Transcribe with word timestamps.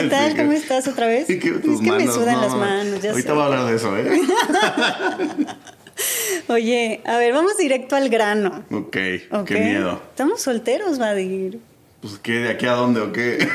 ¿Qué 0.00 0.08
tal? 0.08 0.36
¿Cómo 0.36 0.52
estás 0.52 0.88
otra 0.88 1.06
vez? 1.06 1.28
Es 1.28 1.40
que, 1.40 1.50
me 1.50 2.06
sudan 2.06 2.40
las 2.40 2.54
manos. 2.54 3.02
Ya 3.02 3.10
Ahorita 3.10 3.32
voy 3.32 3.42
a 3.42 3.46
hablar 3.46 3.66
de 3.66 3.76
eso, 3.76 3.96
¿eh? 3.96 4.08
Oye, 6.48 7.00
a 7.04 7.18
ver, 7.18 7.32
vamos 7.32 7.56
directo 7.58 7.96
al 7.96 8.08
grano. 8.08 8.64
Ok, 8.70 8.96
qué 9.46 9.58
miedo. 9.58 10.00
Estamos 10.10 10.40
solteros, 10.40 10.98
Vadir. 10.98 11.60
Pues, 12.00 12.18
¿qué? 12.18 12.32
¿De 12.32 12.50
aquí 12.50 12.66
a 12.66 12.72
dónde 12.72 13.00
o 13.00 13.12
qué? 13.12 13.36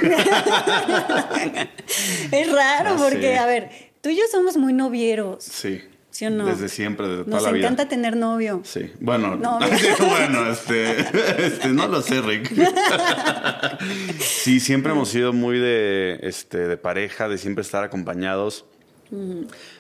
es 2.32 2.52
raro 2.52 2.96
porque, 2.98 3.38
a 3.38 3.46
ver, 3.48 3.70
tú 4.02 4.10
y 4.10 4.18
yo 4.18 4.24
somos 4.32 4.58
muy 4.58 4.74
novieros. 4.74 5.44
Sí. 5.44 5.82
¿Sí 6.16 6.26
o 6.26 6.30
no? 6.30 6.46
Desde 6.46 6.70
siempre, 6.70 7.10
desde 7.10 7.26
toda 7.26 7.42
la 7.42 7.52
vida. 7.52 7.64
Nos 7.64 7.74
encanta 7.74 7.90
tener 7.90 8.16
novio. 8.16 8.62
Sí. 8.64 8.90
Bueno, 9.02 9.36
no, 9.36 9.60
bueno, 10.00 10.50
este, 10.50 11.02
este, 11.46 11.68
no 11.68 11.90
lo 11.90 12.02
sé, 12.02 12.22
Rick. 12.22 12.54
sí, 14.22 14.62
siempre 14.62 14.94
hemos 14.94 15.10
sido 15.10 15.34
muy 15.34 15.60
de, 15.60 16.20
este, 16.24 16.70
de 16.70 16.78
pareja, 16.78 17.28
de 17.28 17.38
siempre 17.38 17.64
estar 17.64 17.84
acompañados. 17.84 18.64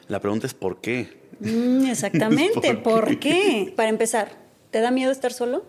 La 0.09 0.19
pregunta 0.19 0.45
es 0.45 0.53
¿por 0.53 0.81
qué? 0.81 1.21
Mm, 1.39 1.85
exactamente, 1.85 2.75
¿Por, 2.75 3.17
qué? 3.17 3.73
Para 3.73 3.87
empezar, 3.87 4.33
¿te 4.71 4.81
da 4.81 4.91
miedo 4.91 5.13
estar 5.13 5.31
solo? 5.31 5.63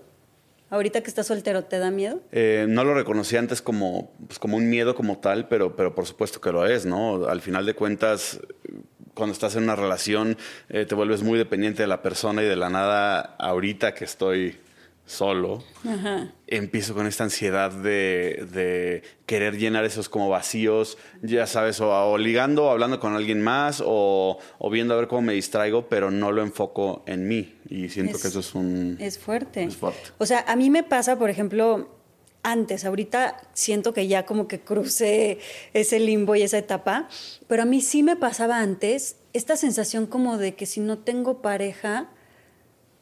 Ahorita 0.69 1.01
que 1.01 1.09
estás 1.09 1.29
soltero, 1.29 1.63
¿te 1.63 1.79
da 1.79 1.93
miedo? 1.93 2.23
Eh, 2.33 2.67
no 2.69 2.83
lo 2.83 2.93
reconocí 2.93 3.37
antes 3.37 3.63
como, 3.63 4.11
pues, 4.27 4.41
como 4.41 4.57
un 4.57 4.69
miedo 4.69 4.97
como 4.97 5.19
tal, 5.19 5.47
pero, 5.47 5.77
pero 5.77 5.95
por 5.95 6.07
supuesto 6.07 6.41
que 6.41 6.51
lo 6.51 6.67
es, 6.67 6.87
¿no? 6.87 7.27
Al 7.27 7.41
final 7.41 7.67
de 7.67 7.75
cuentas, 7.75 8.41
cuando 9.17 9.33
estás 9.33 9.57
en 9.57 9.65
una 9.65 9.75
relación, 9.75 10.37
eh, 10.69 10.85
te 10.85 10.95
vuelves 10.95 11.23
muy 11.23 11.39
dependiente 11.39 11.83
de 11.83 11.89
la 11.89 12.03
persona 12.03 12.43
y 12.43 12.47
de 12.47 12.55
la 12.55 12.69
nada, 12.69 13.35
ahorita 13.39 13.95
que 13.95 14.05
estoy 14.05 14.59
solo, 15.07 15.63
empiezo 16.49 16.93
con 16.93 17.07
esta 17.07 17.25
ansiedad 17.25 17.71
de, 17.71 19.03
querer 19.25 19.57
llenar 19.57 19.85
esos 19.85 20.09
como 20.09 20.29
vacíos, 20.29 20.99
ya 21.23 21.47
sabes, 21.47 21.81
o, 21.81 22.19
ligando 22.19 22.65
o 22.65 22.71
hablando 22.71 23.01
con 23.01 23.15
alguien 23.15 23.43
más 23.43 23.83
o, 23.85 24.39
viendo 24.71 24.95
a 24.95 24.97
ver 24.99 25.07
cómo 25.07 25.23
me 25.23 25.33
distraigo, 25.33 25.89
pero 25.89 26.11
no 26.11 26.33
lo 26.33 26.43
enfoco 26.43 27.03
en 27.07 27.27
mí. 27.27 27.55
Y 27.71 27.89
siento 27.89 28.19
que 28.21 28.29
eso 28.29 28.41
es 28.41 28.55
un... 28.55 28.97
Es 29.01 29.19
fuerte. 29.19 29.63
Es 29.63 29.77
fuerte. 29.77 30.11
O 30.19 30.27
sea, 30.27 30.45
a 30.47 30.57
mí 30.57 30.71
me 30.71 30.83
pasa, 30.83 31.17
por 31.17 31.31
ejemplo, 31.31 31.96
antes, 32.47 32.85
ahorita 32.85 33.37
siento 33.55 33.93
que 33.93 34.07
ya 34.07 34.25
como 34.25 34.47
que 34.47 34.61
crucé 34.61 35.39
ese 35.75 35.99
limbo 35.99 36.37
y 36.37 36.43
esa 36.43 36.59
etapa, 36.59 37.09
pero 37.49 37.63
a 37.63 37.65
mí 37.67 37.81
sí 37.81 38.03
me 38.03 38.17
pasaba 38.17 38.61
antes 38.61 39.17
esta 39.33 39.57
sensación 39.57 40.07
como 40.07 40.39
de 40.39 40.55
que 40.55 40.65
si 40.65 40.81
no 40.81 40.99
tengo 40.99 41.43
pareja, 41.43 42.09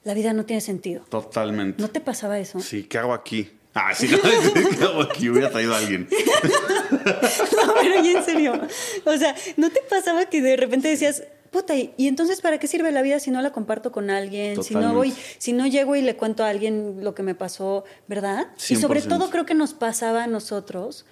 la 0.02 0.14
vida 0.14 0.32
no 0.32 0.46
tiene 0.46 0.60
sentido. 0.60 1.04
Totalmente. 1.08 1.80
¿No 1.80 1.88
te 1.90 2.00
pasaba 2.00 2.38
eso? 2.38 2.58
Sí, 2.60 2.84
¿qué 2.84 2.98
hago 2.98 3.12
aquí? 3.12 3.50
Ah, 3.74 3.94
sí, 3.94 4.08
¿qué 4.78 4.84
hago 4.84 5.02
aquí? 5.02 5.28
Hubiera 5.28 5.50
traído 5.50 5.74
a 5.74 5.78
alguien. 5.78 6.08
no, 6.90 7.74
pero 7.80 8.02
ya 8.02 8.18
en 8.18 8.24
serio. 8.24 8.60
O 9.04 9.16
sea, 9.16 9.34
¿no 9.56 9.70
te 9.70 9.80
pasaba 9.82 10.26
que 10.26 10.40
de 10.40 10.56
repente 10.56 10.88
decías, 10.88 11.22
puta, 11.54 11.74
y 11.76 12.08
entonces 12.08 12.40
para 12.40 12.58
qué 12.58 12.66
sirve 12.66 12.90
la 12.92 13.00
vida 13.00 13.18
si 13.20 13.30
no 13.30 13.40
la 13.40 13.52
comparto 13.52 13.92
con 13.92 14.10
alguien? 14.10 14.62
Si 14.62 14.74
no 14.74 14.92
voy, 14.92 15.14
si 15.38 15.52
no 15.52 15.66
llego 15.66 15.96
y 15.96 16.02
le 16.02 16.16
cuento 16.16 16.44
a 16.44 16.48
alguien 16.48 17.04
lo 17.04 17.14
que 17.14 17.22
me 17.22 17.34
pasó, 17.34 17.84
¿verdad? 18.08 18.48
Y 18.68 18.76
sobre 18.76 19.00
todo 19.00 19.30
creo 19.30 19.46
que 19.46 19.54
nos 19.54 19.72
pasaba 19.72 20.24
a 20.24 20.26
nosotros 20.26 21.06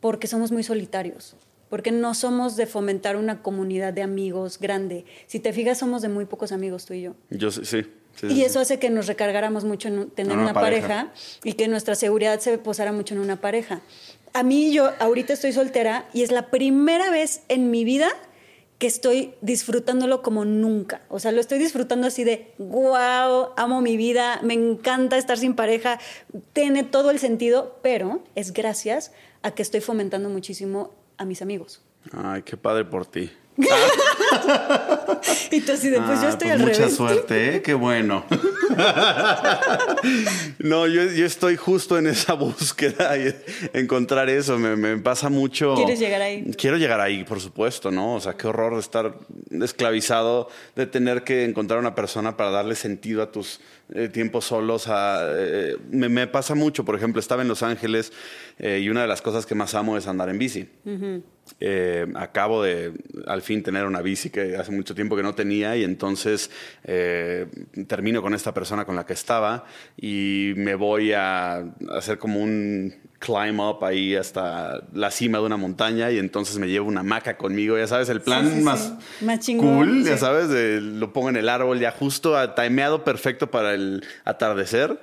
porque 0.00 0.26
somos 0.26 0.52
muy 0.52 0.62
solitarios 0.62 1.36
porque 1.68 1.90
no 1.90 2.14
somos 2.14 2.54
de 2.54 2.64
fomentar 2.64 3.16
una 3.16 3.42
comunidad 3.42 3.92
de 3.92 4.00
amigos 4.00 4.60
grande. 4.60 5.04
Si 5.26 5.40
te 5.40 5.52
fijas, 5.52 5.78
somos 5.78 6.00
de 6.00 6.08
muy 6.08 6.24
pocos 6.24 6.52
amigos 6.52 6.86
tú 6.86 6.94
y 6.94 7.02
yo. 7.02 7.16
Yo 7.28 7.50
sí 7.50 7.84
y 8.22 8.42
eso 8.42 8.60
hace 8.60 8.78
que 8.78 8.90
nos 8.90 9.06
recargáramos 9.06 9.64
mucho 9.64 9.88
en 9.88 10.10
tener 10.10 10.38
una, 10.38 10.54
pareja. 10.54 11.12
y 11.44 11.54
que 11.54 11.68
nuestra 11.68 11.94
seguridad 11.94 12.40
se 12.40 12.58
posara 12.58 12.92
mucho 12.92 13.14
en 13.14 13.20
una 13.20 13.40
pareja. 13.40 13.80
A 14.32 14.42
mí 14.42 14.72
yo 14.72 14.90
ahorita 14.98 15.32
estoy 15.32 15.52
soltera 15.52 16.08
y 16.12 16.22
es 16.22 16.30
la 16.30 16.50
primera 16.50 17.10
vez 17.10 17.42
en 17.48 17.70
mi 17.70 17.84
vida 17.84 18.08
que 18.78 18.86
estoy 18.86 19.34
disfrutándolo 19.40 20.22
como 20.22 20.44
nunca. 20.44 21.02
O 21.08 21.18
sea, 21.18 21.32
lo 21.32 21.40
estoy 21.40 21.58
disfrutando 21.58 22.06
así 22.06 22.24
de, 22.24 22.52
wow, 22.58 23.50
amo 23.56 23.80
mi 23.80 23.96
vida, 23.96 24.40
me 24.42 24.54
encanta 24.54 25.16
estar 25.16 25.38
sin 25.38 25.54
pareja, 25.54 25.98
tiene 26.52 26.84
todo 26.84 27.10
el 27.10 27.18
sentido, 27.18 27.78
pero 27.82 28.22
es 28.34 28.52
gracias 28.52 29.12
a 29.42 29.52
que 29.52 29.62
estoy 29.62 29.80
fomentando 29.80 30.28
muchísimo 30.28 30.94
a 31.16 31.24
mis 31.24 31.40
amigos. 31.40 31.82
Ay, 32.12 32.42
qué 32.42 32.56
padre 32.56 32.84
por 32.84 33.06
ti. 33.06 33.30
y 35.50 35.60
tú 35.60 35.72
así 35.72 35.90
de, 35.90 36.00
pues 36.00 36.20
yo 36.20 36.26
ah, 36.26 36.30
estoy 36.30 36.48
pues 36.48 36.60
al 36.60 36.66
mucha 36.66 36.90
suerte, 36.90 37.56
¿eh? 37.56 37.62
Qué 37.62 37.74
bueno. 37.74 38.24
no, 40.58 40.86
yo, 40.86 41.02
estoy 41.02 41.56
justo 41.56 41.98
en 41.98 42.06
esa 42.06 42.32
búsqueda 42.34 43.16
y 43.16 43.34
encontrar 43.72 44.28
eso. 44.28 44.58
Me, 44.58 44.96
pasa 44.98 45.28
mucho. 45.28 45.74
¿Quieres 45.74 45.98
llegar 45.98 46.22
ahí? 46.22 46.50
Quiero 46.56 46.76
llegar 46.76 47.00
ahí, 47.00 47.24
por 47.24 47.40
supuesto, 47.40 47.90
¿no? 47.90 48.14
O 48.14 48.20
sea, 48.20 48.34
qué 48.34 48.46
horror 48.46 48.74
de 48.74 48.80
estar 48.80 49.14
esclavizado, 49.50 50.48
de 50.74 50.86
tener 50.86 51.22
que 51.22 51.44
encontrar 51.44 51.78
una 51.78 51.94
persona 51.94 52.36
para 52.36 52.50
darle 52.50 52.74
sentido 52.74 53.22
a 53.22 53.30
tus 53.30 53.60
eh, 53.94 54.08
tiempos 54.08 54.46
solos. 54.46 54.88
Eh, 54.90 55.76
me, 55.90 56.26
pasa 56.26 56.54
mucho, 56.54 56.84
por 56.84 56.96
ejemplo, 56.96 57.20
estaba 57.20 57.42
en 57.42 57.48
Los 57.48 57.62
Ángeles 57.62 58.12
y 58.58 58.88
una 58.88 59.02
de 59.02 59.06
las 59.06 59.22
cosas 59.22 59.44
que 59.44 59.54
más 59.54 59.74
amo 59.74 59.96
es 59.96 60.06
andar 60.06 60.28
en 60.28 60.38
bici. 60.38 60.68
Eh, 61.60 62.06
acabo 62.16 62.62
de 62.62 62.92
al 63.26 63.40
fin 63.40 63.62
tener 63.62 63.86
una 63.86 64.02
bici 64.02 64.30
que 64.30 64.56
hace 64.56 64.72
mucho 64.72 64.94
tiempo 64.94 65.16
que 65.16 65.22
no 65.22 65.34
tenía 65.34 65.76
y 65.76 65.84
entonces 65.84 66.50
eh, 66.84 67.46
termino 67.86 68.20
con 68.20 68.34
esta 68.34 68.52
persona 68.52 68.84
con 68.84 68.94
la 68.94 69.06
que 69.06 69.14
estaba 69.14 69.64
y 69.96 70.52
me 70.56 70.74
voy 70.74 71.12
a 71.12 71.64
hacer 71.92 72.18
como 72.18 72.40
un 72.40 72.94
climb 73.18 73.60
up 73.60 73.84
ahí 73.84 74.14
hasta 74.14 74.82
la 74.92 75.10
cima 75.10 75.38
de 75.38 75.44
una 75.44 75.56
montaña 75.56 76.10
y 76.10 76.18
entonces 76.18 76.58
me 76.58 76.68
llevo 76.68 76.88
una 76.88 77.02
maca 77.02 77.36
conmigo, 77.36 77.78
ya 77.78 77.86
sabes, 77.86 78.08
el 78.10 78.20
plan 78.20 78.62
más, 78.62 78.92
cool, 79.56 80.04
ya 80.04 80.18
sabes, 80.18 80.48
lo 80.82 81.12
pongo 81.12 81.30
en 81.30 81.36
el 81.36 81.48
árbol 81.48 81.78
ya 81.78 81.90
justo 81.90 82.36
timeado 82.54 83.04
perfecto 83.04 83.50
para 83.50 83.74
el 83.74 84.04
atardecer. 84.24 85.00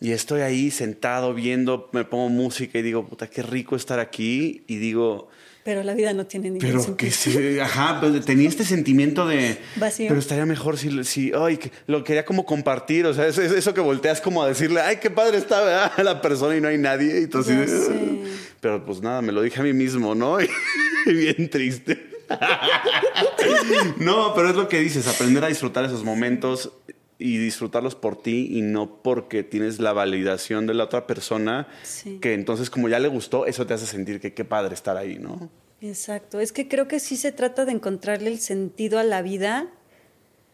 Y 0.00 0.10
estoy 0.10 0.40
ahí 0.40 0.72
sentado 0.72 1.32
viendo, 1.32 1.88
me 1.92 2.04
pongo 2.04 2.28
música 2.28 2.76
y 2.76 2.82
digo, 2.82 3.06
puta, 3.06 3.28
qué 3.28 3.40
rico 3.40 3.76
estar 3.76 4.00
aquí. 4.00 4.64
Y 4.66 4.78
digo, 4.78 5.28
pero 5.64 5.82
la 5.82 5.94
vida 5.94 6.12
no 6.12 6.26
tiene 6.26 6.50
ningún 6.50 6.60
Pero 6.60 6.80
sentido. 6.80 6.96
que 6.96 7.10
sí, 7.10 7.58
ajá, 7.60 8.00
pues, 8.00 8.24
tenía 8.24 8.48
este 8.48 8.64
sentimiento 8.64 9.26
de... 9.26 9.58
Vacío. 9.76 10.08
Pero 10.08 10.18
estaría 10.18 10.44
mejor 10.44 10.76
si, 10.76 11.04
si 11.04 11.32
ay, 11.32 11.58
lo 11.86 12.02
quería 12.02 12.24
como 12.24 12.44
compartir, 12.44 13.06
o 13.06 13.14
sea, 13.14 13.26
eso, 13.28 13.42
eso 13.42 13.72
que 13.72 13.80
volteas 13.80 14.20
como 14.20 14.42
a 14.42 14.48
decirle, 14.48 14.80
ay, 14.80 14.96
qué 14.96 15.10
padre 15.10 15.38
está 15.38 15.92
la 16.02 16.20
persona 16.20 16.56
y 16.56 16.60
no 16.60 16.68
hay 16.68 16.78
nadie. 16.78 17.20
Y 17.20 17.24
entonces, 17.24 17.90
pero 18.60 18.84
pues 18.84 19.00
nada, 19.00 19.22
me 19.22 19.32
lo 19.32 19.42
dije 19.42 19.60
a 19.60 19.62
mí 19.62 19.72
mismo, 19.72 20.14
¿no? 20.14 20.38
Y 21.04 21.14
bien 21.14 21.50
triste. 21.50 22.12
no, 23.98 24.34
pero 24.34 24.50
es 24.50 24.56
lo 24.56 24.68
que 24.68 24.78
dices, 24.78 25.06
aprender 25.08 25.44
a 25.44 25.48
disfrutar 25.48 25.84
esos 25.84 26.04
momentos 26.04 26.72
y 27.22 27.38
disfrutarlos 27.38 27.94
por 27.94 28.20
ti 28.20 28.48
y 28.50 28.62
no 28.62 29.02
porque 29.02 29.42
tienes 29.42 29.78
la 29.78 29.92
validación 29.92 30.66
de 30.66 30.74
la 30.74 30.84
otra 30.84 31.06
persona, 31.06 31.68
que 32.20 32.34
entonces 32.34 32.70
como 32.70 32.88
ya 32.88 32.98
le 32.98 33.08
gustó, 33.08 33.46
eso 33.46 33.66
te 33.66 33.74
hace 33.74 33.86
sentir 33.86 34.20
que 34.20 34.34
qué 34.34 34.44
padre 34.44 34.74
estar 34.74 34.96
ahí, 34.96 35.18
¿no? 35.18 35.50
Exacto, 35.80 36.40
es 36.40 36.52
que 36.52 36.68
creo 36.68 36.88
que 36.88 37.00
sí 37.00 37.16
se 37.16 37.32
trata 37.32 37.64
de 37.64 37.72
encontrarle 37.72 38.30
el 38.30 38.38
sentido 38.38 38.98
a 38.98 39.04
la 39.04 39.22
vida 39.22 39.68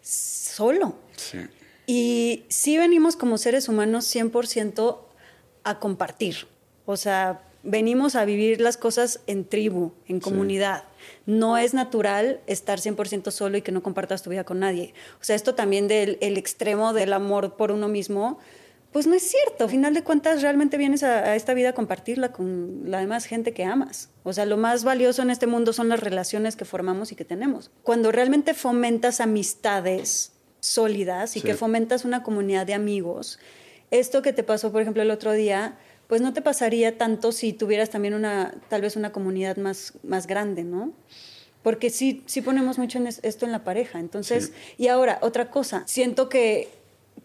solo. 0.00 0.96
Sí. 1.16 1.38
Y 1.86 2.44
sí 2.48 2.76
venimos 2.76 3.16
como 3.16 3.38
seres 3.38 3.68
humanos 3.68 4.14
100% 4.14 4.98
a 5.64 5.78
compartir, 5.78 6.46
o 6.86 6.96
sea, 6.96 7.42
venimos 7.62 8.14
a 8.14 8.24
vivir 8.24 8.60
las 8.60 8.76
cosas 8.76 9.20
en 9.26 9.44
tribu, 9.44 9.92
en 10.06 10.20
comunidad. 10.20 10.84
No 11.26 11.58
es 11.58 11.74
natural 11.74 12.40
estar 12.46 12.78
100% 12.80 13.30
solo 13.30 13.56
y 13.56 13.62
que 13.62 13.72
no 13.72 13.82
compartas 13.82 14.22
tu 14.22 14.30
vida 14.30 14.44
con 14.44 14.60
nadie. 14.60 14.94
O 15.20 15.24
sea, 15.24 15.36
esto 15.36 15.54
también 15.54 15.88
del 15.88 16.18
el 16.20 16.36
extremo 16.36 16.92
del 16.92 17.12
amor 17.12 17.56
por 17.56 17.72
uno 17.72 17.88
mismo, 17.88 18.38
pues 18.92 19.06
no 19.06 19.14
es 19.14 19.22
cierto. 19.22 19.64
A 19.64 19.68
final 19.68 19.94
de 19.94 20.02
cuentas, 20.02 20.42
realmente 20.42 20.76
vienes 20.76 21.02
a, 21.02 21.36
esta 21.36 21.54
vida 21.54 21.70
a 21.70 21.72
compartirla 21.74 22.32
con 22.32 22.82
la 22.84 23.00
demás 23.00 23.26
gente 23.26 23.52
que 23.52 23.64
amas. 23.64 24.10
O 24.22 24.32
sea, 24.32 24.46
lo 24.46 24.56
más 24.56 24.84
valioso 24.84 25.22
en 25.22 25.30
este 25.30 25.46
mundo 25.46 25.72
son 25.72 25.88
las 25.88 26.00
relaciones 26.00 26.56
que 26.56 26.64
formamos 26.64 27.12
y 27.12 27.14
que 27.14 27.24
tenemos. 27.24 27.70
Cuando 27.82 28.12
realmente 28.12 28.54
fomentas 28.54 29.20
amistades 29.20 30.32
sólidas 30.60 31.36
y 31.36 31.42
que 31.42 31.54
fomentas 31.54 32.04
una 32.04 32.22
comunidad 32.22 32.66
de 32.66 32.74
amigos, 32.74 33.38
esto 33.90 34.22
que 34.22 34.32
te 34.32 34.42
pasó, 34.42 34.72
por 34.72 34.82
ejemplo, 34.82 35.02
el 35.02 35.10
otro 35.10 35.32
día, 35.32 35.78
pues 36.08 36.20
no 36.20 36.32
te 36.32 36.42
pasaría 36.42 36.98
tanto 36.98 37.30
si 37.30 37.52
tuvieras 37.52 37.90
también 37.90 38.14
una, 38.14 38.54
tal 38.68 38.80
vez 38.80 38.96
una 38.96 39.12
comunidad 39.12 39.56
más, 39.58 39.92
más 40.02 40.26
grande, 40.26 40.64
¿no? 40.64 40.92
Porque 41.62 41.90
sí, 41.90 42.22
sí 42.26 42.40
ponemos 42.40 42.78
mucho 42.78 42.98
en 42.98 43.06
esto 43.06 43.44
en 43.44 43.52
la 43.52 43.62
pareja. 43.62 44.00
Entonces, 44.00 44.52
y 44.78 44.88
ahora, 44.88 45.18
otra 45.20 45.50
cosa, 45.50 45.82
siento 45.86 46.28
que, 46.28 46.70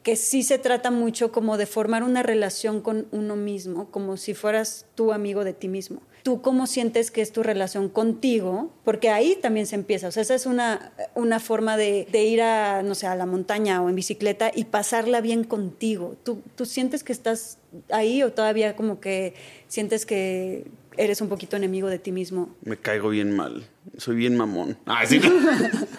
que 0.03 0.17
sí 0.17 0.43
se 0.43 0.57
trata 0.57 0.91
mucho 0.91 1.31
como 1.31 1.57
de 1.57 1.65
formar 1.65 2.03
una 2.03 2.23
relación 2.23 2.81
con 2.81 3.07
uno 3.11 3.37
mismo, 3.37 3.89
como 3.89 4.17
si 4.17 4.33
fueras 4.33 4.85
tu 4.95 5.13
amigo 5.13 5.43
de 5.45 5.53
ti 5.53 5.69
mismo 5.69 6.01
tú 6.23 6.41
cómo 6.41 6.67
sientes 6.67 7.11
que 7.11 7.21
es 7.21 7.33
tu 7.33 7.43
relación 7.43 7.89
contigo, 7.89 8.73
porque 8.85 9.09
ahí 9.09 9.37
también 9.41 9.67
se 9.67 9.75
empieza. 9.75 10.07
O 10.07 10.11
sea, 10.11 10.23
esa 10.23 10.33
es 10.33 10.45
una, 10.45 10.93
una 11.15 11.39
forma 11.39 11.75
de, 11.77 12.07
ir 12.13 12.41
a, 12.41 12.81
no 12.81 12.95
sé, 12.95 13.07
a 13.07 13.15
la 13.15 13.25
montaña 13.25 13.81
o 13.81 13.89
en 13.89 13.95
bicicleta 13.95 14.51
y 14.55 14.63
pasarla 14.63 15.19
bien 15.21 15.43
contigo. 15.43 16.15
¿Tú, 16.23 16.41
¿Tú 16.55 16.65
sientes 16.65 17.03
que 17.03 17.11
estás 17.11 17.59
ahí 17.89 18.23
o 18.23 18.31
todavía 18.31 18.75
como 18.75 19.01
que 19.01 19.35
sientes 19.67 20.05
que 20.05 20.65
eres 20.97 21.21
un 21.21 21.27
poquito 21.27 21.57
enemigo 21.57 21.89
de 21.89 21.99
ti 21.99 22.13
mismo? 22.13 22.55
Me 22.63 22.77
caigo 22.77 23.09
bien 23.09 23.35
mal. 23.35 23.67
Soy 23.97 24.15
bien 24.15 24.37
mamón. 24.37 24.77
Ah, 24.85 25.05
sí. 25.05 25.19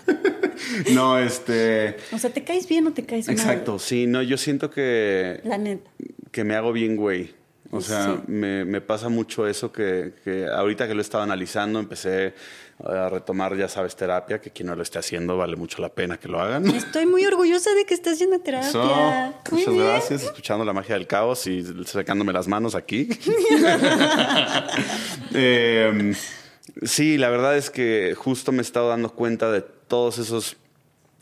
no, 0.94 1.19
este. 1.19 1.97
O 2.12 2.19
sea, 2.19 2.31
¿te 2.31 2.43
caes 2.43 2.67
bien 2.67 2.87
o 2.87 2.93
te 2.93 3.05
caes 3.05 3.27
mal? 3.27 3.37
Exacto, 3.37 3.79
sí, 3.79 4.06
no, 4.06 4.23
yo 4.23 4.38
siento 4.38 4.70
que. 4.70 5.41
La 5.44 5.59
neta. 5.59 5.91
Que 6.31 6.44
me 6.44 6.55
hago 6.55 6.73
bien, 6.73 6.97
güey. 6.97 7.44
O 7.75 7.81
sea, 7.81 8.23
me, 8.26 8.65
me, 8.65 8.81
pasa 8.81 9.09
mucho 9.09 9.49
eso 9.49 9.73
que, 9.73 10.12
que, 10.23 10.47
ahorita 10.47 10.87
que 10.87 10.94
lo 10.94 11.00
he 11.00 11.03
estado 11.03 11.25
analizando, 11.25 11.81
empecé 11.81 12.35
a 12.82 13.09
retomar, 13.09 13.56
ya 13.56 13.69
sabes, 13.69 13.94
terapia, 13.97 14.41
que 14.41 14.50
quien 14.50 14.69
no 14.69 14.76
lo 14.76 14.82
esté 14.82 14.99
haciendo 14.99 15.37
vale 15.37 15.56
mucho 15.56 15.81
la 15.81 15.88
pena 15.88 16.19
que 16.19 16.29
lo 16.29 16.41
hagan. 16.41 16.67
Estoy 16.69 17.06
muy 17.06 17.25
orgullosa 17.25 17.73
de 17.75 17.85
que 17.85 17.94
estés 17.94 18.15
haciendo 18.15 18.41
terapia. 18.41 19.35
muchas 19.50 19.75
gracias, 19.75 20.23
escuchando 20.25 20.65
la 20.65 20.73
magia 20.73 20.94
del 20.94 21.06
caos 21.06 21.47
y 21.47 21.65
sacándome 21.85 22.32
las 22.32 22.49
manos 22.49 22.75
aquí. 22.75 23.09
Em, 25.37 26.15
sí, 26.82 27.19
la 27.19 27.29
verdad 27.29 27.56
es 27.56 27.70
que 27.70 28.15
justo 28.17 28.53
me 28.53 28.59
he 28.59 28.62
estado 28.62 28.88
dando 28.88 29.11
cuenta 29.11 29.50
de 29.50 29.62
todos 29.62 30.19
esos 30.19 30.56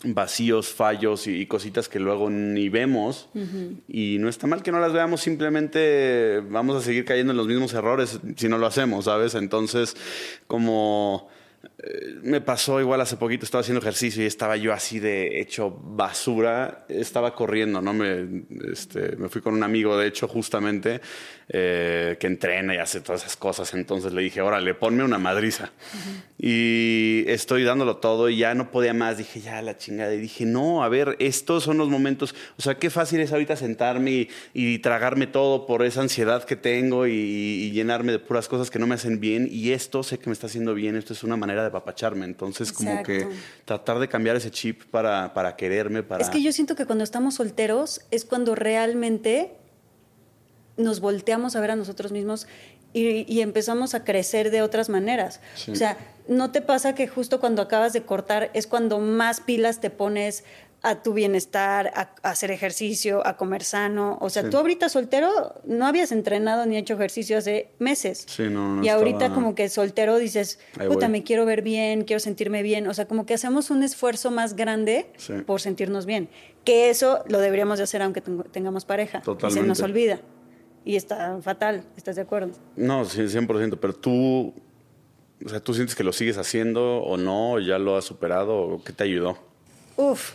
vacíos, 0.05 0.69
fallos 0.69 1.27
y, 1.27 1.47
cositas 1.47 1.89
que 1.89 2.01
luego 2.01 2.31
ni 2.31 2.69
vemos. 2.69 3.29
Y 3.89 4.19
no 4.19 4.29
está 4.29 4.47
mal 4.47 4.63
que 4.63 4.73
no 4.73 4.81
las 4.81 4.93
veamos, 4.93 5.21
simplemente 5.21 6.41
vamos 6.49 6.77
a 6.77 6.81
seguir 6.81 7.05
cayendo 7.05 7.33
en 7.33 7.37
los 7.37 7.47
mismos 7.47 7.75
errores 7.75 8.21
si 8.37 8.49
no 8.49 8.59
lo 8.59 8.67
hacemos, 8.67 9.07
¿sabes? 9.07 9.35
Entonces, 9.35 9.97
como 10.47 11.29
me 12.23 12.41
pasó 12.41 12.81
igual 12.81 13.01
hace 13.01 13.17
poquito, 13.17 13.45
estaba 13.45 13.61
haciendo 13.61 13.81
ejercicio 13.81 14.23
y 14.23 14.27
estaba 14.27 14.57
yo 14.57 14.73
así 14.73 15.01
de 15.01 15.41
hecho 15.41 15.71
basura, 15.71 16.85
estaba 16.89 17.35
corriendo, 17.35 17.83
¿no? 17.83 17.93
Me, 17.93 18.45
este, 18.73 19.17
me 19.17 19.29
fui 19.29 19.41
con 19.43 19.55
un 19.55 19.65
amigo, 19.65 19.97
de 19.97 20.07
hecho, 20.07 20.29
justamente, 20.29 21.01
eh, 21.49 22.17
que 22.21 22.29
entrena 22.29 22.75
y 22.75 22.79
hace 22.79 23.01
todas 23.01 23.23
esas 23.23 23.37
cosas, 23.37 23.75
entonces 23.75 24.13
le 24.13 24.23
dije, 24.23 24.41
órale, 24.41 24.75
ponme 24.75 25.03
una 25.03 25.19
madriza. 25.19 25.73
Y 26.39 27.25
estoy 27.27 27.65
dándolo 27.65 27.97
todo 27.97 28.29
y 28.29 28.37
ya 28.37 28.55
no 28.55 28.71
podía 28.71 28.95
más, 28.95 29.19
dije, 29.19 29.41
ya 29.41 29.61
la 29.61 29.77
chingada, 29.77 30.15
y 30.15 30.19
dije, 30.19 30.45
no, 30.45 30.85
a 30.85 30.89
ver, 30.89 31.17
estos 31.19 31.65
son 31.65 31.79
los 31.79 31.89
momentos, 31.89 32.35
o 32.59 32.63
sea, 32.63 32.77
qué 32.77 32.91
fácil 32.91 33.21
es 33.21 33.33
ahorita 33.33 33.57
sentarme 33.57 34.29
y, 34.55 34.79
tragarme 34.79 35.27
todo 35.27 35.67
por 35.67 35.85
esa 35.85 36.01
ansiedad 36.01 36.45
que 36.45 36.57
tengo 36.57 37.07
y, 37.07 37.13
y 37.13 37.71
llenarme 37.73 38.13
de 38.13 38.19
puras 38.19 38.49
cosas 38.49 38.71
que 38.71 38.79
no 38.79 38.87
me 38.87 38.95
hacen 38.95 39.21
bien, 39.21 39.49
y 39.51 39.73
esto 39.73 40.03
sé 40.03 40.19
que 40.19 40.27
me 40.29 40.33
está 40.33 40.47
haciendo 40.47 40.75
bien, 40.75 40.97
esto 40.97 41.13
es 41.13 41.23
una 41.23 41.37
manera 41.37 41.65
de 41.65 41.72
papacharme. 41.73 42.25
Entonces, 42.25 42.73
como 42.73 43.03
que 43.03 43.29
tratar 43.65 43.99
de 43.99 44.09
cambiar 44.09 44.37
ese 44.37 44.51
chip 44.51 44.85
para, 44.85 45.35
para 45.35 45.57
quererme, 45.57 46.03
para... 46.03 46.23
Es 46.23 46.31
que 46.31 46.43
yo 46.43 46.53
siento 46.53 46.77
que 46.77 46.87
cuando 46.87 47.03
estamos 47.05 47.35
solteros 47.35 48.03
es 48.11 48.25
cuando 48.25 48.55
realmente 48.55 49.57
nos 50.77 51.01
volteamos 51.01 51.57
a 51.57 51.61
ver 51.61 51.73
a 51.73 51.77
nosotros 51.77 52.13
mismos 52.13 52.47
y, 52.95 53.41
empezamos 53.41 53.95
a 53.95 54.05
crecer 54.05 54.51
de 54.51 54.61
otras 54.61 54.91
maneras. 54.91 55.41
O 55.71 55.75
sea, 55.75 55.97
¿no 56.29 56.51
te 56.51 56.61
pasa 56.61 56.95
que 56.95 57.09
justo 57.09 57.41
cuando 57.41 57.63
acabas 57.63 57.95
de 57.95 58.03
cortar 58.03 58.51
es 58.53 58.67
cuando 58.67 58.99
más 58.99 59.41
pilas 59.41 59.81
te 59.81 59.89
pones 59.89 60.45
a 60.83 61.01
tu 61.01 61.15
bienestar, 61.15 61.93
a, 61.95 62.13
hacer 62.29 62.51
ejercicio, 62.51 63.25
a 63.27 63.37
comer 63.37 63.63
sano. 63.63 64.19
O 64.21 64.31
sea, 64.31 64.51
tú 64.51 64.57
ahorita 64.57 64.89
soltero 64.89 65.55
no 65.65 65.87
habías 65.87 66.11
entrenado 66.11 66.67
ni 66.67 66.77
hecho 66.77 66.95
ejercicio 66.95 67.39
hace 67.39 67.69
meses. 67.79 68.25
Sí, 68.29 68.45
no, 68.51 68.77
no 68.77 68.85
y 68.85 68.89
ahorita 68.89 69.33
como 69.33 69.55
que 69.55 69.69
soltero 69.69 70.17
dices, 70.17 70.59
puta, 70.89 71.09
me 71.09 71.23
quiero 71.23 71.47
ver 71.47 71.63
bien, 71.63 72.03
quiero 72.03 72.19
sentirme 72.19 72.63
bien. 72.63 72.89
O 72.89 72.95
sea, 72.95 73.07
como 73.07 73.27
que 73.27 73.35
hacemos 73.35 73.71
un 73.71 73.85
esfuerzo 73.85 74.33
más 74.33 74.57
grande 74.57 75.07
por 75.47 75.61
sentirnos 75.61 76.05
bien. 76.05 76.29
Que 76.65 76.91
eso 76.91 77.25
lo 77.29 77.39
deberíamos 77.39 77.79
de 77.79 77.85
hacer 77.85 78.03
aunque 78.03 78.21
tengamos 78.21 78.85
pareja. 78.85 79.21
Totalmente. 79.21 79.61
Y 79.61 79.63
se 79.63 79.69
nos 79.69 79.81
olvida. 79.81 80.21
Y 80.85 80.97
está 80.97 81.41
fatal, 81.43 81.85
¿estás 81.97 82.17
de 82.17 82.23
acuerdo? 82.23 82.55
No, 82.75 83.05
100%, 83.05 83.79
pero 83.81 83.95
tú, 83.95 84.53
o 85.45 85.49
sea, 85.49 85.61
¿tú 85.61 85.75
sientes 85.75 85.95
que 85.95 86.03
lo 86.03 86.13
sigues 86.13 86.39
haciendo 86.39 86.99
o 87.03 87.17
no? 87.17 87.61
¿Ya 87.61 87.79
lo 87.79 87.97
has 87.97 88.05
superado? 88.05 88.57
¿O 88.57 88.83
qué 88.83 88.93
te 88.93 89.05
ayudó? 89.05 89.39
Uf, 89.97 90.33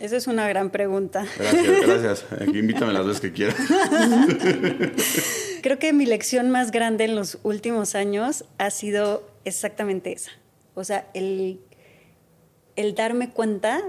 esa 0.00 0.16
es 0.16 0.26
una 0.26 0.48
gran 0.48 0.70
pregunta. 0.70 1.26
Gracias, 1.38 1.86
gracias. 1.86 2.24
invítame 2.54 2.92
las 2.92 3.06
veces 3.06 3.20
que 3.20 3.32
quieras. 3.32 3.56
Creo 5.62 5.78
que 5.78 5.92
mi 5.92 6.06
lección 6.06 6.50
más 6.50 6.70
grande 6.70 7.04
en 7.04 7.14
los 7.14 7.38
últimos 7.42 7.94
años 7.94 8.44
ha 8.58 8.70
sido 8.70 9.28
exactamente 9.44 10.12
esa. 10.12 10.30
O 10.74 10.84
sea, 10.84 11.08
el, 11.14 11.60
el 12.76 12.94
darme 12.94 13.30
cuenta 13.30 13.82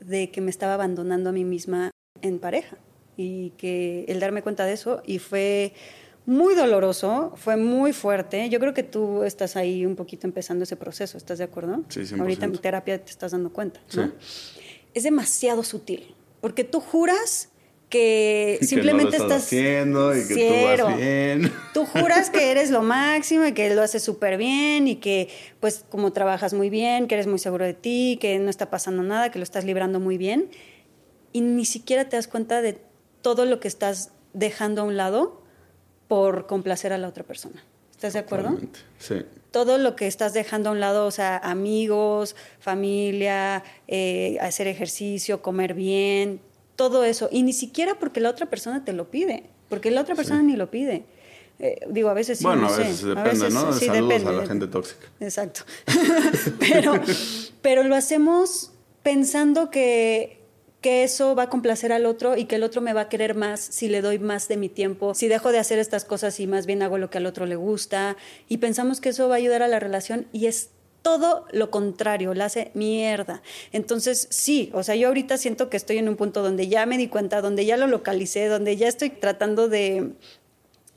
de 0.00 0.30
que 0.30 0.40
me 0.40 0.50
estaba 0.50 0.74
abandonando 0.74 1.30
a 1.30 1.32
mí 1.32 1.44
misma 1.44 1.90
en 2.20 2.38
pareja. 2.38 2.76
Y 3.16 3.50
que 3.50 4.04
el 4.08 4.20
darme 4.20 4.42
cuenta 4.42 4.64
de 4.64 4.72
eso, 4.72 5.02
y 5.04 5.18
fue 5.18 5.74
muy 6.24 6.54
doloroso, 6.54 7.34
fue 7.36 7.56
muy 7.56 7.92
fuerte. 7.92 8.48
Yo 8.48 8.58
creo 8.58 8.72
que 8.72 8.82
tú 8.82 9.22
estás 9.22 9.54
ahí 9.54 9.84
un 9.84 9.96
poquito 9.96 10.26
empezando 10.26 10.64
ese 10.64 10.76
proceso, 10.76 11.18
¿estás 11.18 11.38
de 11.38 11.44
acuerdo? 11.44 11.82
Sí, 11.88 12.00
100%. 12.00 12.20
Ahorita 12.20 12.46
en 12.46 12.56
terapia 12.56 13.04
te 13.04 13.10
estás 13.10 13.32
dando 13.32 13.52
cuenta, 13.52 13.80
¿no? 13.94 14.12
Sí 14.18 14.58
es 14.94 15.02
demasiado 15.02 15.62
sutil, 15.62 16.14
porque 16.40 16.64
tú 16.64 16.80
juras 16.80 17.48
que 17.88 18.58
simplemente 18.62 19.16
estás, 19.18 19.44
haciendo 19.44 20.16
y 20.16 20.26
que 20.26 20.34
tú 20.34 20.82
vas 20.84 20.96
bien. 20.96 21.52
Tú 21.74 21.84
juras 21.84 22.30
que 22.30 22.50
eres 22.50 22.70
lo 22.70 22.82
máximo 22.82 23.44
y 23.44 23.52
que 23.52 23.74
lo 23.74 23.82
haces 23.82 24.02
súper 24.02 24.38
bien 24.38 24.88
y 24.88 24.96
que 24.96 25.28
pues 25.60 25.84
como 25.90 26.12
trabajas 26.12 26.54
muy 26.54 26.70
bien, 26.70 27.06
que 27.06 27.14
eres 27.14 27.26
muy 27.26 27.38
seguro 27.38 27.64
de 27.64 27.74
ti, 27.74 28.18
que 28.20 28.38
no 28.38 28.48
está 28.48 28.70
pasando 28.70 29.02
nada, 29.02 29.30
que 29.30 29.38
lo 29.38 29.42
estás 29.42 29.64
librando 29.64 30.00
muy 30.00 30.16
bien 30.16 30.50
y 31.32 31.40
ni 31.40 31.64
siquiera 31.64 32.08
te 32.08 32.16
das 32.16 32.28
cuenta 32.28 32.62
de 32.62 32.78
todo 33.20 33.44
lo 33.44 33.60
que 33.60 33.68
estás 33.68 34.10
dejando 34.32 34.82
a 34.82 34.84
un 34.84 34.96
lado 34.96 35.42
por 36.08 36.46
complacer 36.46 36.92
a 36.92 36.98
la 36.98 37.08
otra 37.08 37.24
persona. 37.24 37.64
¿Estás 38.02 38.14
de 38.14 38.18
acuerdo? 38.18 38.58
Sí 38.98 39.24
todo 39.52 39.78
lo 39.78 39.94
que 39.94 40.08
estás 40.08 40.32
dejando 40.32 40.70
a 40.70 40.72
un 40.72 40.80
lado, 40.80 41.06
o 41.06 41.10
sea, 41.10 41.36
amigos, 41.38 42.34
familia, 42.58 43.62
eh, 43.86 44.38
hacer 44.40 44.66
ejercicio, 44.66 45.42
comer 45.42 45.74
bien, 45.74 46.40
todo 46.74 47.04
eso. 47.04 47.28
Y 47.30 47.42
ni 47.44 47.52
siquiera 47.52 47.98
porque 48.00 48.18
la 48.20 48.30
otra 48.30 48.46
persona 48.46 48.84
te 48.84 48.92
lo 48.92 49.10
pide, 49.10 49.44
porque 49.68 49.90
la 49.90 50.00
otra 50.00 50.16
persona 50.16 50.42
ni 50.42 50.56
lo 50.56 50.70
pide. 50.70 51.04
Eh, 51.58 51.80
digo, 51.90 52.08
a 52.08 52.14
veces 52.14 52.38
sí. 52.38 52.44
Bueno, 52.44 52.66
a 52.66 52.76
veces 52.76 53.04
depende, 53.04 53.50
¿no? 53.50 53.72
Sí, 53.72 53.86
Saludos 53.86 54.08
depende. 54.08 54.30
a 54.30 54.32
la 54.32 54.46
gente 54.46 54.66
tóxica. 54.66 55.06
Exacto. 55.20 55.60
pero, 56.58 56.94
pero 57.60 57.84
lo 57.84 57.94
hacemos 57.94 58.72
pensando 59.02 59.70
que 59.70 60.41
que 60.82 61.04
eso 61.04 61.34
va 61.34 61.44
a 61.44 61.48
complacer 61.48 61.92
al 61.92 62.04
otro 62.04 62.36
y 62.36 62.44
que 62.44 62.56
el 62.56 62.64
otro 62.64 62.82
me 62.82 62.92
va 62.92 63.02
a 63.02 63.08
querer 63.08 63.34
más 63.34 63.60
si 63.60 63.88
le 63.88 64.02
doy 64.02 64.18
más 64.18 64.48
de 64.48 64.56
mi 64.58 64.68
tiempo, 64.68 65.14
si 65.14 65.28
dejo 65.28 65.52
de 65.52 65.58
hacer 65.58 65.78
estas 65.78 66.04
cosas 66.04 66.38
y 66.40 66.46
más 66.46 66.66
bien 66.66 66.82
hago 66.82 66.98
lo 66.98 67.08
que 67.08 67.18
al 67.18 67.26
otro 67.26 67.46
le 67.46 67.56
gusta 67.56 68.16
y 68.48 68.58
pensamos 68.58 69.00
que 69.00 69.10
eso 69.10 69.28
va 69.28 69.36
a 69.36 69.38
ayudar 69.38 69.62
a 69.62 69.68
la 69.68 69.80
relación 69.80 70.26
y 70.32 70.46
es 70.46 70.70
todo 71.02 71.46
lo 71.50 71.70
contrario, 71.70 72.32
la 72.32 72.46
hace 72.46 72.70
mierda. 72.74 73.42
Entonces, 73.72 74.28
sí, 74.30 74.70
o 74.72 74.82
sea, 74.82 74.94
yo 74.94 75.08
ahorita 75.08 75.36
siento 75.36 75.68
que 75.68 75.76
estoy 75.76 75.98
en 75.98 76.08
un 76.08 76.16
punto 76.16 76.42
donde 76.42 76.68
ya 76.68 76.86
me 76.86 76.96
di 76.96 77.08
cuenta, 77.08 77.40
donde 77.40 77.66
ya 77.66 77.76
lo 77.76 77.88
localicé, 77.88 78.46
donde 78.46 78.76
ya 78.76 78.88
estoy 78.88 79.10
tratando 79.10 79.68
de, 79.68 80.12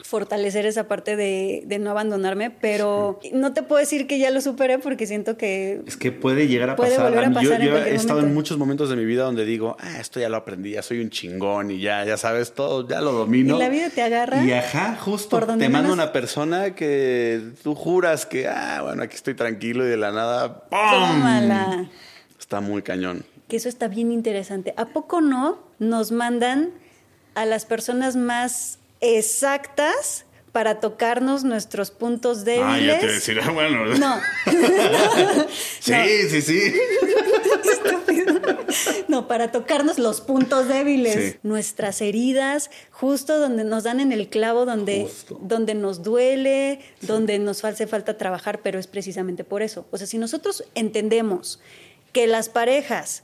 fortalecer 0.01 0.65
esa 0.65 0.87
parte 0.87 1.15
de, 1.15 1.63
de, 1.65 1.79
no 1.79 1.89
abandonarme, 1.89 2.51
pero 2.51 3.19
no 3.31 3.53
te 3.53 3.63
puedo 3.63 3.79
decir 3.79 4.07
que 4.07 4.19
ya 4.19 4.29
lo 4.29 4.41
superé 4.41 4.77
porque 4.77 5.07
siento 5.07 5.37
que... 5.37 5.81
Es 5.87 5.95
que 5.95 6.11
puede 6.11 6.47
llegar 6.47 6.69
a 6.69 6.75
pasar. 6.75 7.11
Volver 7.11 7.25
a 7.25 7.31
pasar 7.31 7.61
yo, 7.61 7.77
he 7.77 7.95
estado 7.95 8.19
en 8.19 8.33
muchos 8.33 8.57
momentos 8.57 8.89
de 8.89 8.97
mi 8.97 9.05
vida 9.05 9.23
donde 9.23 9.45
digo, 9.45 9.77
ah, 9.79 9.99
esto 9.99 10.19
ya 10.19 10.27
lo 10.27 10.37
aprendí, 10.37 10.71
ya 10.71 10.81
soy 10.81 10.99
un 10.99 11.09
chingón 11.09 11.71
y 11.71 11.79
ya, 11.79 12.03
ya 12.03 12.17
sabes 12.17 12.53
todo, 12.53 12.87
ya 12.87 12.99
lo 13.01 13.13
domino. 13.13 13.55
Y 13.55 13.59
la 13.59 13.69
vida 13.69 13.89
te 13.89 14.01
agarra. 14.01 14.43
Y 14.43 14.51
ajá, 14.51 14.97
justo 14.99 15.39
te 15.39 15.69
manda 15.69 15.91
una 15.91 16.11
persona 16.11 16.75
que 16.75 17.41
tú 17.63 17.73
juras 17.73 18.25
que, 18.25 18.47
ah, 18.47 18.81
bueno, 18.83 19.01
aquí 19.01 19.15
estoy 19.15 19.33
tranquilo 19.33 19.85
y 19.85 19.89
de 19.89 19.97
la 19.97 20.11
nada, 20.11 20.65
¡pum! 20.69 21.87
Está 22.37 22.59
muy 22.59 22.81
cañón. 22.81 23.25
Que 23.47 23.57
eso 23.57 23.69
está 23.69 23.87
bien 23.87 24.11
interesante. 24.11 24.73
¿A 24.77 24.87
poco 24.87 25.21
no 25.21 25.59
nos 25.79 26.11
mandan 26.11 26.71
a 27.33 27.45
las 27.45 27.65
personas 27.65 28.15
más 28.15 28.79
exactas 29.01 30.25
para 30.55 30.79
tocarnos 30.79 31.43
nuestros 31.43 31.91
puntos 31.91 32.45
débiles. 32.45 32.65
Ah, 32.65 32.79
ya 32.79 32.99
te 32.99 33.07
decía, 33.07 33.49
bueno. 33.51 33.85
No. 33.99 34.21
sí, 35.81 36.29
sí, 36.29 36.41
sí, 36.41 36.73
no, 39.09 39.27
para 39.27 39.51
tocarnos 39.51 39.99
los 39.99 40.21
puntos 40.21 40.69
débiles, 40.69 41.39
nuestras 41.43 42.01
heridas, 42.01 42.69
justo 42.91 43.37
donde 43.39 43.63
nos 43.65 43.83
dan 43.83 43.99
en 43.99 44.13
el 44.13 44.29
clavo, 44.29 44.65
donde, 44.65 45.09
donde 45.41 45.73
nos 45.75 46.03
duele, 46.03 46.79
donde 47.01 47.37
nos 47.39 47.65
hace 47.65 47.85
falta 47.85 48.17
trabajar, 48.17 48.61
pero 48.61 48.79
es 48.79 48.87
precisamente 48.87 49.43
por 49.43 49.61
eso. 49.61 49.85
O 49.91 49.97
sea, 49.97 50.07
si 50.07 50.17
nosotros 50.17 50.63
entendemos 50.73 51.59
que 52.13 52.27
las 52.27 52.47
parejas 52.47 53.23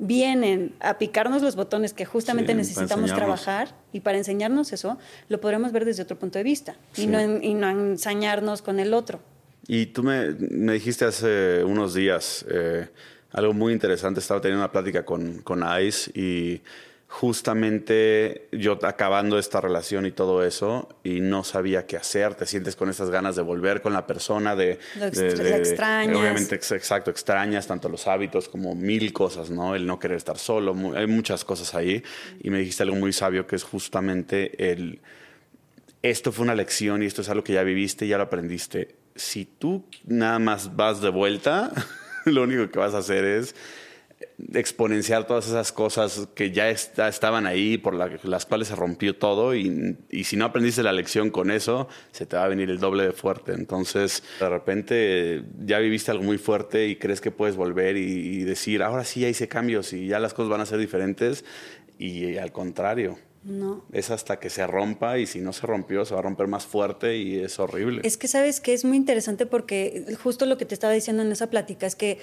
vienen 0.00 0.72
a 0.80 0.98
picarnos 0.98 1.42
los 1.42 1.54
botones 1.54 1.92
que 1.92 2.06
justamente 2.06 2.54
necesitamos 2.54 3.14
trabajar 3.14 3.74
y 3.92 4.00
para 4.00 4.18
enseñarnos 4.18 4.72
eso, 4.72 4.98
lo 5.28 5.40
podremos 5.40 5.72
ver 5.72 5.84
desde 5.84 6.02
otro 6.02 6.18
punto 6.18 6.38
de 6.38 6.42
vista 6.42 6.74
y, 6.96 7.06
no, 7.06 7.20
y 7.20 7.54
no 7.54 7.68
ensañarnos 7.70 8.62
con 8.62 8.80
el 8.80 8.94
otro. 8.94 9.20
Y 9.68 9.86
tú 9.86 10.02
me, 10.02 10.32
me 10.32 10.72
dijiste 10.72 11.04
hace 11.04 11.62
unos 11.62 11.94
días 11.94 12.44
eh, 12.50 12.88
algo 13.30 13.52
muy 13.52 13.72
interesante, 13.74 14.20
estaba 14.20 14.40
teniendo 14.40 14.64
una 14.64 14.72
plática 14.72 15.04
con, 15.04 15.42
con 15.42 15.62
Ice 15.82 16.10
y 16.18 16.62
justamente 17.10 18.48
yo 18.52 18.78
acabando 18.86 19.36
esta 19.36 19.60
relación 19.60 20.06
y 20.06 20.12
todo 20.12 20.44
eso 20.44 20.88
y 21.02 21.18
no 21.18 21.42
sabía 21.42 21.84
qué 21.84 21.96
hacer, 21.96 22.36
te 22.36 22.46
sientes 22.46 22.76
con 22.76 22.88
estas 22.88 23.10
ganas 23.10 23.34
de 23.34 23.42
volver 23.42 23.82
con 23.82 23.92
la 23.92 24.06
persona, 24.06 24.54
de... 24.54 24.78
de, 24.94 25.56
extrañas. 25.56 26.16
obviamente, 26.16 26.54
exacto, 26.54 27.10
extrañas 27.10 27.66
tanto 27.66 27.88
los 27.88 28.06
hábitos 28.06 28.48
como 28.48 28.76
mil 28.76 29.12
cosas, 29.12 29.50
¿no? 29.50 29.74
El 29.74 29.86
no 29.86 29.98
querer 29.98 30.18
estar 30.18 30.38
solo, 30.38 30.72
hay 30.94 31.08
muchas 31.08 31.44
cosas 31.44 31.74
ahí 31.74 32.00
y 32.44 32.48
me 32.48 32.58
dijiste 32.60 32.84
algo 32.84 32.94
muy 32.94 33.12
sabio 33.12 33.44
que 33.44 33.56
es 33.56 33.64
justamente 33.64 34.70
el... 34.70 35.00
Esto 36.02 36.30
fue 36.30 36.44
una 36.44 36.54
lección 36.54 37.02
y 37.02 37.06
esto 37.06 37.22
es 37.22 37.28
algo 37.28 37.42
que 37.42 37.54
ya 37.54 37.64
viviste, 37.64 38.06
y 38.06 38.08
ya 38.08 38.18
lo 38.18 38.22
aprendiste. 38.22 38.94
Si 39.16 39.46
tú 39.46 39.84
nada 40.06 40.38
más 40.38 40.76
vas 40.76 41.00
de 41.00 41.10
vuelta, 41.10 41.72
lo 42.24 42.44
único 42.44 42.70
que 42.70 42.78
vas 42.78 42.94
a 42.94 42.98
hacer 42.98 43.24
es 43.24 43.56
exponenciar 44.54 45.26
todas 45.26 45.48
esas 45.48 45.72
cosas 45.72 46.28
que 46.34 46.50
ya 46.50 46.68
estaban 46.70 47.46
ahí, 47.46 47.78
por 47.78 47.94
las 47.94 48.46
cuales 48.46 48.68
se 48.68 48.76
rompió 48.76 49.16
todo, 49.16 49.54
y, 49.54 49.96
si 50.24 50.36
no 50.36 50.44
aprendiste 50.44 50.82
la 50.82 50.92
lección 50.92 51.30
con 51.30 51.50
eso, 51.50 51.88
se 52.12 52.26
te 52.26 52.36
va 52.36 52.44
a 52.44 52.48
venir 52.48 52.70
el 52.70 52.78
doble 52.78 53.04
de 53.04 53.12
fuerte. 53.12 53.52
Entonces, 53.52 54.22
de 54.38 54.48
repente 54.48 55.44
ya 55.64 55.78
viviste 55.78 56.10
algo 56.10 56.24
muy 56.24 56.38
fuerte 56.38 56.88
y 56.88 56.96
crees 56.96 57.20
que 57.20 57.30
puedes 57.30 57.56
volver 57.56 57.96
y, 57.96 58.44
decir, 58.44 58.82
ahora 58.82 59.04
sí 59.04 59.20
ya 59.20 59.28
hice 59.28 59.48
cambios 59.48 59.92
y 59.92 60.06
ya 60.06 60.18
las 60.18 60.34
cosas 60.34 60.50
van 60.50 60.60
a 60.60 60.66
ser 60.66 60.78
diferentes, 60.78 61.44
y 61.98 62.36
al 62.36 62.52
contrario. 62.52 63.18
No. 63.42 63.86
Es 63.90 64.10
hasta 64.10 64.38
que 64.38 64.50
se 64.50 64.66
rompa 64.66 65.18
y 65.18 65.26
si 65.26 65.40
no 65.40 65.54
se 65.54 65.66
rompió 65.66 66.04
se 66.04 66.12
va 66.12 66.20
a 66.20 66.22
romper 66.22 66.46
más 66.46 66.66
fuerte 66.66 67.16
y 67.16 67.38
es 67.38 67.58
horrible. 67.58 68.02
Es 68.04 68.18
que 68.18 68.28
sabes 68.28 68.60
que 68.60 68.74
es 68.74 68.84
muy 68.84 68.98
interesante 68.98 69.46
porque 69.46 70.04
justo 70.22 70.44
lo 70.44 70.58
que 70.58 70.66
te 70.66 70.74
estaba 70.74 70.92
diciendo 70.92 71.22
en 71.22 71.32
esa 71.32 71.48
plática 71.48 71.86
es 71.86 71.96
que 71.96 72.18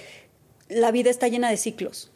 la 0.68 0.90
vida 0.90 1.10
está 1.10 1.28
llena 1.28 1.50
de 1.50 1.56
ciclos 1.56 2.10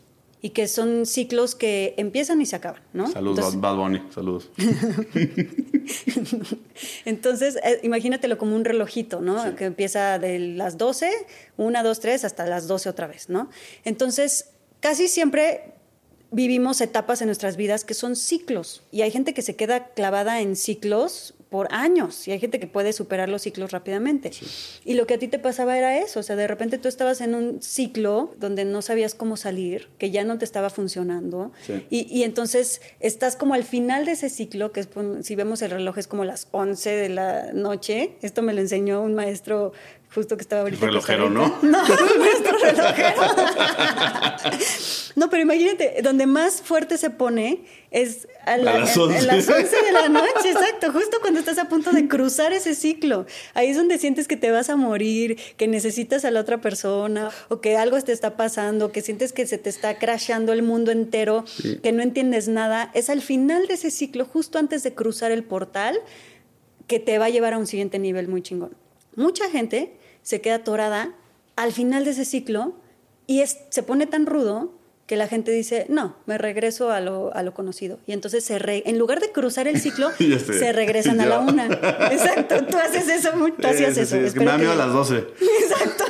y 0.45 0.51
que 0.51 0.67
son 0.67 1.07
ciclos 1.07 1.55
que 1.55 1.95
empiezan 1.97 2.41
y 2.41 2.47
se 2.47 2.57
acaban, 2.57 2.83
¿no? 2.93 3.09
Saludos, 3.11 3.61
Bad 3.61 3.77
Bunny, 3.77 4.03
saludos. 4.13 4.51
Entonces, 7.05 7.57
eh, 7.63 7.79
imagínatelo 7.85 8.39
como 8.39 8.57
un 8.57 8.65
relojito, 8.65 9.21
¿no? 9.21 9.55
Que 9.55 9.67
empieza 9.67 10.19
de 10.19 10.41
las 10.41 10.79
12, 10.79 11.13
1, 11.59 11.85
2, 11.85 12.01
3, 12.01 12.25
hasta 12.25 12.45
las 12.47 12.67
12 12.67 12.89
otra 12.89 13.07
vez, 13.07 13.29
¿no? 13.29 13.51
Entonces, 13.85 14.51
casi 14.81 15.07
siempre 15.07 15.75
vivimos 16.33 16.81
etapas 16.81 17.23
en 17.23 17.29
nuestras 17.29 17.57
vidas 17.57 17.85
que 17.85 17.95
son 17.95 18.17
ciclos 18.17 18.83
y 18.91 19.03
hay 19.03 19.13
gente 19.13 19.35
que 19.35 19.43
se 19.43 19.55
queda 19.55 19.89
clavada 19.89 20.41
en 20.41 20.57
ciclos 20.57 21.35
por 21.53 21.69
años 21.71 22.27
y 22.27 22.33
hay 22.33 22.41
gente 22.41 22.59
que 22.59 22.67
puede 22.67 22.95
superar 22.95 23.29
los 23.29 23.43
ciclos 23.43 23.71
rápidamente. 23.71 24.33
Y 24.85 24.95
lo 24.95 25.07
que 25.07 25.15
a 25.15 25.19
ti 25.19 25.29
te 25.29 25.39
pasaba 25.39 25.77
era 25.77 25.99
eso, 25.99 26.19
o 26.21 26.23
sea, 26.25 26.35
de 26.35 26.49
repente 26.49 26.79
tú 26.79 26.89
estabas 26.89 27.21
en 27.21 27.35
un 27.35 27.63
ciclo 27.63 28.35
donde 28.39 28.65
no 28.65 28.81
sabías 28.81 29.15
cómo 29.15 29.37
salir, 29.37 29.89
que 29.99 30.11
ya 30.11 30.25
no 30.25 30.39
te 30.39 30.47
estaba 30.47 30.71
funcionando 30.71 31.53
y, 31.91 32.07
y, 32.11 32.23
entonces 32.25 32.81
estás 33.01 33.37
como 33.37 33.53
al 33.53 33.65
final 33.65 34.07
de 34.07 34.13
ese 34.13 34.31
ciclo, 34.31 34.73
que 34.73 34.81
es, 34.81 34.89
si 35.21 35.37
vemos 35.37 35.61
el 35.61 35.71
reloj 35.71 35.99
es 35.99 36.07
como 36.07 36.25
las 36.25 36.49
11 36.51 36.91
de 36.91 37.09
la 37.11 37.53
noche, 37.53 38.17
esto 38.23 38.41
me 38.41 38.55
lo 38.55 38.61
enseñó 38.63 39.03
un 39.03 39.15
maestro 39.15 39.73
justo 40.15 40.37
que 40.37 40.43
estaba 40.43 40.63
ahorita. 40.63 40.87
Relojero, 40.87 41.31
¿no? 41.31 41.59
No, 41.63 41.79
nuestro 42.19 42.59
relojero. 42.59 43.23
no, 45.17 45.31
pero 45.31 45.43
imagínate, 45.43 46.01
donde 46.03 46.27
más 46.27 46.61
fuerte 46.61 46.99
se 46.99 47.11
pone 47.11 47.65
es 47.91 48.29
a, 48.47 48.57
las 48.57 48.97
11. 48.97 49.15
de 49.21 49.93
la 49.93 50.09
noche, 50.09 50.51
exacto, 50.51 50.93
justo 50.93 51.19
cuando 51.21 51.41
estás 51.41 51.59
a 51.59 51.69
punto 51.69 51.93
de 51.93 52.09
cruzar 52.09 52.53
ese 52.53 52.75
ciclo. 52.75 53.27
Ahí 53.55 53.69
es 53.69 53.77
donde 53.77 53.99
sientes 53.99 54.29
que 54.29 54.37
te 54.37 54.51
vas 54.51 54.71
a 54.71 54.77
morir, 54.77 55.39
que 55.57 55.69
necesitas 55.69 56.25
a 56.25 56.31
la 56.31 56.41
otra 56.41 56.61
persona, 56.61 57.31
o 57.49 57.61
que 57.61 57.77
algo 57.77 58.01
te 58.01 58.13
está 58.13 58.37
pasando, 58.37 58.93
que 58.93 59.03
sientes 59.03 59.33
que 59.33 59.47
se 59.47 59.59
te 59.59 59.71
está 59.71 59.99
crashando 59.99 60.53
el 60.53 60.63
mundo 60.63 60.91
entero, 60.91 61.45
que 61.83 61.93
no 61.93 62.03
entiendes 62.03 62.49
nada. 62.49 62.91
Es 62.95 63.11
al 63.11 63.21
final 63.21 63.67
de 63.67 63.75
ese 63.75 63.91
ciclo, 63.91 64.25
justo 64.25 64.59
antes 64.59 64.83
de 64.83 64.95
cruzar 64.95 65.31
el 65.31 65.45
portal, 65.45 65.99
que 66.87 66.99
te 66.99 67.19
va 67.19 67.27
a 67.27 67.31
llevar 67.31 67.55
a 67.55 67.59
un 67.59 67.67
siguiente 67.67 67.99
nivel 67.99 68.29
muy 68.29 68.43
chingón. 68.43 68.82
Mucha 69.17 69.51
gente 69.51 69.93
se 70.23 70.41
queda 70.41 70.57
atorada 70.57 71.15
al 71.57 71.73
final 71.73 72.05
de 72.05 72.13
ese 72.13 72.25
ciclo 72.25 72.75
y 73.27 73.43
se 73.71 73.83
pone 73.83 74.07
tan 74.07 74.27
rudo 74.27 74.73
que 75.07 75.17
la 75.17 75.29
gente 75.29 75.51
dice, 75.51 75.87
no, 75.89 76.17
me 76.27 76.39
regreso 76.39 76.91
a 76.91 77.01
lo, 77.01 77.35
a 77.35 77.43
lo 77.43 77.53
conocido. 77.53 77.99
Y 78.07 78.13
entonces, 78.13 78.45
se 78.45 78.59
en 78.89 78.99
lugar 78.99 79.21
de 79.21 79.31
cruzar 79.31 79.69
el 79.69 79.81
ciclo, 79.81 80.11
se 80.19 80.73
regresan 80.73 81.21
a 81.21 81.27
la 81.27 81.41
una. 81.41 81.67
Exacto, 81.67 82.65
tú 82.65 82.79
haces 82.79 83.09
eso, 83.09 83.31
tú 83.61 83.67
hacías 83.67 83.97
eso. 83.99 84.17
es 84.17 84.33
que 84.33 84.41
me 84.41 84.47
da 84.47 84.59
miedo 84.59 84.73
a 84.73 84.77
las 84.77 84.93
12. 84.93 85.17
Exacto. 85.61 86.05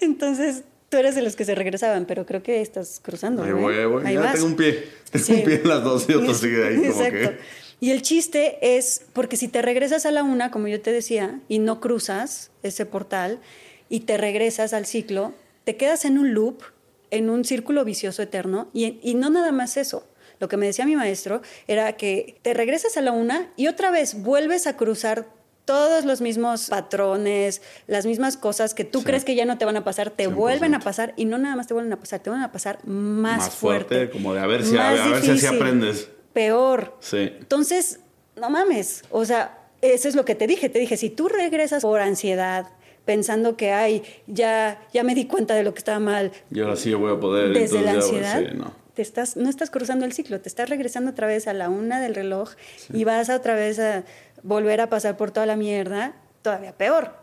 entonces, 0.00 0.64
tú 0.90 0.98
eres 0.98 1.14
de 1.14 1.22
los 1.22 1.36
que 1.36 1.44
se 1.44 1.54
regresaban, 1.54 2.04
pero 2.04 2.26
creo 2.26 2.42
que 2.42 2.60
estás 2.60 3.00
cruzando. 3.02 3.44
Ahí 3.44 3.52
voy, 3.52 3.76
ahí 3.76 3.86
voy. 3.86 4.04
Ahí 4.04 4.14
ya 4.14 4.32
tengo 4.32 4.46
un 4.46 4.56
pie. 4.56 4.88
Tengo 5.10 5.24
un 5.38 5.44
pie 5.44 5.60
en 5.62 5.68
las 5.68 5.82
12 5.82 6.12
y 6.12 6.14
otro 6.16 6.34
sigue 6.34 6.66
ahí 6.66 6.76
como 6.76 7.02
Exacto. 7.02 7.42
Y 7.80 7.90
el 7.90 8.02
chiste 8.02 8.76
es, 8.76 9.06
porque 9.14 9.36
si 9.36 9.48
te 9.48 9.62
regresas 9.62 10.04
a 10.04 10.10
la 10.10 10.22
una, 10.22 10.50
como 10.50 10.68
yo 10.68 10.80
te 10.82 10.92
decía, 10.92 11.40
y 11.48 11.58
no 11.58 11.80
cruzas 11.80 12.50
ese 12.62 12.84
portal, 12.84 13.40
y 13.88 14.00
te 14.00 14.18
regresas 14.18 14.74
al 14.74 14.84
ciclo, 14.84 15.32
te 15.64 15.76
quedas 15.76 16.04
en 16.04 16.18
un 16.18 16.34
loop, 16.34 16.62
en 17.10 17.30
un 17.30 17.44
círculo 17.44 17.84
vicioso 17.84 18.22
eterno, 18.22 18.68
y, 18.74 18.98
y 19.02 19.14
no 19.14 19.30
nada 19.30 19.50
más 19.50 19.78
eso. 19.78 20.06
Lo 20.40 20.48
que 20.48 20.56
me 20.56 20.66
decía 20.66 20.86
mi 20.86 20.96
maestro 20.96 21.42
era 21.66 21.96
que 21.96 22.38
te 22.42 22.54
regresas 22.54 22.96
a 22.96 23.02
la 23.02 23.12
una 23.12 23.50
y 23.56 23.66
otra 23.66 23.90
vez 23.90 24.22
vuelves 24.22 24.66
a 24.66 24.76
cruzar 24.76 25.26
todos 25.66 26.04
los 26.04 26.20
mismos 26.20 26.68
patrones, 26.68 27.62
las 27.86 28.06
mismas 28.06 28.36
cosas 28.36 28.74
que 28.74 28.84
tú 28.84 29.04
crees 29.04 29.24
que 29.24 29.34
ya 29.34 29.44
no 29.44 29.58
te 29.58 29.64
van 29.64 29.76
a 29.76 29.84
pasar, 29.84 30.10
te 30.10 30.26
vuelven 30.26 30.74
a 30.74 30.80
pasar 30.80 31.12
y 31.16 31.26
no 31.26 31.38
nada 31.38 31.56
más 31.56 31.66
te 31.66 31.74
vuelven 31.74 31.92
a 31.92 32.00
pasar, 32.00 32.20
te 32.20 32.30
van 32.30 32.42
a 32.42 32.50
pasar 32.50 32.78
más, 32.86 33.38
más 33.38 33.50
fuerte, 33.50 34.10
Como 34.10 34.34
de 34.34 34.40
a 34.40 34.46
ver 34.46 34.64
si, 34.64 34.76
a, 34.76 34.92
ver 34.92 35.22
si 35.22 35.30
así 35.30 35.46
aprendes 35.46 36.08
peor. 36.32 36.96
Sí. 37.00 37.32
Entonces, 37.38 38.00
no 38.36 38.50
mames, 38.50 39.04
o 39.10 39.24
sea, 39.24 39.58
eso 39.82 40.08
es 40.08 40.14
lo 40.14 40.24
que 40.24 40.34
te 40.34 40.46
dije, 40.46 40.68
te 40.68 40.78
dije, 40.78 40.96
si 40.96 41.10
tú 41.10 41.28
regresas 41.28 41.82
por 41.82 42.00
ansiedad, 42.00 42.66
pensando 43.04 43.56
que, 43.56 43.72
ay, 43.72 44.02
ya, 44.26 44.80
ya 44.92 45.02
me 45.02 45.14
di 45.14 45.26
cuenta 45.26 45.54
de 45.54 45.62
lo 45.62 45.72
que 45.72 45.78
estaba 45.78 45.98
mal. 45.98 46.32
Y 46.50 46.60
ahora 46.60 46.76
sí 46.76 46.92
voy 46.94 47.12
a 47.12 47.18
poder. 47.18 47.52
Desde 47.52 47.80
la 47.82 47.92
ansiedad, 47.92 48.52
no. 48.52 48.72
Te 48.94 49.02
estás, 49.02 49.36
no 49.36 49.48
estás 49.48 49.70
cruzando 49.70 50.04
el 50.04 50.12
ciclo, 50.12 50.40
te 50.40 50.48
estás 50.48 50.68
regresando 50.68 51.12
otra 51.12 51.26
vez 51.26 51.46
a 51.46 51.54
la 51.54 51.68
una 51.68 52.00
del 52.00 52.14
reloj 52.14 52.50
y 52.92 53.04
vas 53.04 53.30
a 53.30 53.36
otra 53.36 53.54
vez 53.54 53.78
a 53.78 54.04
volver 54.42 54.80
a 54.80 54.88
pasar 54.88 55.16
por 55.16 55.30
toda 55.30 55.46
la 55.46 55.56
mierda, 55.56 56.14
todavía 56.42 56.72
peor. 56.72 57.14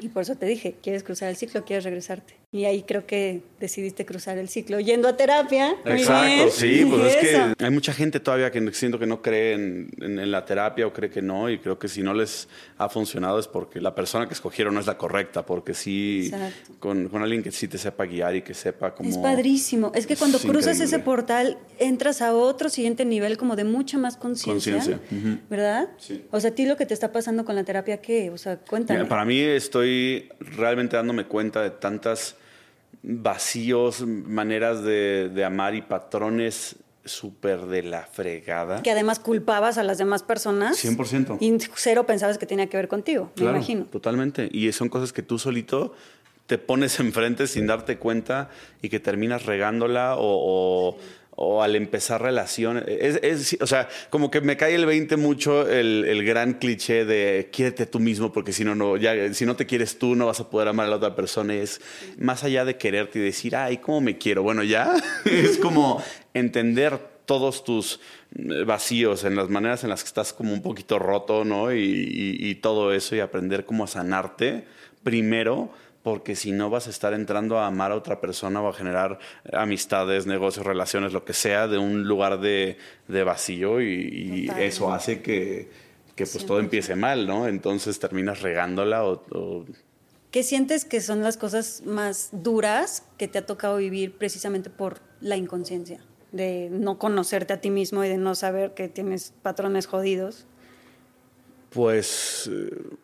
Y 0.00 0.08
por 0.08 0.22
eso 0.22 0.36
te 0.36 0.46
dije, 0.46 0.76
¿quieres 0.82 1.02
cruzar 1.02 1.28
el 1.28 1.36
ciclo? 1.36 1.64
¿Quieres 1.64 1.84
regresarte? 1.84 2.34
Y 2.50 2.64
ahí 2.64 2.82
creo 2.82 3.04
que 3.04 3.42
decidiste 3.60 4.06
cruzar 4.06 4.38
el 4.38 4.48
ciclo 4.48 4.80
yendo 4.80 5.06
a 5.06 5.18
terapia. 5.18 5.76
Exacto, 5.84 6.50
sí, 6.50 6.86
pues 6.88 7.14
es 7.14 7.16
que 7.16 7.64
hay 7.64 7.70
mucha 7.70 7.92
gente 7.92 8.20
todavía 8.20 8.50
que 8.50 8.72
siento 8.72 8.98
que 8.98 9.06
no 9.06 9.20
cree 9.20 9.52
en, 9.52 10.30
la 10.30 10.46
terapia 10.46 10.86
o 10.86 10.92
cree 10.94 11.10
que 11.10 11.20
no, 11.20 11.50
y 11.50 11.58
creo 11.58 11.78
que 11.78 11.88
si 11.88 12.02
no 12.02 12.14
les 12.14 12.48
ha 12.78 12.88
funcionado 12.88 13.38
es 13.38 13.46
porque 13.46 13.82
la 13.82 13.94
persona 13.94 14.26
que 14.26 14.32
escogieron 14.32 14.72
no 14.72 14.80
es 14.80 14.86
la 14.86 14.96
correcta, 14.96 15.44
porque 15.44 15.74
sí, 15.74 16.30
con, 16.78 17.10
con, 17.10 17.22
alguien 17.22 17.42
que 17.42 17.52
sí 17.52 17.68
te 17.68 17.76
sepa 17.76 18.06
guiar 18.06 18.34
y 18.36 18.40
que 18.40 18.54
sepa 18.54 18.94
cómo... 18.94 19.10
Es 19.10 19.18
padrísimo, 19.18 19.92
es 19.94 20.06
que 20.06 20.16
cuando 20.16 20.38
cruzas 20.38 20.80
ese 20.80 21.00
portal 21.00 21.58
entras 21.78 22.22
a 22.22 22.32
otro 22.32 22.70
siguiente 22.70 23.04
nivel 23.04 23.36
como 23.36 23.56
de 23.56 23.64
mucha 23.64 23.98
más 23.98 24.16
conciencia, 24.16 24.98
¿verdad? 25.50 25.90
Sí. 25.98 26.24
O 26.30 26.40
sea, 26.40 26.48
a 26.48 26.54
ti 26.54 26.64
lo 26.64 26.78
que 26.78 26.86
te 26.86 26.94
está 26.94 27.12
pasando 27.12 27.44
con 27.44 27.56
la 27.56 27.64
terapia, 27.64 27.98
¿qué? 27.98 28.30
O 28.30 28.38
sea, 28.38 28.56
cuéntame. 28.56 29.04
para 29.04 29.26
mí 29.26 29.38
estoy 29.38 30.30
realmente 30.40 30.96
dándome 30.96 31.26
cuenta 31.26 31.62
de 31.62 31.70
tantas 31.70 32.37
vacíos, 33.02 34.02
maneras 34.06 34.82
de, 34.82 35.42
amar 35.44 35.74
y 35.74 35.82
patrones 35.82 36.76
súper 37.04 37.60
de 37.66 37.82
la 37.82 38.02
fregada. 38.02 38.82
Que 38.82 38.90
además 38.90 39.18
culpabas 39.18 39.78
a 39.78 39.82
las 39.82 39.98
demás 39.98 40.22
personas. 40.22 40.82
100%. 40.84 41.38
Y 41.40 41.56
cero 41.74 42.04
pensabas 42.06 42.38
que 42.38 42.46
tenía 42.46 42.66
que 42.68 42.76
ver 42.76 42.88
contigo, 42.88 43.32
me 43.36 43.44
imagino. 43.46 43.84
Totalmente. 43.86 44.48
Y 44.52 44.70
son 44.72 44.88
cosas 44.88 45.12
que 45.12 45.22
tú 45.22 45.38
solito 45.38 45.94
te 46.46 46.58
pones 46.58 46.98
enfrente 47.00 47.46
sin 47.46 47.66
darte 47.66 47.98
cuenta 47.98 48.50
y 48.82 48.88
que 48.88 49.00
terminas 49.00 49.46
regándola 49.46 50.16
o, 50.16 50.22
o 50.22 50.98
al 51.62 51.76
empezar 51.76 52.20
relaciones. 52.20 52.84
Es, 52.86 53.56
o 53.60 53.66
sea, 53.66 53.88
como 54.10 54.30
que 54.30 54.40
me 54.40 54.56
cae 54.56 54.74
el 54.74 54.86
20 54.86 55.16
mucho 55.16 55.68
el, 55.68 56.04
el, 56.04 56.24
gran 56.24 56.54
cliché 56.54 57.04
de 57.04 57.48
quiérete 57.52 57.86
tú 57.86 58.00
mismo, 58.00 58.32
porque 58.32 58.52
si 58.52 58.64
no, 58.64 58.74
no, 58.74 58.96
ya, 58.96 59.32
si 59.34 59.46
no 59.46 59.56
te 59.56 59.66
quieres 59.66 59.98
tú, 59.98 60.14
no 60.16 60.26
vas 60.26 60.40
a 60.40 60.50
poder 60.50 60.68
amar 60.68 60.86
a 60.86 60.90
la 60.90 60.96
otra 60.96 61.14
persona. 61.14 61.54
Es 61.54 61.80
más 62.18 62.44
allá 62.44 62.64
de 62.64 62.76
quererte 62.76 63.18
y 63.18 63.22
decir, 63.22 63.54
ay, 63.54 63.78
¿cómo 63.78 64.00
me 64.00 64.18
quiero? 64.18 64.42
Bueno, 64.42 64.62
ya 64.64 64.92
es 65.24 65.58
como 65.58 66.02
entender 66.34 66.98
todos 67.24 67.62
tus 67.62 68.00
eh, 68.36 68.64
vacíos, 68.64 69.24
en 69.24 69.36
las 69.36 69.48
maneras 69.48 69.84
en 69.84 69.90
las 69.90 70.02
que 70.02 70.08
estás 70.08 70.32
como 70.32 70.52
un 70.52 70.62
poquito 70.62 70.98
roto, 70.98 71.44
¿no? 71.44 71.72
Y, 71.72 72.36
y 72.40 72.54
todo 72.56 72.92
eso 72.92 73.14
y 73.14 73.20
aprender 73.20 73.64
cómo 73.64 73.86
sanarte 73.86 74.64
primero 75.04 75.70
porque 76.08 76.36
si 76.36 76.52
no 76.52 76.70
vas 76.70 76.86
a 76.86 76.90
estar 76.90 77.12
entrando 77.12 77.58
a 77.58 77.66
amar 77.66 77.92
a 77.92 77.94
otra 77.94 78.18
persona 78.18 78.62
o 78.62 78.68
a 78.68 78.72
generar 78.72 79.18
amistades, 79.52 80.26
negocios, 80.26 80.64
relaciones, 80.64 81.12
lo 81.12 81.26
que 81.26 81.34
sea, 81.34 81.68
de 81.68 81.76
un 81.76 82.04
lugar 82.08 82.40
de, 82.40 82.78
vacío 83.26 83.82
y, 83.82 84.50
eso 84.58 84.90
hace 84.90 85.20
que, 85.20 85.68
pues 86.16 86.46
todo 86.46 86.60
empiece 86.60 86.96
mal, 86.96 87.26
¿no? 87.26 87.46
Entonces 87.46 87.98
terminas 87.98 88.40
regándola 88.40 89.04
o, 89.04 89.66
¿Qué 90.30 90.42
sientes 90.42 90.86
que 90.86 91.02
son 91.02 91.22
las 91.22 91.36
cosas 91.36 91.82
más 91.84 92.30
duras 92.32 93.02
que 93.18 93.28
te 93.28 93.36
ha 93.36 93.44
tocado 93.44 93.76
vivir 93.76 94.16
precisamente 94.16 94.70
por 94.70 95.00
la 95.20 95.36
inconsciencia? 95.36 96.00
De 96.32 96.70
no 96.70 96.98
conocerte 96.98 97.52
a 97.52 97.60
ti 97.60 97.68
mismo 97.68 98.02
y 98.02 98.08
de 98.08 98.16
no 98.16 98.34
saber 98.34 98.72
que 98.72 98.88
tienes 98.88 99.34
patrones 99.42 99.86
jodidos. 99.86 100.46
Pues 101.68 102.48
eh, 102.50 102.96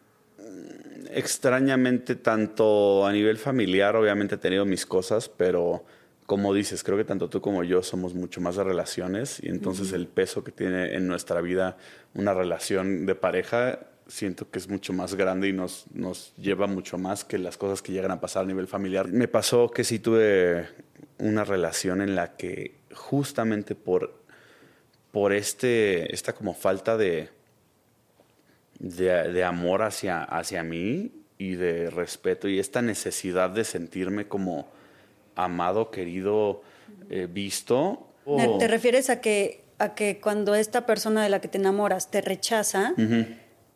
extrañamente, 1.15 2.17
tanto 2.17 3.07
a 3.07 3.13
nivel 3.13 3.39
familiar, 3.39 3.97
obviamente 3.97 4.35
he 4.35 4.39
tenido 4.39 4.65
mis 4.65 4.85
cosas, 4.85 5.29
pero 5.29 5.85
como 6.27 6.55
dices, 6.55 6.83
creo 6.83 6.97
que 6.97 7.05
tanto 7.05 7.29
tú 7.29 7.41
como 7.41 7.65
yo 7.65 7.83
somos 7.83 8.15
mucho 8.15 8.41
más 8.41 8.57
de 8.57 8.65
relaciones 8.65 9.41
y 9.43 9.49
entonces 9.49 9.93
el 9.93 10.07
peso 10.07 10.43
que 10.43 10.53
tiene 10.53 10.95
en 10.95 11.07
nuestra 11.07 11.41
vida 11.41 11.77
una 12.15 12.33
relación 12.33 13.07
de 13.07 13.15
pareja 13.15 13.81
siento 14.07 14.51
que 14.51 14.59
es 14.59 14.69
mucho 14.69 14.93
más 14.93 15.15
grande 15.15 15.49
y 15.49 15.53
nos, 15.53 15.87
nos 15.93 16.35
lleva 16.37 16.67
mucho 16.67 16.99
más 16.99 17.25
que 17.25 17.39
las 17.39 17.57
cosas 17.57 17.83
que 17.83 17.93
llegan 17.93 18.11
a 18.11 18.21
pasar 18.21 18.45
a 18.45 18.47
nivel 18.47 18.67
familiar. 18.67 19.09
Me 19.09 19.29
pasó 19.29 19.71
que 19.71 19.85
sí 19.85 19.99
tuve 19.99 20.69
una 21.19 21.45
relación 21.45 22.01
en 22.01 22.15
la 22.15 22.37
que 22.37 22.77
justamente 22.93 23.75
por, 23.75 24.15
por 25.11 25.33
este, 25.33 26.15
esta 26.15 26.35
como 26.35 26.55
falta 26.55 26.97
de, 26.97 27.31
de, 28.79 29.45
amor 29.45 29.83
hacia, 29.83 30.23
hacia 30.23 30.63
mí 30.63 31.13
y 31.39 31.55
de 31.55 31.91
respeto 31.91 32.49
y 32.49 32.59
esta 32.59 32.83
necesidad 32.83 33.51
de 33.51 33.65
sentirme 33.65 34.27
como 34.27 34.69
amado, 35.35 35.91
querido, 35.91 36.63
eh, 37.11 37.29
visto. 37.31 38.09
¿Te 38.59 38.69
refieres 38.69 39.11
a 39.11 39.21
que, 39.21 39.65
a 39.79 39.95
que 39.95 40.21
cuando 40.21 40.55
esta 40.55 40.87
persona 40.87 41.23
de 41.23 41.29
la 41.29 41.41
que 41.41 41.49
te 41.49 41.59
enamoras 41.59 42.11
te 42.11 42.21
rechaza, 42.21 42.95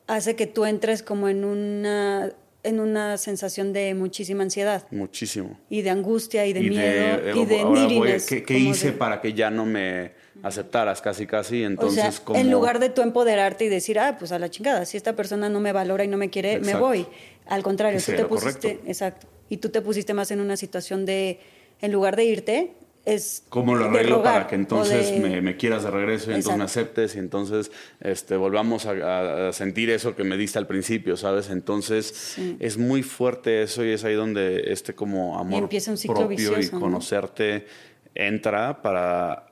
hace 0.06 0.36
que 0.36 0.46
tú 0.46 0.64
entres 0.64 1.02
como 1.02 1.28
en 1.28 1.44
una 1.44 2.32
en 2.64 2.80
una 2.80 3.16
sensación 3.16 3.72
de 3.72 3.94
muchísima 3.94 4.42
ansiedad. 4.42 4.84
Muchísimo. 4.90 5.58
Y 5.70 5.82
de 5.82 5.90
angustia 5.90 6.44
y 6.46 6.52
de 6.52 6.60
miedo 6.60 7.42
y 7.42 7.46
de 7.46 7.60
ahora 7.60 8.16
¿Qué, 8.26 8.58
hice 8.58 8.92
para 8.92 9.20
que 9.20 9.32
ya 9.32 9.50
no 9.50 9.64
me 9.64 10.12
aceptaras 10.42 11.00
casi 11.00 11.26
casi? 11.26 11.62
Entonces, 11.62 12.22
o 12.26 12.34
en 12.34 12.50
lugar 12.50 12.78
de 12.78 12.90
tú 12.90 13.02
empoderarte 13.02 13.64
y 13.64 13.68
decir, 13.68 13.98
ah, 13.98 14.16
pues 14.18 14.32
a 14.32 14.38
la 14.38 14.50
chingada, 14.50 14.84
si 14.84 14.96
esta 14.96 15.14
persona 15.14 15.48
no 15.48 15.60
me 15.60 15.72
valora 15.72 16.04
y 16.04 16.08
no 16.08 16.16
me 16.16 16.30
quiere, 16.30 16.60
me 16.60 16.74
voy. 16.74 17.06
Al 17.46 17.62
contrario, 17.62 18.00
tú 18.04 18.12
te 18.12 18.24
pusiste, 18.24 18.80
exacto, 18.86 19.26
y 19.48 19.58
tú 19.58 19.70
te 19.70 19.80
pusiste 19.80 20.14
más 20.14 20.30
en 20.30 20.40
una 20.40 20.56
situación 20.56 21.06
de, 21.06 21.40
en 21.80 21.92
lugar 21.92 22.16
de 22.16 22.24
irte, 22.24 22.72
es 23.04 23.42
cómo 23.48 23.74
lo 23.74 23.86
arreglo 23.86 24.22
para 24.22 24.46
que 24.46 24.54
entonces 24.54 25.18
me, 25.18 25.56
quieras 25.56 25.84
de 25.84 25.90
regreso 25.90 26.30
y 26.30 26.34
entonces 26.34 26.58
me 26.58 26.64
aceptes 26.64 27.16
y 27.16 27.18
entonces 27.18 27.70
este, 28.00 28.36
volvamos 28.36 28.84
a, 28.86 29.52
sentir 29.52 29.88
eso 29.88 30.14
que 30.14 30.24
me 30.24 30.36
diste 30.36 30.58
al 30.58 30.66
principio, 30.66 31.16
¿sabes? 31.16 31.48
Entonces 31.48 32.36
es 32.58 32.76
muy 32.76 33.02
fuerte 33.02 33.62
eso 33.62 33.84
y 33.84 33.92
es 33.92 34.04
ahí 34.04 34.14
donde 34.14 34.72
este 34.72 34.94
como 34.94 35.38
amor 35.38 35.70
propio 36.06 36.60
y 36.60 36.68
conocerte 36.68 37.66
entra 38.14 38.82
para, 38.82 39.47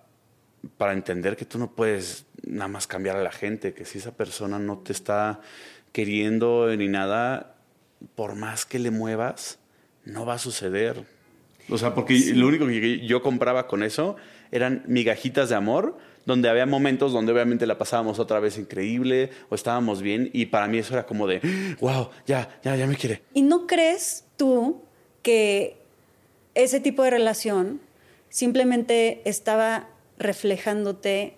para 0.76 0.92
entender 0.92 1.36
que 1.36 1.44
tú 1.44 1.58
no 1.58 1.72
puedes 1.72 2.26
nada 2.42 2.68
más 2.68 2.86
cambiar 2.86 3.16
a 3.16 3.22
la 3.22 3.32
gente, 3.32 3.74
que 3.74 3.84
si 3.84 3.98
esa 3.98 4.16
persona 4.16 4.58
no 4.58 4.78
te 4.78 4.92
está 4.92 5.40
queriendo 5.92 6.74
ni 6.76 6.88
nada, 6.88 7.56
por 8.14 8.34
más 8.34 8.66
que 8.66 8.78
le 8.78 8.90
muevas, 8.90 9.58
no 10.04 10.26
va 10.26 10.34
a 10.34 10.38
suceder 10.38 11.04
o 11.68 11.78
sea, 11.78 11.94
porque 11.94 12.32
lo 12.34 12.46
único 12.46 12.66
que 12.66 13.06
yo 13.06 13.22
compraba 13.22 13.66
con 13.66 13.82
eso 13.82 14.16
eran 14.52 14.84
migajitas 14.86 15.48
de 15.48 15.56
amor, 15.56 15.98
donde 16.24 16.48
había 16.48 16.66
momentos 16.66 17.12
donde 17.12 17.32
obviamente 17.32 17.66
la 17.66 17.78
pasábamos 17.78 18.18
otra 18.18 18.40
vez 18.40 18.58
increíble 18.58 19.30
o 19.48 19.54
estábamos 19.54 20.02
bien 20.02 20.30
y 20.32 20.46
para 20.46 20.68
mí 20.68 20.78
eso 20.78 20.94
era 20.94 21.06
como 21.06 21.26
de, 21.26 21.40
wow, 21.80 22.10
ya, 22.26 22.60
ya, 22.62 22.76
ya 22.76 22.86
me 22.86 22.96
quiere. 22.96 23.22
¿Y 23.34 23.42
no 23.42 23.66
crees 23.66 24.24
tú 24.36 24.82
que 25.22 25.76
ese 26.54 26.80
tipo 26.80 27.02
de 27.02 27.10
relación 27.10 27.80
simplemente 28.28 29.22
estaba 29.24 29.88
reflejándote 30.18 31.36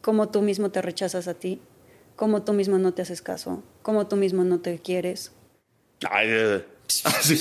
cómo 0.00 0.28
tú 0.28 0.42
mismo 0.42 0.70
te 0.70 0.82
rechazas 0.82 1.28
a 1.28 1.34
ti, 1.34 1.60
cómo 2.16 2.42
tú 2.42 2.52
mismo 2.52 2.78
no 2.78 2.94
te 2.94 3.02
haces 3.02 3.22
caso, 3.22 3.62
cómo 3.82 4.06
tú 4.06 4.16
mismo 4.16 4.44
no 4.44 4.60
te 4.60 4.78
quieres? 4.78 5.32
Ay, 6.08 6.28
eh, 6.30 6.64
Así. 7.04 7.38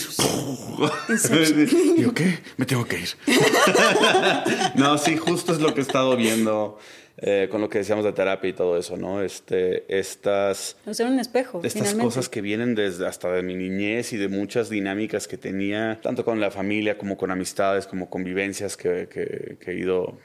Digo, 1.96 2.14
¿qué? 2.14 2.40
Me 2.58 2.66
tengo 2.66 2.86
que 2.86 3.00
ir. 3.00 3.10
no, 4.76 4.98
sí, 4.98 5.16
justo 5.16 5.54
es 5.54 5.60
lo 5.60 5.74
que 5.74 5.80
he 5.80 5.84
estado 5.84 6.18
viendo 6.18 6.80
eh, 7.20 7.48
con 7.50 7.62
lo 7.62 7.70
que 7.70 7.80
decíamos 7.80 8.06
de 8.06 8.14
terapia 8.14 8.50
y 8.50 8.54
todo 8.54 8.78
eso, 8.78 8.96
¿no? 8.96 9.24
Este, 9.24 9.86
estas. 9.88 10.78
Ser 10.92 11.08
un 11.08 11.20
espejo. 11.20 11.62
Estas 11.64 11.96
cosas 11.96 12.30
que 12.30 12.42
vienen 12.42 12.76
desde 12.76 13.08
hasta 13.08 13.32
de 13.32 13.42
mi 13.42 13.56
niñez 13.56 14.14
y 14.14 14.18
de 14.18 14.28
muchas 14.28 14.70
dinámicas 14.70 15.28
que 15.28 15.36
tenía, 15.36 16.00
tanto 16.04 16.24
con 16.24 16.40
la 16.40 16.52
familia 16.52 16.98
como 16.98 17.18
con 17.18 17.32
amistades, 17.32 17.88
como 17.88 18.08
convivencias 18.12 18.78
que, 18.78 19.08
que, 19.10 19.72
he 19.72 19.76
ido 19.76 20.20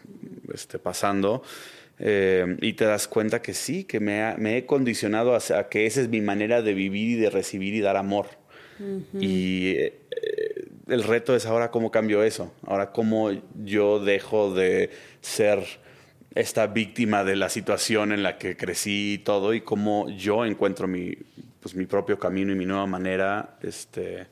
este, 0.53 0.79
pasando. 0.79 1.43
Eh, 1.99 2.59
y 2.61 2.75
te 2.75 2.85
das 2.85 3.09
cuenta 3.09 3.41
que 3.41 3.55
sí, 3.55 3.85
que 3.85 3.99
me, 3.99 4.35
me 4.37 4.59
he 4.59 4.67
condicionado 4.67 5.35
a 5.35 5.69
que 5.71 5.87
esa 5.87 6.03
es 6.03 6.09
mi 6.09 6.21
manera 6.21 6.61
de 6.61 6.75
vivir 6.75 7.19
y 7.19 7.21
de 7.21 7.31
recibir 7.31 7.75
y 7.75 7.81
dar 7.81 7.97
amor. 7.97 8.27
Y 9.19 9.77
eh, 9.77 9.95
el 10.89 11.05
reto 11.05 11.37
es 11.37 11.47
ahora 11.47 11.71
cómo 11.71 11.91
cambio 11.91 12.23
eso, 12.23 12.53
ahora 12.67 12.93
cómo 12.93 13.31
yo 13.65 13.99
dejo 13.99 14.53
de 14.53 14.91
ser 15.21 15.65
esta 16.35 16.67
víctima 16.67 17.25
de 17.25 17.37
la 17.37 17.49
situación 17.49 18.13
en 18.13 18.23
la 18.23 18.39
que 18.39 18.57
crecí 18.57 19.15
y 19.15 19.19
todo 19.19 19.55
y 19.55 19.61
cómo 19.61 20.09
yo 20.11 20.45
encuentro 20.45 20.87
mi, 20.89 21.17
pues, 21.61 21.75
mi 21.75 21.87
propio 21.87 22.19
camino 22.19 22.53
y 22.53 22.57
mi 22.57 22.67
nueva 22.67 22.87
manera 22.87 23.57
este, 23.63 24.27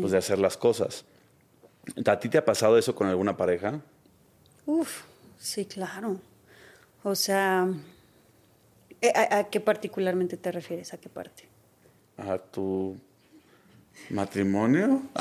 pues, 0.00 0.12
de 0.12 0.18
hacer 0.18 0.38
las 0.38 0.56
cosas. 0.56 1.04
¿A 2.06 2.18
ti 2.18 2.28
te 2.28 2.38
ha 2.38 2.44
pasado 2.44 2.78
eso 2.78 2.94
con 2.94 3.08
alguna 3.08 3.36
pareja? 3.36 3.80
Uf, 4.66 5.02
sí, 5.38 5.66
claro. 5.66 6.18
O 7.02 7.14
sea, 7.14 7.68
eh, 9.00 9.12
¿a, 9.14 9.44
qué 9.44 9.60
particularmente 9.60 10.38
te 10.38 10.50
refieres? 10.50 10.94
¿A 10.94 10.98
qué 10.98 11.10
parte? 11.10 11.44
A 12.16 12.38
tu 12.38 12.96
¿Matrimonio? 14.10 15.02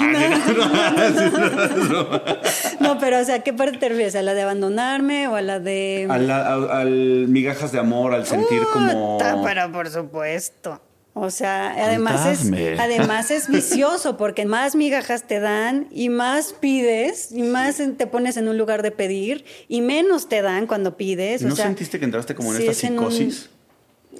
No, 2.79 2.99
pero 2.99 3.19
o 3.19 3.23
sea, 3.23 3.39
¿qué 3.39 3.53
parte 3.53 3.77
te 3.77 3.89
refieres? 3.89 4.15
¿A 4.15 4.21
la 4.21 4.33
de 4.33 4.41
abandonarme 4.41 5.27
o 5.27 5.35
a 5.35 5.41
la 5.41 5.59
de...? 5.59 6.07
al 6.09 7.27
migajas 7.29 7.71
de 7.71 7.79
amor, 7.79 8.13
al 8.13 8.25
sentir 8.25 8.61
como... 8.73 9.17
Pero 9.43 9.71
por 9.71 9.89
supuesto. 9.89 10.81
O 11.15 11.29
sea, 11.29 11.75
además 11.85 12.25
es, 12.25 12.51
además 12.79 13.29
es 13.29 13.47
vicioso 13.47 14.17
porque 14.17 14.45
más 14.45 14.75
migajas 14.75 15.27
te 15.27 15.39
dan 15.39 15.87
y 15.91 16.09
más 16.09 16.53
pides 16.53 17.31
y 17.31 17.43
más 17.43 17.79
te 17.97 18.07
pones 18.07 18.35
en 18.35 18.47
un 18.47 18.57
lugar 18.57 18.81
de 18.81 18.89
pedir 18.89 19.45
y 19.67 19.81
menos 19.81 20.27
te 20.27 20.41
dan 20.41 20.65
cuando 20.65 20.97
pides. 20.97 21.43
¿No 21.43 21.55
sentiste 21.55 21.99
que 21.99 22.05
entraste 22.05 22.33
como 22.33 22.53
en 22.53 22.61
esta 22.61 22.73
psicosis? 22.73 23.51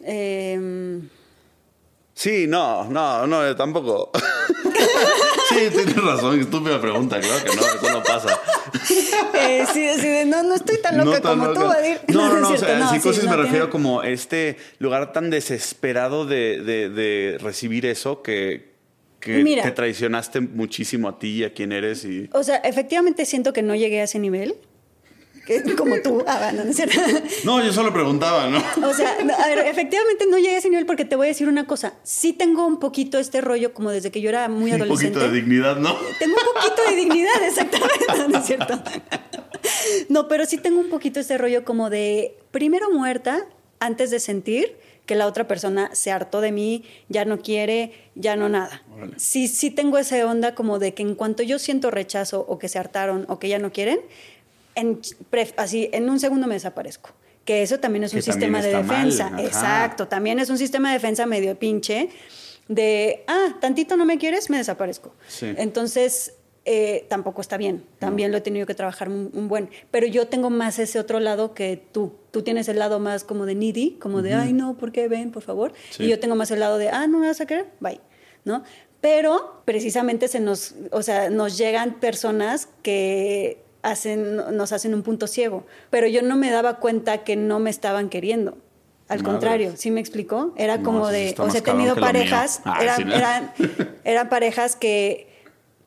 eh, 0.04 1.02
Sí, 2.24 2.48
no, 2.48 2.86
no, 2.86 3.28
no, 3.28 3.54
tampoco. 3.54 4.10
sí, 5.50 5.56
tienes 5.76 6.02
razón, 6.02 6.40
estúpida 6.40 6.80
pregunta, 6.80 7.20
claro 7.20 7.44
que 7.44 7.54
no, 7.54 7.62
eso 7.62 7.92
no 7.92 8.02
pasa. 8.02 8.40
Eh, 9.34 9.66
sí, 9.74 9.90
sí, 10.00 10.08
no, 10.26 10.42
no 10.42 10.56
estoy 10.56 10.82
tan 10.82 10.98
loca 11.00 11.20
como 11.20 11.52
tú, 11.52 11.60
Vadir. 11.66 12.00
No, 12.08 12.30
no, 12.30 12.40
no, 12.40 12.50
o 12.54 12.58
sea, 12.58 12.80
en 12.80 12.88
psicosis 12.88 13.26
me 13.26 13.36
refiero 13.36 13.70
como 13.70 14.04
este 14.04 14.56
lugar 14.80 15.12
tan 15.12 15.30
desesperado 15.30 16.26
de, 16.26 16.62
de, 16.62 16.88
de 16.88 17.38
recibir 17.40 17.86
eso 17.86 18.22
que, 18.22 18.72
que 19.20 19.44
te 19.62 19.72
traicionaste 19.72 20.40
muchísimo 20.40 21.10
a 21.10 21.20
ti 21.20 21.40
y 21.40 21.44
a 21.44 21.54
quién 21.54 21.74
eres. 21.74 22.06
Y... 22.06 22.30
O 22.32 22.44
sea, 22.44 22.56
efectivamente 22.56 23.26
siento 23.26 23.52
que 23.52 23.64
no 23.64 23.76
llegué 23.76 24.00
a 24.00 24.06
ese 24.06 24.20
nivel 24.20 24.56
como 25.78 26.02
tú. 26.02 26.24
Ah, 26.28 26.52
no, 26.54 26.64
no, 27.44 27.64
yo 27.64 27.74
solo 27.74 27.94
preguntaba, 27.94 28.48
¿no? 28.48 28.64
O 28.88 28.94
sea, 28.94 29.18
a 29.18 29.48
ver, 29.48 29.60
efectivamente 29.68 30.26
no 30.30 30.38
llegué 30.38 30.56
a 30.56 30.58
ese 30.60 30.70
nivel 30.70 30.86
porque 30.86 31.06
te 31.06 31.16
voy 31.16 31.28
a 31.28 31.30
decir 31.30 31.48
una 31.48 31.68
cosa. 31.68 31.94
Sí 32.04 32.34
tengo 32.34 32.66
un 32.66 32.80
poquito 32.80 33.20
este 33.20 33.42
rollo 33.42 33.74
como 33.74 33.92
desde 33.92 34.12
que 34.12 34.22
yo 34.22 34.30
era 34.30 34.48
muy 34.50 34.72
adolescente. 34.72 35.08
Un 35.08 35.14
poquito 35.14 35.32
de 35.32 35.42
dignidad, 35.42 35.78
¿no? 35.78 35.96
Tengo 36.20 36.36
un 36.36 36.62
poquito 36.62 36.90
de 36.90 36.96
dignidad, 36.96 37.44
exactamente, 37.46 38.28
¿no 38.30 38.38
es 38.40 38.46
cierto? 38.46 38.82
no, 40.10 40.28
pero 40.28 40.46
sí 40.46 40.58
tengo 40.58 40.80
un 40.80 40.90
poquito 40.90 41.20
ese 41.20 41.38
rollo 41.38 41.66
como 41.66 41.90
de 41.90 42.38
primero 42.52 42.92
muerta 42.92 43.46
antes 43.80 44.12
de 44.12 44.20
sentir 44.20 44.78
que 45.06 45.16
la 45.16 45.28
otra 45.28 45.48
persona 45.48 45.90
se 45.94 46.12
hartó 46.12 46.40
de 46.40 46.52
mí, 46.54 46.86
ya 47.10 47.26
no 47.26 47.40
quiere, 47.40 47.92
ya 48.16 48.36
no 48.36 48.48
nada. 48.48 48.84
Sí, 49.18 49.50
sí 49.50 49.70
tengo 49.70 49.98
esa 49.98 50.26
onda 50.26 50.56
como 50.56 50.80
de 50.80 50.94
que 50.94 51.04
en 51.04 51.16
cuanto 51.16 51.44
yo 51.44 51.60
siento 51.60 51.92
rechazo 51.92 52.46
o 52.48 52.58
que 52.58 52.70
se 52.70 52.80
hartaron 52.80 53.26
o 53.28 53.38
que 53.38 53.50
ya 53.50 53.60
no 53.60 53.74
quieren, 53.74 54.00
en, 54.76 55.02
así 55.58 55.90
en 55.94 56.10
un 56.10 56.20
segundo 56.20 56.48
me 56.48 56.56
desaparezco. 56.56 57.12
Que 57.46 57.62
eso 57.62 57.80
también 57.80 58.06
es 58.06 58.14
un 58.14 58.22
sistema 58.22 58.62
de 58.62 58.74
defensa. 58.74 59.32
Exacto, 59.40 60.08
también 60.08 60.40
es 60.40 60.50
un 60.50 60.58
sistema 60.58 60.90
de 60.90 60.94
defensa 60.94 61.26
medio 61.26 61.60
pinche 61.60 62.10
de, 62.68 63.24
ah, 63.28 63.58
tantito 63.60 63.98
no 63.98 64.06
me 64.06 64.18
quieres, 64.18 64.50
me 64.50 64.58
desaparezco. 64.58 65.14
Entonces, 65.42 66.36
eh, 66.66 67.06
tampoco 67.10 67.42
está 67.42 67.58
bien. 67.58 67.86
También 68.00 68.32
lo 68.32 68.38
he 68.38 68.42
tenido 68.42 68.66
que 68.66 68.74
trabajar 68.74 69.10
un, 69.10 69.48
buen. 69.48 69.70
Pero 69.92 70.08
yo 70.08 70.28
tengo 70.28 70.50
más 70.50 70.80
ese 70.80 71.00
otro 71.00 71.20
lado 71.20 71.54
que 71.54 71.82
tú. 71.92 72.14
Tú 72.32 72.42
tienes 72.42 72.68
el 72.70 72.80
lado 72.80 73.00
más 73.00 73.24
como 73.24 73.46
de 73.46 73.56
needy, 73.56 73.98
como 74.00 74.22
de, 74.22 74.34
ay, 74.34 74.54
no, 74.54 74.78
¿por 74.78 74.92
qué 74.92 75.08
ven, 75.08 75.32
por 75.32 75.44
favor? 75.44 75.74
Y 76.00 76.08
yo 76.08 76.20
tengo 76.20 76.36
más 76.36 76.52
el 76.52 76.60
lado 76.60 76.78
de, 76.78 76.90
ah, 76.90 77.08
no 77.08 77.20
me 77.20 77.28
vas 77.28 77.42
a 77.42 77.46
querer, 77.46 77.68
bye. 77.80 78.00
¿No? 78.46 78.64
Pero 79.02 79.62
precisamente 79.66 80.28
se 80.30 80.40
nos, 80.40 80.76
o 80.92 81.04
sea, 81.04 81.30
nos 81.30 81.58
llegan 81.58 82.00
personas 82.00 82.70
que 82.82 83.62
hacen, 83.84 84.38
nos 84.58 84.72
hacen 84.72 84.93
un 84.93 85.04
punto 85.04 85.28
ciego. 85.28 85.65
Pero 85.91 86.08
yo 86.08 86.24
no 86.24 86.36
me 86.36 86.50
daba 86.50 86.80
cuenta 86.80 87.24
que 87.24 87.36
no 87.36 87.60
me 87.60 87.69
estaban 87.69 88.10
queriendo. 88.10 88.58
Al 89.10 89.22
contrario, 89.22 89.74
¿sí 89.76 89.91
me 89.91 90.00
explicó? 90.00 90.54
Era 90.58 90.82
como 90.82 91.10
de, 91.10 91.36
o 91.38 91.50
sea, 91.50 91.60
he 91.60 91.62
tenido 91.62 91.96
parejas, 91.96 92.62
ah, 92.63 92.80
eran, 92.82 93.54
eran 94.04 94.30
parejas 94.30 94.76
que 94.76 95.28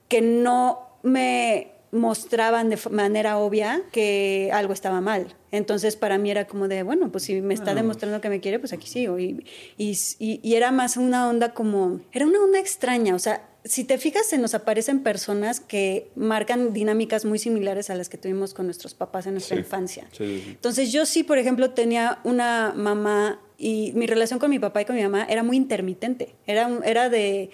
que 0.09 0.20
no 0.20 0.88
me 1.02 1.72
mostraban 1.92 2.68
de 2.68 2.78
manera 2.90 3.38
obvia 3.38 3.82
que 3.92 4.50
algo 4.52 4.72
estaba 4.72 5.00
mal. 5.00 5.35
Entonces 5.50 5.96
para 5.96 6.18
mí 6.18 6.30
era 6.30 6.46
como 6.46 6.68
de, 6.68 6.82
bueno, 6.82 7.11
pues 7.11 7.24
si 7.24 7.40
me 7.40 7.54
está 7.54 7.74
demostrando 7.74 8.20
que 8.20 8.28
me 8.28 8.40
quiere, 8.40 8.59
pues 8.59 8.72
aquí 8.72 8.88
sigo. 8.88 9.18
Y, 9.18 9.44
y, 9.78 10.54
era 10.54 10.72
más 10.72 10.96
una 10.96 11.28
onda 11.28 11.54
como, 11.54 12.00
era 12.12 12.26
una 12.26 12.40
onda 12.40 12.59
extraña, 12.59 13.14
o 13.14 13.18
sea, 13.18 13.48
si 13.68 13.85
te 13.85 13.98
fijas, 13.98 14.26
se 14.26 14.38
nos 14.38 14.55
aparecen 14.55 15.02
personas 15.02 15.61
que 15.61 16.11
marcan 16.14 16.72
dinámicas 16.72 17.24
muy 17.24 17.38
similares 17.38 17.90
a 17.90 17.94
las 17.94 18.09
que 18.09 18.18
tuvimos 18.18 18.55
con 18.55 18.66
nuestros 18.66 18.94
papás 18.94 19.26
en 19.26 19.35
nuestra 19.35 19.57
infancia. 19.57 20.09
Entonces 20.18 20.92
yo 20.92 21.07
sí, 21.07 21.22
por 21.22 21.38
ejemplo, 21.38 21.70
tenía 21.70 22.18
una 22.24 22.72
mamá 22.76 23.40
y 23.59 23.92
mi 23.94 24.07
relación 24.07 24.38
con 24.38 24.50
mi 24.50 24.59
papá 24.59 24.83
y 24.83 24.85
con 24.85 24.96
mi 24.96 25.02
mamá 25.02 25.26
era 25.29 25.42
muy 25.42 25.57
intermitente. 25.57 26.35
Era, 26.46 26.70
era 26.85 27.09
de 27.09 27.50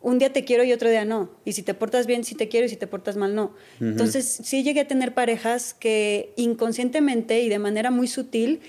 un 0.00 0.18
día 0.18 0.32
te 0.32 0.44
quiero 0.44 0.64
y 0.64 0.72
otro 0.72 0.90
día 0.90 1.04
no. 1.04 1.30
Y 1.44 1.52
si 1.52 1.62
te 1.62 1.72
portas 1.72 2.06
bien, 2.06 2.24
sí 2.24 2.34
te 2.34 2.48
quiero 2.48 2.66
y 2.66 2.68
si 2.68 2.76
te 2.76 2.86
portas 2.86 3.16
mal, 3.16 3.34
no. 3.34 3.54
Entonces, 3.80 4.40
sí 4.44 4.62
llegué 4.62 4.80
a 4.80 4.88
tener 4.88 5.14
parejas 5.14 5.72
que 5.72 6.32
inconscientemente 6.36 7.40
y 7.40 7.48
de 7.48 7.58
manera 7.58 7.90
muy 7.90 8.06
sutil 8.06 8.60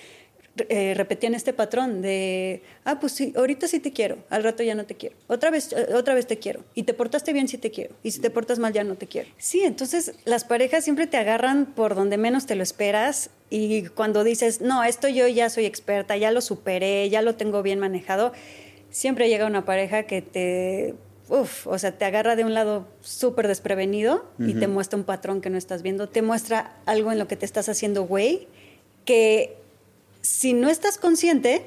eh, 0.69 0.93
repetían 0.95 1.33
este 1.33 1.51
patrón 1.51 2.01
de, 2.01 2.61
ah, 2.85 2.99
pues 2.99 3.13
sí, 3.13 3.33
ahorita 3.35 3.67
sí 3.67 3.79
te 3.79 3.91
quiero, 3.91 4.17
al 4.29 4.43
rato 4.43 4.63
ya 4.63 4.73
no 4.73 4.85
te 4.85 4.95
quiero. 4.95 5.15
Otra 5.27 5.51
vez, 5.51 5.73
eh, 5.73 5.93
otra 5.93 6.13
vez 6.13 6.27
te 6.27 6.37
quiero. 6.37 6.63
Y 6.73 6.83
te 6.83 6.93
portaste 6.93 7.33
bien, 7.33 7.47
sí 7.47 7.57
te 7.57 7.71
quiero. 7.71 7.95
Y 8.03 8.11
si 8.11 8.21
te 8.21 8.29
portas 8.29 8.59
mal, 8.59 8.71
ya 8.71 8.83
no 8.83 8.95
te 8.95 9.07
quiero. 9.07 9.29
Sí, 9.37 9.61
entonces 9.61 10.13
las 10.23 10.45
parejas 10.45 10.83
siempre 10.83 11.07
te 11.07 11.17
agarran 11.17 11.65
por 11.65 11.95
donde 11.95 12.17
menos 12.17 12.45
te 12.45 12.55
lo 12.55 12.63
esperas. 12.63 13.29
Y 13.49 13.87
cuando 13.87 14.23
dices, 14.23 14.61
no, 14.61 14.83
esto 14.83 15.07
yo 15.07 15.27
ya 15.27 15.49
soy 15.49 15.65
experta, 15.65 16.15
ya 16.17 16.31
lo 16.31 16.41
superé, 16.41 17.09
ya 17.09 17.21
lo 17.21 17.35
tengo 17.35 17.61
bien 17.61 17.79
manejado, 17.79 18.31
siempre 18.89 19.29
llega 19.29 19.45
una 19.45 19.65
pareja 19.65 20.03
que 20.03 20.21
te 20.21 20.95
uf, 21.27 21.67
o 21.67 21.77
sea, 21.77 21.91
te 21.97 22.05
agarra 22.05 22.35
de 22.35 22.43
un 22.43 22.53
lado 22.53 22.87
súper 23.01 23.47
desprevenido 23.47 24.25
y 24.39 24.53
te 24.53 24.67
muestra 24.67 24.97
un 24.97 25.05
patrón 25.05 25.41
que 25.41 25.49
no 25.49 25.57
estás 25.57 25.81
viendo, 25.81 26.07
te 26.07 26.21
muestra 26.21 26.77
algo 26.85 27.11
en 27.11 27.19
lo 27.19 27.27
que 27.27 27.35
te 27.35 27.45
estás 27.45 27.67
haciendo 27.67 28.03
güey, 28.03 28.47
que 29.05 29.57
si 30.25 30.53
no 30.53 30.69
estás 30.69 30.97
consciente, 30.97 31.61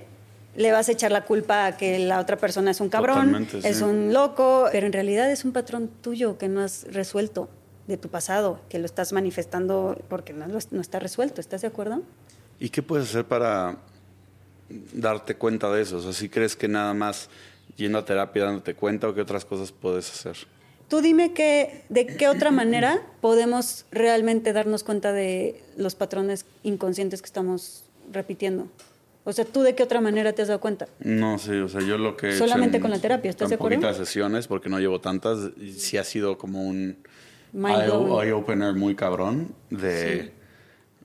le 0.56 0.72
vas 0.72 0.88
a 0.88 0.92
echar 0.92 1.12
la 1.12 1.24
culpa 1.24 1.66
a 1.66 1.76
que 1.76 1.98
la 2.00 2.18
otra 2.18 2.36
persona 2.36 2.72
es 2.72 2.80
un 2.80 2.88
cabrón, 2.88 3.46
es 3.62 3.80
un 3.80 4.12
loco, 4.12 4.68
pero 4.72 4.86
en 4.86 4.92
realidad 4.92 5.30
es 5.30 5.44
un 5.44 5.52
patrón 5.52 5.88
tuyo 6.02 6.38
que 6.38 6.48
no 6.48 6.60
has 6.60 6.84
resuelto 6.92 7.48
de 7.86 7.96
tu 7.96 8.08
pasado, 8.08 8.60
que 8.68 8.80
lo 8.80 8.86
estás 8.86 9.12
manifestando 9.12 9.96
porque 10.08 10.32
no, 10.32 10.46
no 10.48 10.80
está 10.80 10.98
resuelto, 10.98 11.40
¿estás 11.40 11.62
de 11.62 11.68
acuerdo? 11.68 12.02
¿Y 12.58 12.70
qué 12.70 12.82
puedes 12.82 13.08
hacer 13.08 13.24
para 13.24 13.78
darte 14.92 15.36
cuenta 15.36 15.70
de 15.70 15.82
eso? 15.82 15.98
O 15.98 16.02
sea, 16.02 16.12
si 16.12 16.28
crees 16.28 16.56
que 16.56 16.66
nada 16.66 16.92
más 16.94 17.30
yendo 17.76 17.98
a 17.98 18.04
terapia 18.04 18.44
dándote 18.44 18.74
cuenta 18.74 19.08
o 19.08 19.14
qué 19.14 19.20
otras 19.20 19.44
cosas 19.44 19.70
puedes 19.70 20.10
hacer? 20.10 20.36
Tú 20.88 21.00
dime 21.00 21.32
que, 21.32 21.84
de 21.90 22.06
qué 22.06 22.28
otra 22.28 22.50
manera 22.50 23.02
podemos 23.20 23.84
realmente 23.92 24.52
darnos 24.52 24.82
cuenta 24.82 25.12
de 25.12 25.62
los 25.76 25.94
patrones 25.94 26.46
inconscientes 26.64 27.22
que 27.22 27.26
estamos 27.26 27.84
repitiendo. 28.12 28.68
O 29.24 29.32
sea, 29.32 29.44
¿tú 29.44 29.62
de 29.62 29.74
qué 29.74 29.82
otra 29.82 30.00
manera 30.00 30.32
te 30.32 30.42
has 30.42 30.48
dado 30.48 30.60
cuenta? 30.60 30.86
No, 31.00 31.38
sí, 31.38 31.52
o 31.52 31.68
sea, 31.68 31.82
yo 31.82 31.98
lo 31.98 32.16
que... 32.16 32.32
Solamente 32.32 32.80
con 32.80 32.90
la 32.90 32.98
terapia, 32.98 33.30
¿estás 33.30 33.50
de 33.50 33.56
acuerdo? 33.56 33.76
poquitas 33.76 33.96
sesiones, 33.96 34.46
porque 34.46 34.68
no 34.70 34.78
llevo 34.80 35.00
tantas, 35.00 35.50
y 35.58 35.72
sí 35.72 35.98
ha 35.98 36.04
sido 36.04 36.38
como 36.38 36.62
un 36.62 36.96
eye-opener 37.52 38.74
muy 38.74 38.94
cabrón 38.94 39.54
de 39.70 40.32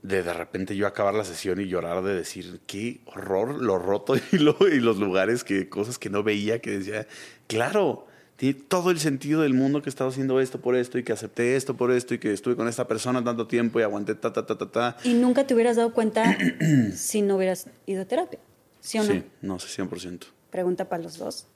de 0.04 0.22
de 0.22 0.34
repente 0.34 0.76
yo 0.76 0.86
acabar 0.86 1.16
la 1.16 1.24
sesión 1.24 1.60
y 1.62 1.68
llorar 1.68 2.04
de 2.04 2.14
decir, 2.14 2.60
qué 2.68 3.00
horror, 3.06 3.62
lo 3.62 3.80
roto 3.80 4.16
y, 4.32 4.38
lo, 4.38 4.56
y 4.68 4.80
los 4.80 4.98
lugares, 4.98 5.44
que 5.44 5.70
cosas 5.70 5.98
que 5.98 6.10
no 6.10 6.24
veía, 6.24 6.60
que 6.60 6.72
decía, 6.78 7.08
claro, 7.48 8.06
tiene 8.44 8.60
todo 8.68 8.92
el 8.92 9.00
sentido 9.00 9.42
del 9.42 9.54
mundo 9.54 9.82
que 9.82 9.88
he 9.88 9.90
estado 9.90 10.10
haciendo 10.10 10.42
esto 10.42 10.60
por 10.60 10.76
esto 10.76 10.98
y 10.98 11.04
que 11.06 11.14
acepté 11.14 11.56
esto 11.56 11.78
por 11.78 11.94
esto 11.94 12.14
y 12.14 12.20
que 12.20 12.34
estuve 12.34 12.58
con 12.58 12.68
esta 12.68 12.90
persona 12.90 13.24
tanto 13.24 13.48
tiempo 13.48 13.80
y 13.80 13.84
aguanté 13.84 14.16
ta, 14.16 14.34
ta, 14.34 14.46
ta, 14.46 14.58
ta, 14.58 14.70
ta. 14.70 14.98
Y 15.06 15.14
nunca 15.14 15.48
te 15.48 15.54
hubieras 15.54 15.78
dado 15.78 15.94
cuenta 15.94 16.38
si 16.94 17.22
no 17.22 17.38
hubieras 17.38 17.68
ido 17.86 18.02
a 18.02 18.06
terapia, 18.06 18.40
¿sí 18.82 19.00
o 19.00 19.04
no? 19.04 19.14
Sí, 19.14 19.24
no 19.42 19.60
sé, 19.60 19.82
100%. 19.82 20.26
Pregunta 20.50 20.90
para 20.90 21.02
los 21.02 21.18
dos. 21.20 21.48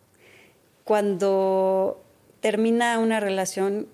Cuando 0.86 2.02
termina 2.40 3.00
una 3.00 3.20
relación 3.20 3.88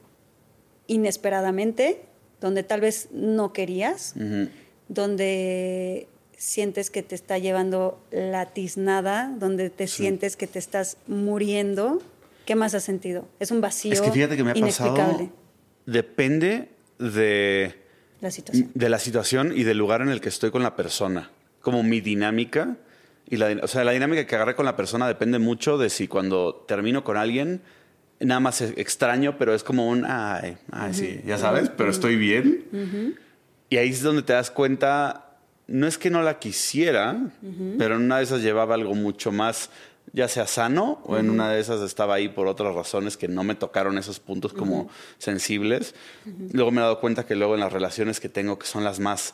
inesperadamente, 0.85 2.05
donde 2.41 2.61
tal 2.61 2.81
vez 2.81 3.09
no 3.11 3.53
querías, 3.53 4.13
donde 4.87 6.07
sientes 6.37 6.91
que 6.91 7.01
te 7.01 7.15
está 7.15 7.39
llevando 7.39 7.99
la 8.11 8.53
tiznada, 8.53 9.35
donde 9.39 9.71
te 9.71 9.87
sientes 9.87 10.37
que 10.37 10.45
te 10.45 10.59
estás 10.59 10.97
muriendo. 11.07 11.99
¿Qué 12.45 12.55
más 12.55 12.73
has 12.73 12.83
sentido? 12.83 13.27
Es 13.39 13.51
un 13.51 13.61
vacío. 13.61 13.93
Es 13.93 14.01
que 14.01 14.11
fíjate 14.11 14.35
que 14.37 14.43
me 14.43 14.51
ha 14.51 14.55
pasado. 14.55 15.31
Depende 15.85 16.69
de 16.99 17.75
la 18.21 18.31
situación. 18.31 18.71
De 18.73 18.89
la 18.89 18.99
situación 18.99 19.53
y 19.55 19.63
del 19.63 19.77
lugar 19.77 20.01
en 20.01 20.09
el 20.09 20.21
que 20.21 20.29
estoy 20.29 20.51
con 20.51 20.63
la 20.63 20.75
persona. 20.75 21.31
Como 21.61 21.83
mi 21.83 22.01
dinámica. 22.01 22.77
Y 23.29 23.37
la, 23.37 23.57
o 23.61 23.67
sea, 23.67 23.83
la 23.83 23.91
dinámica 23.91 24.25
que 24.25 24.35
agarré 24.35 24.55
con 24.55 24.65
la 24.65 24.75
persona 24.75 25.07
depende 25.07 25.39
mucho 25.39 25.77
de 25.77 25.89
si 25.89 26.07
cuando 26.07 26.65
termino 26.67 27.03
con 27.03 27.17
alguien 27.17 27.61
nada 28.19 28.39
más 28.39 28.61
extraño, 28.61 29.37
pero 29.37 29.53
es 29.53 29.63
como 29.63 29.87
un, 29.87 30.05
ay, 30.05 30.57
ay, 30.71 30.93
sí, 30.93 31.21
ya 31.25 31.37
sabes, 31.37 31.69
pero 31.69 31.89
estoy 31.89 32.15
bien. 32.15 33.17
Y 33.69 33.77
ahí 33.77 33.89
es 33.89 34.01
donde 34.01 34.23
te 34.23 34.33
das 34.33 34.51
cuenta, 34.51 35.37
no 35.67 35.87
es 35.87 35.97
que 35.97 36.09
no 36.09 36.21
la 36.21 36.39
quisiera, 36.39 37.31
pero 37.77 37.95
en 37.95 38.03
una 38.03 38.17
de 38.17 38.23
esas 38.23 38.41
llevaba 38.41 38.75
algo 38.75 38.93
mucho 38.95 39.31
más, 39.31 39.69
ya 40.11 40.27
sea 40.27 40.45
sano, 40.45 40.99
o 41.05 41.17
en 41.17 41.29
una 41.29 41.49
de 41.49 41.59
esas 41.59 41.81
estaba 41.81 42.15
ahí 42.15 42.29
por 42.29 42.47
otras 42.47 42.75
razones 42.75 43.17
que 43.17 43.27
no 43.27 43.43
me 43.43 43.55
tocaron 43.55 43.97
esos 43.97 44.19
puntos 44.19 44.53
como 44.53 44.89
sensibles. 45.17 45.95
Luego 46.51 46.71
me 46.71 46.81
he 46.81 46.83
dado 46.83 46.99
cuenta 46.99 47.25
que 47.25 47.35
luego 47.35 47.55
en 47.55 47.61
las 47.61 47.73
relaciones 47.73 48.19
que 48.19 48.29
tengo, 48.29 48.59
que 48.59 48.67
son 48.67 48.83
las 48.83 48.99
más 48.99 49.33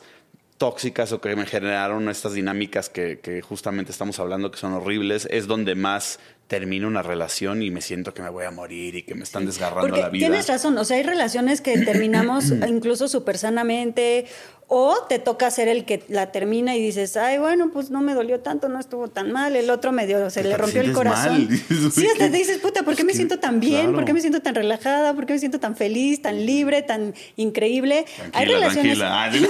tóxicas 0.56 1.10
o 1.12 1.20
que 1.20 1.34
me 1.36 1.46
generaron 1.46 2.08
estas 2.08 2.34
dinámicas 2.34 2.88
que, 2.88 3.18
que, 3.18 3.40
justamente 3.40 3.92
estamos 3.92 4.18
hablando 4.20 4.50
que 4.50 4.58
son 4.58 4.74
horribles, 4.74 5.26
es 5.30 5.46
donde 5.46 5.74
más 5.74 6.20
termino 6.50 6.88
una 6.88 7.00
relación 7.00 7.62
y 7.62 7.70
me 7.70 7.80
siento 7.80 8.12
que 8.12 8.22
me 8.22 8.28
voy 8.28 8.44
a 8.44 8.50
morir 8.50 8.96
y 8.96 9.04
que 9.04 9.14
me 9.14 9.22
están 9.22 9.46
desgarrando 9.46 9.96
la 9.96 10.08
vida. 10.08 10.26
Tienes 10.26 10.48
razón, 10.48 10.76
o 10.78 10.84
sea, 10.84 10.96
hay 10.96 11.04
relaciones 11.04 11.60
que 11.60 11.78
terminamos 11.78 12.50
incluso 12.68 13.06
súper 13.06 13.38
sanamente 13.38 14.26
o 14.66 14.96
te 15.08 15.20
toca 15.20 15.48
ser 15.52 15.68
el 15.68 15.84
que 15.84 16.02
la 16.08 16.32
termina 16.32 16.74
y 16.74 16.82
dices, 16.82 17.16
ay, 17.16 17.38
bueno, 17.38 17.70
pues 17.72 17.90
no 17.90 18.00
me 18.00 18.14
dolió 18.14 18.40
tanto, 18.40 18.68
no 18.68 18.80
estuvo 18.80 19.06
tan 19.06 19.30
mal, 19.30 19.54
el 19.54 19.70
otro 19.70 19.92
me 19.92 20.08
dio, 20.08 20.28
se 20.28 20.42
le 20.42 20.56
rompió 20.56 20.80
el 20.80 20.92
corazón. 20.92 21.48
sí, 21.92 22.06
hasta 22.08 22.28
te 22.28 22.36
dices, 22.36 22.58
puta, 22.58 22.82
¿por 22.82 22.96
qué 22.96 23.04
me 23.04 23.14
siento 23.14 23.38
tan 23.38 23.60
bien? 23.60 23.94
¿Por 23.94 24.04
qué 24.04 24.12
me 24.12 24.20
siento 24.20 24.40
tan 24.40 24.56
relajada? 24.56 25.14
¿Por 25.14 25.26
qué 25.26 25.34
me 25.34 25.38
siento 25.38 25.60
tan 25.60 25.76
feliz, 25.76 26.20
tan 26.20 26.44
libre, 26.46 26.82
tan 26.82 27.14
increíble? 27.36 28.06
hay 28.32 28.46
relaciones... 28.46 28.98
Tranquila. 28.98 29.48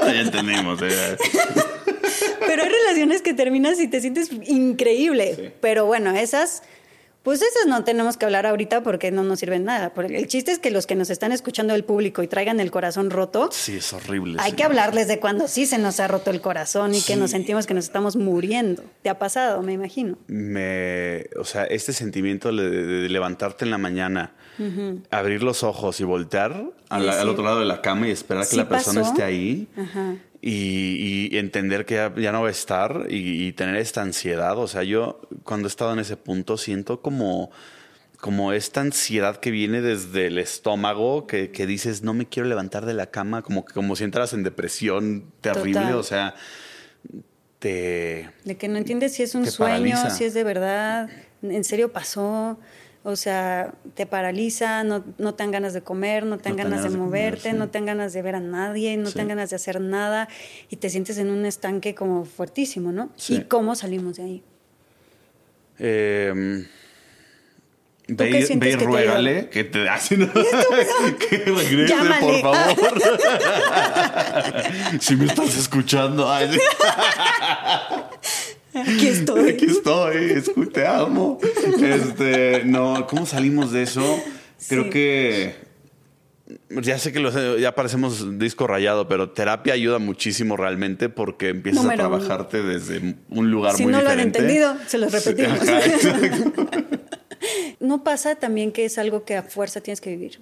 ya 0.06 0.20
entendimos. 0.20 0.80
Eh. 0.80 1.16
Pero 2.46 2.62
hay 2.62 2.68
relaciones 2.68 3.22
que 3.22 3.34
terminas 3.34 3.80
y 3.80 3.88
te 3.88 4.00
sientes 4.00 4.30
increíble. 4.46 5.54
Pero 5.60 5.86
bueno, 5.86 6.10
esas 6.10 6.62
Pues 7.22 7.40
esas 7.40 7.66
no 7.66 7.84
tenemos 7.84 8.18
que 8.18 8.26
hablar 8.26 8.44
ahorita 8.44 8.82
porque 8.82 9.10
no 9.10 9.24
nos 9.24 9.40
sirven 9.40 9.64
nada. 9.64 9.94
Porque 9.94 10.18
el 10.18 10.28
chiste 10.28 10.52
es 10.52 10.58
que 10.58 10.70
los 10.70 10.86
que 10.86 10.94
nos 10.94 11.08
están 11.08 11.32
escuchando 11.32 11.72
del 11.72 11.82
público 11.82 12.22
y 12.22 12.28
traigan 12.28 12.60
el 12.60 12.70
corazón 12.70 13.08
roto. 13.08 13.48
Sí, 13.50 13.76
es 13.76 13.94
horrible. 13.94 14.36
Hay 14.40 14.52
que 14.52 14.62
hablarles 14.62 15.08
de 15.08 15.20
cuando 15.20 15.48
sí 15.48 15.64
se 15.64 15.78
nos 15.78 16.00
ha 16.00 16.06
roto 16.06 16.30
el 16.30 16.42
corazón 16.42 16.94
y 16.94 17.00
que 17.00 17.16
nos 17.16 17.30
sentimos 17.30 17.66
que 17.66 17.72
nos 17.72 17.86
estamos 17.86 18.16
muriendo. 18.16 18.84
¿Te 19.00 19.08
ha 19.08 19.18
pasado, 19.18 19.62
me 19.62 19.72
imagino? 19.72 20.18
Me, 20.26 21.24
o 21.40 21.44
sea, 21.44 21.64
este 21.64 21.94
sentimiento 21.94 22.52
de, 22.52 23.08
levantarte 23.08 23.64
en 23.64 23.70
la 23.70 23.78
mañana, 23.78 24.34
abrir 25.10 25.42
los 25.42 25.62
ojos 25.62 26.00
y 26.00 26.04
voltear 26.04 26.62
al, 26.90 27.28
otro 27.30 27.42
lado 27.42 27.60
de 27.60 27.64
la 27.64 27.80
cama 27.80 28.06
y 28.06 28.10
esperar 28.10 28.46
que 28.46 28.56
la 28.56 28.68
persona 28.68 29.00
esté 29.00 29.22
ahí. 29.22 29.66
Ajá 29.78 30.16
y, 30.46 31.38
entender 31.38 31.86
que 31.86 31.94
ya, 32.18 32.32
no 32.32 32.42
va 32.42 32.48
a 32.48 32.50
estar 32.50 33.06
y, 33.08 33.52
tener 33.52 33.76
esta 33.76 34.02
ansiedad. 34.02 34.58
O 34.58 34.68
sea, 34.68 34.82
yo 34.82 35.22
cuando 35.42 35.68
he 35.68 35.70
estado 35.70 35.94
en 35.94 36.00
ese 36.00 36.18
punto 36.18 36.58
siento 36.58 37.00
como, 37.00 37.50
como 38.20 38.52
esta 38.52 38.82
ansiedad 38.82 39.38
que 39.38 39.50
viene 39.50 39.80
desde 39.80 40.26
el 40.26 40.36
estómago, 40.36 41.26
que, 41.26 41.48
dices, 41.66 42.02
no 42.02 42.12
me 42.12 42.26
quiero 42.26 42.46
levantar 42.46 42.84
de 42.84 42.92
la 42.92 43.06
cama, 43.06 43.40
como, 43.40 43.64
como 43.64 43.96
si 43.96 44.04
entras 44.04 44.34
en 44.34 44.42
depresión 44.42 45.32
terrible. 45.40 45.94
O 45.94 46.02
sea, 46.02 46.34
te... 47.58 48.28
De 48.44 48.56
que 48.58 48.68
no 48.68 48.76
entiendes 48.76 49.14
si 49.14 49.22
es 49.22 49.34
un 49.34 49.46
sueño, 49.46 49.96
si 50.10 50.24
es 50.24 50.34
de 50.34 50.44
verdad, 50.44 51.08
en 51.42 51.64
serio 51.64 51.90
pasó. 51.90 52.58
O 53.04 53.16
sea, 53.16 53.74
te 53.94 54.06
paraliza, 54.06 54.82
no, 54.82 55.04
no 55.18 55.34
te 55.34 55.42
dan 55.42 55.52
ganas 55.52 55.74
de 55.74 55.82
comer, 55.82 56.24
no 56.24 56.38
te 56.38 56.48
dan 56.48 56.56
ganas 56.56 56.82
de 56.82 56.88
moverte, 56.88 57.52
no 57.52 57.68
te 57.68 57.78
dan 57.78 57.86
ganas 57.86 58.14
de 58.14 58.22
ver 58.22 58.34
a 58.34 58.40
nadie, 58.40 58.96
no 58.96 59.10
te 59.10 59.18
dan 59.18 59.28
ganas 59.28 59.50
de 59.50 59.56
hacer 59.56 59.80
nada 59.80 60.28
y 60.70 60.76
te 60.76 60.88
sientes 60.88 61.18
en 61.18 61.30
un 61.30 61.44
estanque 61.44 61.94
como 61.94 62.24
fuertísimo, 62.24 62.92
¿no? 62.92 63.10
¿Y 63.28 63.42
cómo 63.42 63.74
salimos 63.74 64.16
de 64.16 64.22
ahí? 64.22 64.42
Eh, 65.78 66.64
Ve, 68.06 68.46
ve 68.56 68.70
y 68.70 68.76
ruégale 68.76 69.48
que 69.48 69.64
te 69.64 69.88
hacen 69.88 70.30
que 71.30 71.38
regrese, 71.38 71.94
por 72.20 72.40
favor. 72.42 73.00
si 75.00 75.16
me 75.16 75.24
estás 75.24 75.56
escuchando. 75.56 76.30
Aquí 78.74 79.06
estoy. 79.06 79.50
Aquí 79.50 79.66
estoy, 79.66 80.42
te 80.72 80.86
amo. 80.86 81.38
Este, 81.80 82.62
no, 82.64 83.06
¿cómo 83.06 83.26
salimos 83.26 83.72
de 83.72 83.82
eso? 83.82 84.22
Creo 84.68 84.90
que 84.90 85.54
ya 86.68 86.98
sé 86.98 87.12
que 87.12 87.60
ya 87.60 87.74
parecemos 87.74 88.38
disco 88.38 88.66
rayado, 88.66 89.08
pero 89.08 89.30
terapia 89.30 89.74
ayuda 89.74 89.98
muchísimo 89.98 90.56
realmente 90.56 91.08
porque 91.08 91.50
empiezas 91.50 91.86
a 91.86 91.94
trabajarte 91.94 92.62
desde 92.62 93.16
un 93.30 93.50
lugar 93.50 93.78
muy 93.78 93.86
diferente. 93.86 93.86
Si 93.86 93.86
no 93.86 94.02
lo 94.02 94.10
han 94.10 94.20
entendido, 94.20 94.76
se 94.86 94.98
los 94.98 95.12
repetimos. 95.12 95.60
no 97.80 98.04
pasa 98.04 98.34
también 98.34 98.72
que 98.72 98.84
es 98.84 98.98
algo 98.98 99.24
que 99.24 99.36
a 99.36 99.42
fuerza 99.42 99.80
tienes 99.80 100.00
que 100.00 100.10
vivir. 100.10 100.40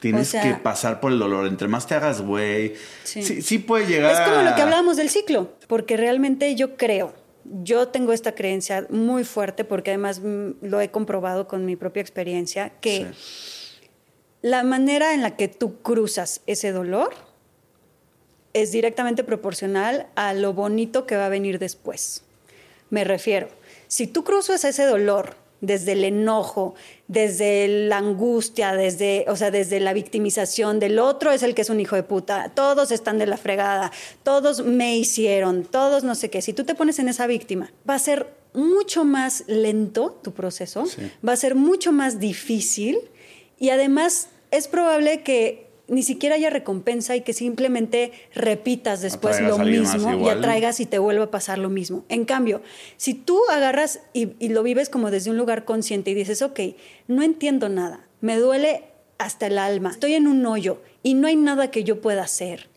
Tienes 0.00 0.32
que 0.32 0.54
pasar 0.62 1.00
por 1.00 1.10
el 1.10 1.18
dolor. 1.18 1.46
Entre 1.46 1.66
más 1.66 1.86
te 1.86 1.94
hagas 1.94 2.20
güey, 2.20 2.74
sí. 3.02 3.42
sí. 3.42 3.58
puede 3.58 3.86
llegar. 3.86 4.12
Es 4.12 4.20
como 4.20 4.42
lo 4.42 4.54
que 4.54 4.62
hablábamos 4.62 4.96
del 4.96 5.08
ciclo, 5.08 5.54
porque 5.66 5.96
realmente 5.96 6.54
yo 6.54 6.76
creo 6.76 7.14
yo 7.62 7.88
tengo 7.88 8.12
esta 8.12 8.34
creencia 8.34 8.86
muy 8.90 9.24
fuerte 9.24 9.64
porque 9.64 9.90
además 9.90 10.20
mm, 10.20 10.50
lo 10.62 10.80
he 10.80 10.90
comprobado 10.90 11.48
con 11.48 11.64
mi 11.64 11.76
propia 11.76 12.00
experiencia, 12.00 12.70
que 12.80 13.06
la 14.42 14.62
manera 14.62 15.14
en 15.14 15.22
la 15.22 15.36
que 15.36 15.48
tú 15.48 15.80
cruzas 15.82 16.42
ese 16.46 16.72
dolor 16.72 17.14
es 18.52 18.72
directamente 18.72 19.24
proporcional 19.24 20.08
a 20.14 20.34
lo 20.34 20.52
bonito 20.52 21.06
que 21.06 21.16
va 21.16 21.26
a 21.26 21.30
venir 21.30 21.58
después. 21.58 22.22
Me 22.90 23.04
refiero, 23.04 23.48
si 23.88 24.06
tú 24.06 24.24
cruzas 24.24 24.64
ese 24.64 24.84
dolor 24.84 25.36
desde 25.60 25.92
el 25.92 26.04
enojo, 26.04 26.74
desde 27.08 27.66
la 27.68 27.98
angustia, 27.98 28.74
desde, 28.74 29.24
o 29.28 29.36
sea, 29.36 29.50
desde 29.50 29.80
la 29.80 29.92
victimización 29.92 30.78
del 30.78 30.98
otro 30.98 31.32
es 31.32 31.42
el 31.42 31.54
que 31.54 31.62
es 31.62 31.70
un 31.70 31.80
hijo 31.80 31.96
de 31.96 32.02
puta, 32.02 32.52
todos 32.54 32.90
están 32.90 33.18
de 33.18 33.26
la 33.26 33.36
fregada, 33.36 33.90
todos 34.22 34.64
me 34.64 34.96
hicieron, 34.96 35.64
todos 35.64 36.04
no 36.04 36.14
sé 36.14 36.30
qué. 36.30 36.42
Si 36.42 36.52
tú 36.52 36.64
te 36.64 36.74
pones 36.74 36.98
en 36.98 37.08
esa 37.08 37.26
víctima, 37.26 37.72
va 37.88 37.94
a 37.94 37.98
ser 37.98 38.26
mucho 38.54 39.04
más 39.04 39.44
lento 39.46 40.18
tu 40.22 40.32
proceso, 40.32 40.84
va 41.26 41.32
a 41.32 41.36
ser 41.36 41.54
mucho 41.54 41.92
más 41.92 42.18
difícil 42.18 42.98
y 43.58 43.70
además 43.70 44.28
es 44.50 44.68
probable 44.68 45.22
que 45.22 45.67
ni 45.88 46.02
siquiera 46.02 46.36
haya 46.36 46.50
recompensa 46.50 47.16
y 47.16 47.22
que 47.22 47.32
simplemente 47.32 48.12
repitas 48.34 49.00
después 49.00 49.40
lo 49.40 49.58
mismo 49.58 50.24
y 50.24 50.28
atraigas 50.28 50.80
y 50.80 50.86
te 50.86 50.98
vuelva 50.98 51.24
a 51.24 51.30
pasar 51.30 51.58
lo 51.58 51.70
mismo. 51.70 52.04
En 52.08 52.24
cambio, 52.24 52.62
si 52.96 53.14
tú 53.14 53.40
agarras 53.50 54.00
y, 54.12 54.34
y, 54.38 54.50
lo 54.50 54.62
vives 54.62 54.90
como 54.90 55.10
desde 55.10 55.30
un 55.30 55.36
lugar 55.36 55.64
consciente 55.64 56.10
y 56.10 56.14
dices, 56.14 56.42
ok, 56.42 56.60
no 57.06 57.22
entiendo 57.22 57.68
nada, 57.68 58.06
me 58.20 58.36
duele 58.36 58.84
hasta 59.16 59.46
el 59.46 59.58
alma, 59.58 59.90
estoy 59.90 60.14
en 60.14 60.28
un 60.28 60.44
hoyo 60.46 60.80
y 61.02 61.14
no 61.14 61.26
hay 61.26 61.36
nada 61.36 61.70
que 61.70 61.84
yo 61.84 62.00
pueda 62.00 62.22
hacer. 62.22 62.68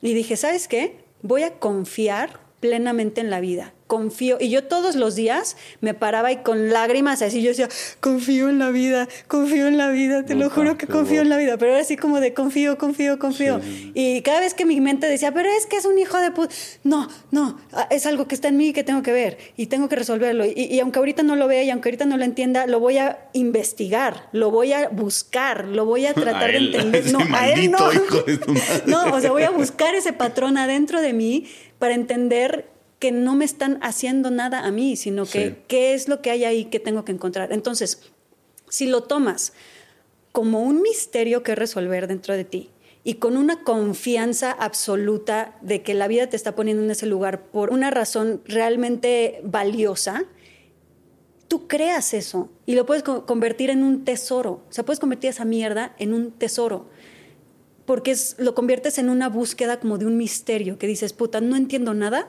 Y 0.00 0.14
dije, 0.14 0.36
¿sabes 0.36 0.68
qué? 0.68 0.96
Voy 1.22 1.42
a 1.42 1.58
confiar 1.58 2.40
plenamente 2.60 3.20
en 3.20 3.30
la 3.30 3.40
vida 3.40 3.74
confío. 3.90 4.36
Y 4.38 4.50
yo 4.50 4.62
todos 4.62 4.94
los 4.94 5.16
días 5.16 5.56
me 5.80 5.94
paraba 5.94 6.30
y 6.30 6.36
con 6.36 6.70
lágrimas 6.70 7.22
así 7.22 7.42
yo 7.42 7.48
decía, 7.48 7.68
confío 7.98 8.48
en 8.48 8.60
la 8.60 8.70
vida, 8.70 9.08
confío 9.26 9.66
en 9.66 9.76
la 9.78 9.88
vida, 9.90 10.24
te 10.24 10.36
lo 10.36 10.48
juro 10.48 10.78
que 10.78 10.86
confío 10.86 11.22
en 11.22 11.28
la 11.28 11.36
vida. 11.36 11.56
Pero 11.58 11.72
era 11.72 11.80
así 11.80 11.96
como 11.96 12.20
de 12.20 12.32
confío, 12.32 12.78
confío, 12.78 13.18
confío. 13.18 13.60
Y 13.92 14.22
cada 14.22 14.38
vez 14.38 14.54
que 14.54 14.64
mi 14.64 14.80
mente 14.80 15.08
decía, 15.08 15.34
pero 15.34 15.48
es 15.50 15.66
que 15.66 15.76
es 15.76 15.86
un 15.86 15.98
hijo 15.98 16.18
de 16.18 16.30
puta, 16.30 16.54
no, 16.84 17.08
no, 17.32 17.58
ah, 17.72 17.88
es 17.90 18.06
algo 18.06 18.28
que 18.28 18.36
está 18.36 18.46
en 18.46 18.58
mí 18.58 18.68
y 18.68 18.72
que 18.72 18.84
tengo 18.84 19.02
que 19.02 19.12
ver 19.12 19.38
y 19.56 19.66
tengo 19.66 19.88
que 19.88 19.96
resolverlo. 19.96 20.44
Y, 20.46 20.78
aunque 20.78 21.00
ahorita 21.00 21.24
no 21.24 21.34
lo 21.34 21.48
vea 21.48 21.64
y 21.64 21.70
aunque 21.70 21.88
ahorita 21.88 22.04
no 22.04 22.16
lo 22.16 22.24
entienda, 22.24 22.68
lo 22.68 22.78
voy 22.78 22.98
a 22.98 23.18
investigar, 23.32 24.28
lo 24.30 24.52
voy 24.52 24.72
a 24.72 24.88
buscar, 24.88 25.64
lo 25.64 25.84
voy 25.84 26.06
a 26.06 26.14
tratar 26.24 26.52
de 26.52 26.58
entender. 26.58 27.00
No, 27.10 27.18
a 27.34 27.48
él 27.48 27.72
no. 27.72 27.78
no, 28.86 29.14
o 29.14 29.20
sea, 29.20 29.32
voy 29.32 29.42
a 29.42 29.50
buscar 29.50 29.96
ese 29.96 30.12
patrón 30.12 30.58
adentro 30.58 31.00
de 31.00 31.12
mí 31.12 31.46
para 31.80 31.94
entender 31.94 32.68
que 33.00 33.10
no 33.12 33.34
me 33.34 33.46
están 33.46 33.78
haciendo 33.82 34.30
nada 34.30 34.60
a 34.60 34.70
mí, 34.70 34.94
sino 34.94 35.24
que 35.24 35.56
qué 35.66 35.94
es 35.94 36.06
lo 36.06 36.20
que 36.20 36.30
hay 36.30 36.44
ahí 36.44 36.66
que 36.66 36.78
tengo 36.78 37.04
que 37.04 37.12
encontrar. 37.12 37.50
Entonces, 37.52 38.02
si 38.68 38.86
lo 38.86 39.02
tomas 39.02 39.54
como 40.32 40.62
un 40.62 40.82
misterio 40.82 41.42
que 41.42 41.54
resolver 41.54 42.06
dentro 42.06 42.36
de 42.36 42.44
ti 42.44 42.70
y 43.02 43.14
con 43.14 43.38
una 43.38 43.64
confianza 43.64 44.52
absoluta 44.52 45.56
de 45.62 45.82
que 45.82 45.94
la 45.94 46.08
vida 46.08 46.28
te 46.28 46.36
está 46.36 46.54
poniendo 46.54 46.82
en 46.82 46.90
ese 46.90 47.06
lugar 47.06 47.46
por 47.46 47.70
una 47.70 47.90
razón 47.90 48.42
realmente 48.44 49.40
valiosa, 49.44 50.26
tú 51.48 51.66
creas 51.68 52.12
eso 52.12 52.50
y 52.66 52.74
lo 52.74 52.84
puedes 52.84 53.02
convertir 53.02 53.70
en 53.70 53.82
un 53.82 54.04
tesoro. 54.04 54.62
O 54.68 54.72
sea, 54.72 54.84
puedes 54.84 55.00
convertir 55.00 55.30
esa 55.30 55.46
mierda 55.46 55.94
en 55.98 56.12
un 56.12 56.32
tesoro. 56.32 56.86
Porque 57.86 58.10
es, 58.10 58.36
lo 58.38 58.54
conviertes 58.54 58.98
en 58.98 59.08
una 59.08 59.30
búsqueda 59.30 59.80
como 59.80 59.96
de 59.96 60.04
un 60.04 60.18
misterio, 60.18 60.78
que 60.78 60.86
dices, 60.86 61.12
puta, 61.12 61.40
no 61.40 61.56
entiendo 61.56 61.92
nada, 61.92 62.28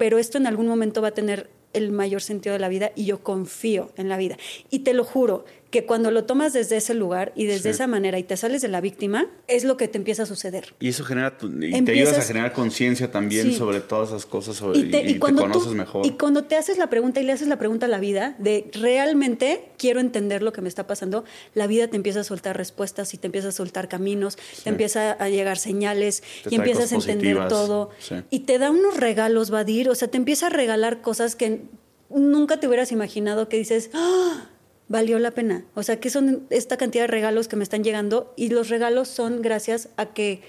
pero 0.00 0.16
esto 0.16 0.38
en 0.38 0.46
algún 0.46 0.66
momento 0.66 1.02
va 1.02 1.08
a 1.08 1.10
tener 1.10 1.50
el 1.74 1.92
mayor 1.92 2.22
sentido 2.22 2.54
de 2.54 2.58
la 2.58 2.70
vida 2.70 2.90
y 2.96 3.04
yo 3.04 3.22
confío 3.22 3.90
en 3.98 4.08
la 4.08 4.16
vida. 4.16 4.38
Y 4.70 4.78
te 4.78 4.94
lo 4.94 5.04
juro, 5.04 5.44
que 5.70 5.86
cuando 5.86 6.10
lo 6.10 6.24
tomas 6.24 6.52
desde 6.52 6.76
ese 6.76 6.94
lugar 6.94 7.32
y 7.36 7.46
desde 7.46 7.70
esa 7.70 7.86
manera 7.86 8.18
y 8.18 8.24
te 8.24 8.36
sales 8.36 8.60
de 8.60 8.68
la 8.68 8.80
víctima, 8.80 9.28
es 9.46 9.64
lo 9.64 9.76
que 9.76 9.86
te 9.86 9.98
empieza 9.98 10.24
a 10.24 10.26
suceder. 10.26 10.74
Y 10.80 10.88
eso 10.88 11.04
genera, 11.04 11.36
y 11.40 11.82
te 11.82 11.92
ayudas 11.92 12.18
a 12.18 12.22
generar 12.22 12.52
conciencia 12.52 13.10
también 13.12 13.52
sobre 13.52 13.80
todas 13.80 14.08
esas 14.08 14.26
cosas 14.26 14.60
y 14.74 14.90
te, 14.90 15.18
conoces 15.18 15.72
mejor. 15.72 16.04
Y 16.04 16.10
cuando 16.12 16.44
te 16.44 16.56
haces 16.56 16.76
la 16.76 16.90
pregunta 16.90 17.20
y 17.20 17.24
le 17.24 17.32
haces 17.32 17.46
la 17.46 17.58
pregunta 17.58 17.86
a 17.86 17.88
la 17.88 18.00
vida 18.00 18.34
de 18.38 18.68
realmente 18.74 19.70
quiero 19.78 20.00
entender 20.00 20.42
lo 20.42 20.52
que 20.52 20.60
me 20.60 20.68
está 20.68 20.86
pasando, 20.86 21.24
la 21.54 21.68
vida 21.68 21.86
te 21.86 21.96
empieza 21.96 22.20
a 22.20 22.24
soltar 22.24 22.56
respuestas 22.56 23.14
y 23.14 23.18
te 23.18 23.28
empieza 23.28 23.48
a 23.48 23.52
soltar 23.52 23.88
caminos, 23.88 24.38
te 24.64 24.70
empieza 24.70 25.12
a 25.12 25.28
llegar 25.28 25.58
señales 25.58 26.24
y 26.50 26.56
empiezas 26.56 26.92
a 26.92 26.96
entender 26.96 27.48
todo. 27.48 27.90
Y 28.30 28.40
te 28.40 28.58
da 28.58 28.70
unos 28.70 28.96
regalos, 28.96 29.50
Vadir, 29.50 29.88
o 29.88 29.94
sea, 29.94 30.08
te 30.08 30.16
empieza 30.16 30.48
a 30.48 30.50
regalar 30.50 31.00
cosas 31.00 31.36
que 31.36 31.62
nunca 32.08 32.58
te 32.58 32.66
hubieras 32.66 32.90
imaginado 32.90 33.48
que 33.48 33.56
dices, 33.56 33.90
¡Ah! 33.94 34.48
Valió 34.90 35.20
la 35.20 35.30
pena. 35.30 35.64
O 35.74 35.84
sea, 35.84 36.00
que 36.00 36.10
son 36.10 36.46
esta 36.50 36.76
cantidad 36.76 37.04
de 37.04 37.06
regalos 37.06 37.46
que 37.46 37.54
me 37.54 37.62
están 37.62 37.84
llegando 37.84 38.34
y 38.36 38.48
los 38.48 38.68
regalos 38.68 39.06
son 39.06 39.40
gracias 39.40 39.88
a 39.96 40.06
que, 40.06 40.42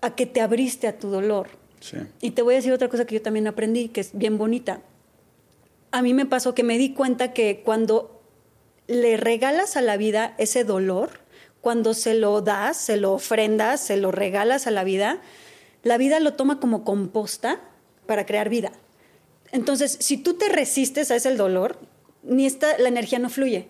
a 0.00 0.14
que 0.14 0.24
te 0.24 0.40
abriste 0.40 0.86
a 0.86 0.98
tu 0.98 1.10
dolor. 1.10 1.48
Y 2.20 2.30
te 2.30 2.42
voy 2.42 2.54
a 2.54 2.58
decir 2.58 2.72
otra 2.72 2.88
cosa 2.88 3.06
que 3.06 3.16
yo 3.16 3.22
también 3.22 3.48
aprendí, 3.48 3.88
que 3.88 4.02
es 4.02 4.10
bien 4.12 4.38
bonita. 4.38 4.82
A 5.90 6.00
mí 6.00 6.14
me 6.14 6.26
pasó 6.26 6.54
que 6.54 6.62
me 6.62 6.78
di 6.78 6.94
cuenta 6.94 7.32
que 7.32 7.62
cuando 7.64 8.22
le 8.86 9.16
regalas 9.16 9.76
a 9.76 9.82
la 9.82 9.96
vida 9.96 10.34
ese 10.38 10.62
dolor, 10.62 11.10
cuando 11.60 11.92
se 11.92 12.14
lo 12.14 12.42
das, 12.42 12.76
se 12.76 12.98
lo 12.98 13.12
ofrendas, 13.12 13.80
se 13.80 13.96
lo 13.96 14.12
regalas 14.12 14.68
a 14.68 14.70
la 14.70 14.84
vida, 14.84 15.20
la 15.82 15.98
vida 15.98 16.20
lo 16.20 16.34
toma 16.34 16.60
como 16.60 16.84
composta 16.84 17.60
para 18.06 18.26
crear 18.26 18.48
vida. 18.48 18.70
Entonces, 19.50 19.96
si 19.98 20.18
tú 20.18 20.34
te 20.34 20.48
resistes 20.48 21.10
a 21.10 21.16
ese 21.16 21.34
dolor, 21.34 21.78
ni 22.22 22.46
está, 22.46 22.78
la 22.78 22.88
energía 22.88 23.18
no 23.18 23.30
fluye. 23.30 23.68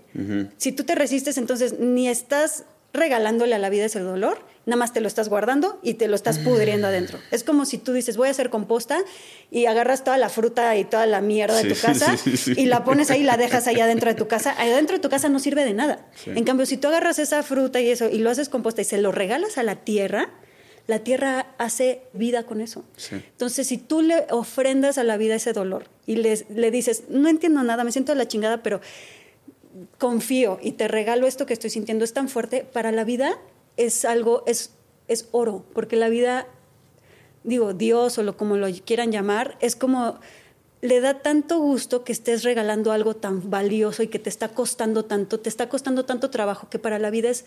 Si 0.57 0.73
tú 0.73 0.85
te 0.85 0.95
resistes, 0.95 1.39
entonces 1.39 1.79
ni 1.79 2.09
estás 2.09 2.65
regalándole 2.93 3.55
a 3.55 3.59
la 3.59 3.71
vida 3.71 3.85
ese 3.85 4.01
dolor, 4.01 4.45
nada 4.67 4.77
más 4.77 4.93
te 4.93 5.01
lo 5.01 5.07
estás 5.07 5.29
guardando 5.29 5.79
y 5.83 5.95
te 5.95 6.09
lo 6.09 6.17
estás 6.17 6.39
pudriendo 6.39 6.89
adentro. 6.89 7.19
Es 7.31 7.45
como 7.45 7.65
si 7.65 7.79
tú 7.79 7.93
dices, 7.93 8.17
voy 8.17 8.29
a 8.29 8.31
hacer 8.33 8.51
composta 8.51 8.99
y 9.51 9.67
agarras 9.67 10.03
toda 10.03 10.19
la 10.19 10.29
fruta 10.29 10.77
y 10.77 10.85
toda 10.85 11.07
la 11.07 11.21
mierda 11.21 11.63
de 11.63 11.73
tu 11.73 11.81
casa 11.81 12.17
y 12.57 12.67
la 12.67 12.85
pones 12.85 13.11
ahí 13.11 13.21
y 13.21 13.25
la 13.25 13.37
dejas 13.37 13.67
ahí 13.69 13.81
adentro 13.81 14.11
de 14.11 14.17
tu 14.17 14.27
casa. 14.27 14.55
Adentro 14.59 14.97
de 14.97 15.01
tu 15.01 15.09
casa 15.09 15.29
no 15.29 15.39
sirve 15.39 15.65
de 15.65 15.75
nada. 15.75 16.05
En 16.27 16.45
cambio, 16.45 16.67
si 16.67 16.77
tú 16.77 16.89
agarras 16.89 17.19
esa 17.19 17.43
fruta 17.43 17.81
y 17.81 17.91
eso 17.91 18.09
y 18.11 18.19
lo 18.19 18.31
haces 18.31 18.49
composta 18.49 18.83
y 18.83 18.85
se 18.85 18.99
lo 18.99 19.13
regalas 19.13 19.57
a 19.57 19.63
la 19.63 19.77
tierra, 19.77 20.31
la 20.87 21.01
tierra 21.01 21.47
hace 21.59 22.03
vida 22.13 22.45
con 22.45 22.61
eso. 22.61 22.85
Entonces, 23.11 23.67
si 23.67 23.79
tú 23.79 24.03
le 24.03 24.27
ofrendas 24.31 24.99
a 24.99 25.05
la 25.05 25.17
vida 25.17 25.35
ese 25.35 25.53
dolor 25.53 25.85
y 26.07 26.17
le, 26.17 26.45
le 26.55 26.71
dices, 26.71 27.05
no 27.09 27.29
entiendo 27.29 27.63
nada, 27.63 27.85
me 27.85 27.93
siento 27.93 28.13
de 28.13 28.19
la 28.19 28.29
chingada, 28.29 28.63
pero 28.63 28.81
confío 29.99 30.59
y 30.63 30.73
te 30.73 30.89
regalo 30.89 31.27
esto 31.27 31.47
que 31.47 31.53
estoy 31.53 31.71
sintiendo, 31.71 32.05
es 32.05 32.13
tan 32.13 32.29
fuerte, 32.29 32.65
para 32.65 32.93
la 32.93 33.05
vida 33.05 33.39
es 33.77 34.05
algo, 34.05 34.43
es, 34.47 34.73
es 35.09 35.29
oro, 35.33 35.65
porque 35.73 35.97
la 35.97 36.09
vida, 36.09 36.47
digo, 37.45 37.73
Dios 37.73 38.19
o 38.19 38.23
lo 38.23 38.37
como 38.37 38.57
lo 38.57 38.69
quieran 38.85 39.13
llamar, 39.13 39.57
es 39.61 39.77
como 39.77 40.19
le 40.83 41.01
da 41.01 41.21
tanto 41.21 41.59
gusto 41.59 42.05
que 42.05 42.13
estés 42.13 42.43
regalando 42.43 42.93
algo 42.93 43.15
tan 43.15 43.51
valioso 43.51 44.03
y 44.03 44.09
que 44.09 44.19
te 44.19 44.31
está 44.31 44.49
costando 44.49 45.05
tanto, 45.05 45.39
te 45.39 45.49
está 45.49 45.69
costando 45.69 46.05
tanto 46.05 46.31
trabajo 46.31 46.69
que 46.71 46.79
para 46.79 46.99
la 46.99 47.11
vida 47.11 47.29
es 47.29 47.45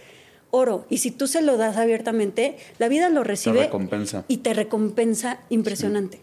oro. 0.54 0.86
Y 0.90 1.00
si 1.00 1.10
tú 1.10 1.28
se 1.28 1.42
lo 1.42 1.58
das 1.58 1.78
abiertamente, 1.78 2.58
la 2.78 2.88
vida 2.88 3.10
lo 3.10 3.24
recibe 3.24 3.70
y 4.28 4.38
te 4.38 4.54
recompensa 4.54 5.40
impresionante. 5.50 6.22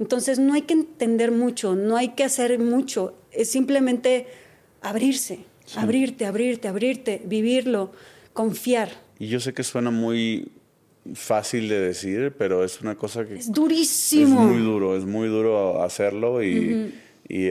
Entonces 0.00 0.38
no 0.38 0.54
hay 0.54 0.62
que 0.62 0.72
entender 0.72 1.30
mucho, 1.30 1.74
no 1.74 1.96
hay 1.96 2.10
que 2.10 2.24
hacer 2.24 2.58
mucho, 2.58 3.14
es 3.32 3.50
simplemente 3.50 4.26
abrirse, 4.80 5.40
abrirte, 5.76 6.24
abrirte, 6.24 6.68
abrirte, 6.68 7.22
vivirlo, 7.26 7.92
confiar. 8.32 8.88
Y 9.18 9.28
yo 9.28 9.40
sé 9.40 9.52
que 9.52 9.62
suena 9.62 9.90
muy 9.90 10.50
fácil 11.14 11.68
de 11.68 11.78
decir, 11.78 12.34
pero 12.36 12.64
es 12.64 12.80
una 12.80 12.94
cosa 12.94 13.26
que... 13.26 13.34
Es 13.34 13.52
durísimo. 13.52 14.40
Es 14.40 14.48
muy 14.48 14.62
duro, 14.62 14.96
es 14.96 15.04
muy 15.04 15.28
duro 15.28 15.82
hacerlo 15.82 16.42
y, 16.42 16.94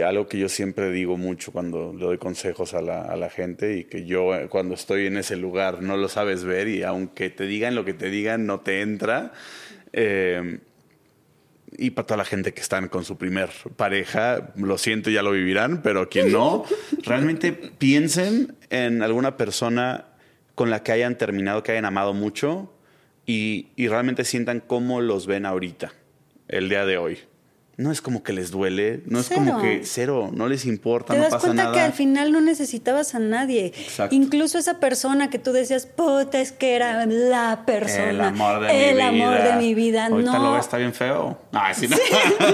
algo 0.06 0.28
que 0.28 0.38
yo 0.38 0.48
siempre 0.48 0.90
digo 0.92 1.18
mucho 1.18 1.52
cuando 1.52 1.94
le 1.94 2.06
doy 2.06 2.18
consejos 2.18 2.74
a 2.74 2.82
la, 2.82 3.02
a 3.02 3.16
la, 3.18 3.30
gente 3.30 3.78
y 3.78 3.84
que 3.84 4.06
yo 4.06 4.34
eh, 4.34 4.48
cuando 4.48 4.74
estoy 4.74 5.08
en 5.08 5.18
ese 5.18 5.36
lugar 5.36 5.82
no 5.82 5.98
lo 5.98 6.08
sabes 6.08 6.46
ver 6.46 6.70
y 6.70 6.84
aunque 6.84 7.30
te 7.30 7.46
digan 7.46 7.76
lo 7.76 7.84
que 7.84 7.94
te 7.94 8.10
digan 8.10 8.46
no 8.46 8.62
te 8.62 8.82
entra. 8.82 9.34
Eh, 9.92 10.60
y 11.78 11.90
para 11.90 12.06
toda 12.06 12.18
la 12.18 12.26
gente 12.26 12.54
que 12.54 12.62
están 12.62 12.88
con 12.88 13.04
su 13.04 13.18
primer 13.18 13.50
pareja, 13.76 14.54
lo 14.56 14.78
siento, 14.78 15.10
ya 15.10 15.22
lo 15.22 15.32
vivirán, 15.32 15.82
pero 15.82 16.08
quien 16.08 16.32
no, 16.32 16.64
realmente 17.04 17.52
piensen 17.52 18.56
en 18.70 19.02
alguna 19.02 19.36
persona 19.36 20.06
con 20.54 20.70
la 20.70 20.84
que 20.84 20.94
hayan 20.94 21.18
terminado, 21.18 21.64
que 21.64 21.74
hayan 21.74 21.84
amado 21.84 22.14
mucho 22.14 22.74
y, 23.26 23.68
y 23.76 23.90
realmente 23.90 24.24
sientan 24.24 24.62
cómo 24.66 25.02
los 25.02 25.28
ven 25.28 25.46
ahorita, 25.46 25.92
el 26.48 26.70
día 26.70 26.86
de 26.86 26.98
hoy 26.98 27.18
no 27.78 27.92
es 27.92 28.02
como 28.02 28.24
que 28.24 28.32
les 28.32 28.52
duele, 28.52 29.02
no 29.06 29.20
es 29.20 29.30
como 29.30 29.62
que 29.62 29.82
cero, 29.84 30.30
no 30.34 30.48
les 30.48 30.66
importa, 30.66 31.14
Te 31.14 31.18
no 31.18 31.24
das 31.26 31.34
pasa 31.34 31.48
cuenta 31.48 31.64
nada. 31.64 31.76
que 31.76 31.82
al 31.82 31.94
final 31.94 32.32
no 32.32 32.40
necesitabas 32.42 33.16
a 33.16 33.20
nadie. 33.20 33.74
Incluso 34.12 34.58
esa 34.58 34.80
persona 34.80 35.30
que 35.30 35.40
tú 35.40 35.52
decías, 35.52 35.86
puta, 35.86 36.40
es 36.40 36.52
que 36.52 36.76
era 36.76 37.06
la 37.06 37.64
persona. 37.66 38.10
El 38.10 38.22
amor 38.22 38.62
de 38.62 38.68
mi 38.68 38.74
vida. 38.74 38.90
El 38.90 39.02
amor 39.02 39.44
de 39.44 39.56
mi 39.58 39.74
vida. 39.76 40.06
Ahorita 40.08 40.32
no. 40.34 40.44
lo 40.44 40.52
ves, 40.54 40.62
está 40.66 40.78
bien 40.78 40.94
feo. 40.94 41.38
No, 41.52 41.62
sí, 41.74 41.88
no. 41.88 41.98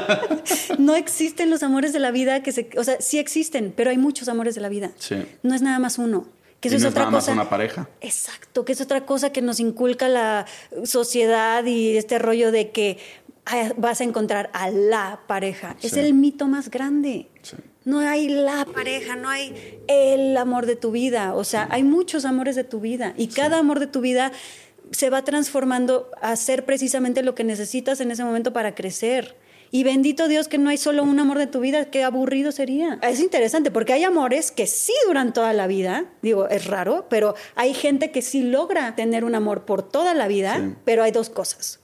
no 0.79 0.95
existen 0.95 1.49
los 1.49 1.63
amores 1.63 1.93
de 1.93 1.99
la 1.99 2.11
vida 2.11 2.41
que 2.43 2.51
se. 2.51 2.69
O 2.77 2.83
sea, 2.83 2.99
sí 2.99 3.19
existen, 3.19 3.73
pero 3.75 3.89
hay 3.91 3.97
muchos 3.97 4.27
amores 4.27 4.55
de 4.55 4.61
la 4.61 4.69
vida. 4.69 4.91
Sí. 4.97 5.23
No 5.43 5.53
es 5.53 5.61
nada 5.61 5.79
más 5.79 5.97
uno. 5.97 6.27
Que 6.59 6.67
y 6.67 6.71
no 6.73 6.77
es 6.77 6.85
otra 6.85 7.05
nada 7.05 7.17
cosa. 7.17 7.31
más 7.31 7.41
una 7.41 7.49
pareja. 7.49 7.89
Exacto, 8.01 8.65
que 8.65 8.73
es 8.73 8.81
otra 8.81 9.03
cosa 9.03 9.31
que 9.31 9.41
nos 9.41 9.59
inculca 9.59 10.07
la 10.07 10.45
sociedad 10.83 11.65
y 11.65 11.97
este 11.97 12.19
rollo 12.19 12.51
de 12.51 12.69
que 12.69 12.99
vas 13.77 14.01
a 14.01 14.03
encontrar 14.03 14.49
a 14.53 14.69
la 14.69 15.21
pareja. 15.27 15.75
Es 15.81 15.93
el 15.97 16.13
mito 16.13 16.47
más 16.47 16.69
grande. 16.69 17.29
Sí. 17.41 17.55
No 17.83 17.99
hay 17.99 18.29
la 18.29 18.65
pareja, 18.65 19.15
no 19.15 19.27
hay 19.27 19.79
el 19.87 20.37
amor 20.37 20.67
de 20.67 20.75
tu 20.75 20.91
vida. 20.91 21.33
O 21.33 21.43
sea, 21.43 21.67
hay 21.71 21.83
muchos 21.83 22.25
amores 22.25 22.55
de 22.55 22.63
tu 22.63 22.79
vida 22.79 23.13
y 23.17 23.27
cada 23.27 23.57
amor 23.57 23.79
de 23.79 23.87
tu 23.87 24.01
vida 24.01 24.31
se 24.91 25.09
va 25.09 25.23
transformando 25.23 26.11
a 26.21 26.35
ser 26.35 26.65
precisamente 26.65 27.23
lo 27.23 27.33
que 27.33 27.43
necesitas 27.43 27.99
en 28.01 28.11
ese 28.11 28.23
momento 28.23 28.53
para 28.53 28.75
crecer. 28.75 29.35
Y 29.73 29.83
bendito 29.83 30.27
Dios 30.27 30.49
que 30.49 30.57
no 30.57 30.69
hay 30.69 30.77
solo 30.77 31.01
un 31.03 31.17
amor 31.19 31.37
de 31.39 31.47
tu 31.47 31.61
vida, 31.61 31.85
qué 31.85 32.03
aburrido 32.03 32.51
sería. 32.51 32.99
Es 33.01 33.21
interesante 33.21 33.71
porque 33.71 33.93
hay 33.93 34.03
amores 34.03 34.51
que 34.51 34.67
sí 34.67 34.93
duran 35.07 35.33
toda 35.33 35.53
la 35.53 35.65
vida, 35.65 36.05
digo, 36.21 36.49
es 36.49 36.67
raro, 36.67 37.07
pero 37.09 37.35
hay 37.55 37.73
gente 37.73 38.11
que 38.11 38.21
sí 38.21 38.43
logra 38.43 38.95
tener 38.95 39.23
un 39.23 39.33
amor 39.33 39.63
por 39.65 39.81
toda 39.81 40.13
la 40.13 40.27
vida, 40.27 40.57
Sí. 40.57 40.75
pero 40.83 41.03
hay 41.03 41.11
dos 41.11 41.29
cosas 41.29 41.79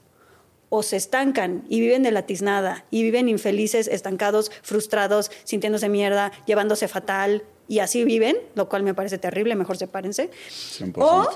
o 0.70 0.84
se 0.84 0.98
estancan 0.98 1.64
y 1.70 1.80
viven 1.80 2.04
de 2.04 2.12
la 2.12 2.24
tiznada 2.24 2.86
y 2.92 3.04
viven 3.04 3.30
infelices, 3.30 3.88
estancados, 3.88 4.52
frustrados, 4.62 5.32
sintiéndose 5.44 5.90
mierda, 5.90 6.32
llevándose 6.46 6.88
fatal 6.88 7.44
y 7.68 7.80
así 7.80 8.04
viven, 8.04 8.38
lo 8.56 8.70
cual 8.70 8.84
me 8.84 8.94
parece 8.94 9.18
terrible, 9.18 9.56
mejor 9.56 9.78
sepárense. 9.78 10.30
100%. 10.50 10.94
O 10.98 11.30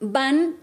van 0.00 0.56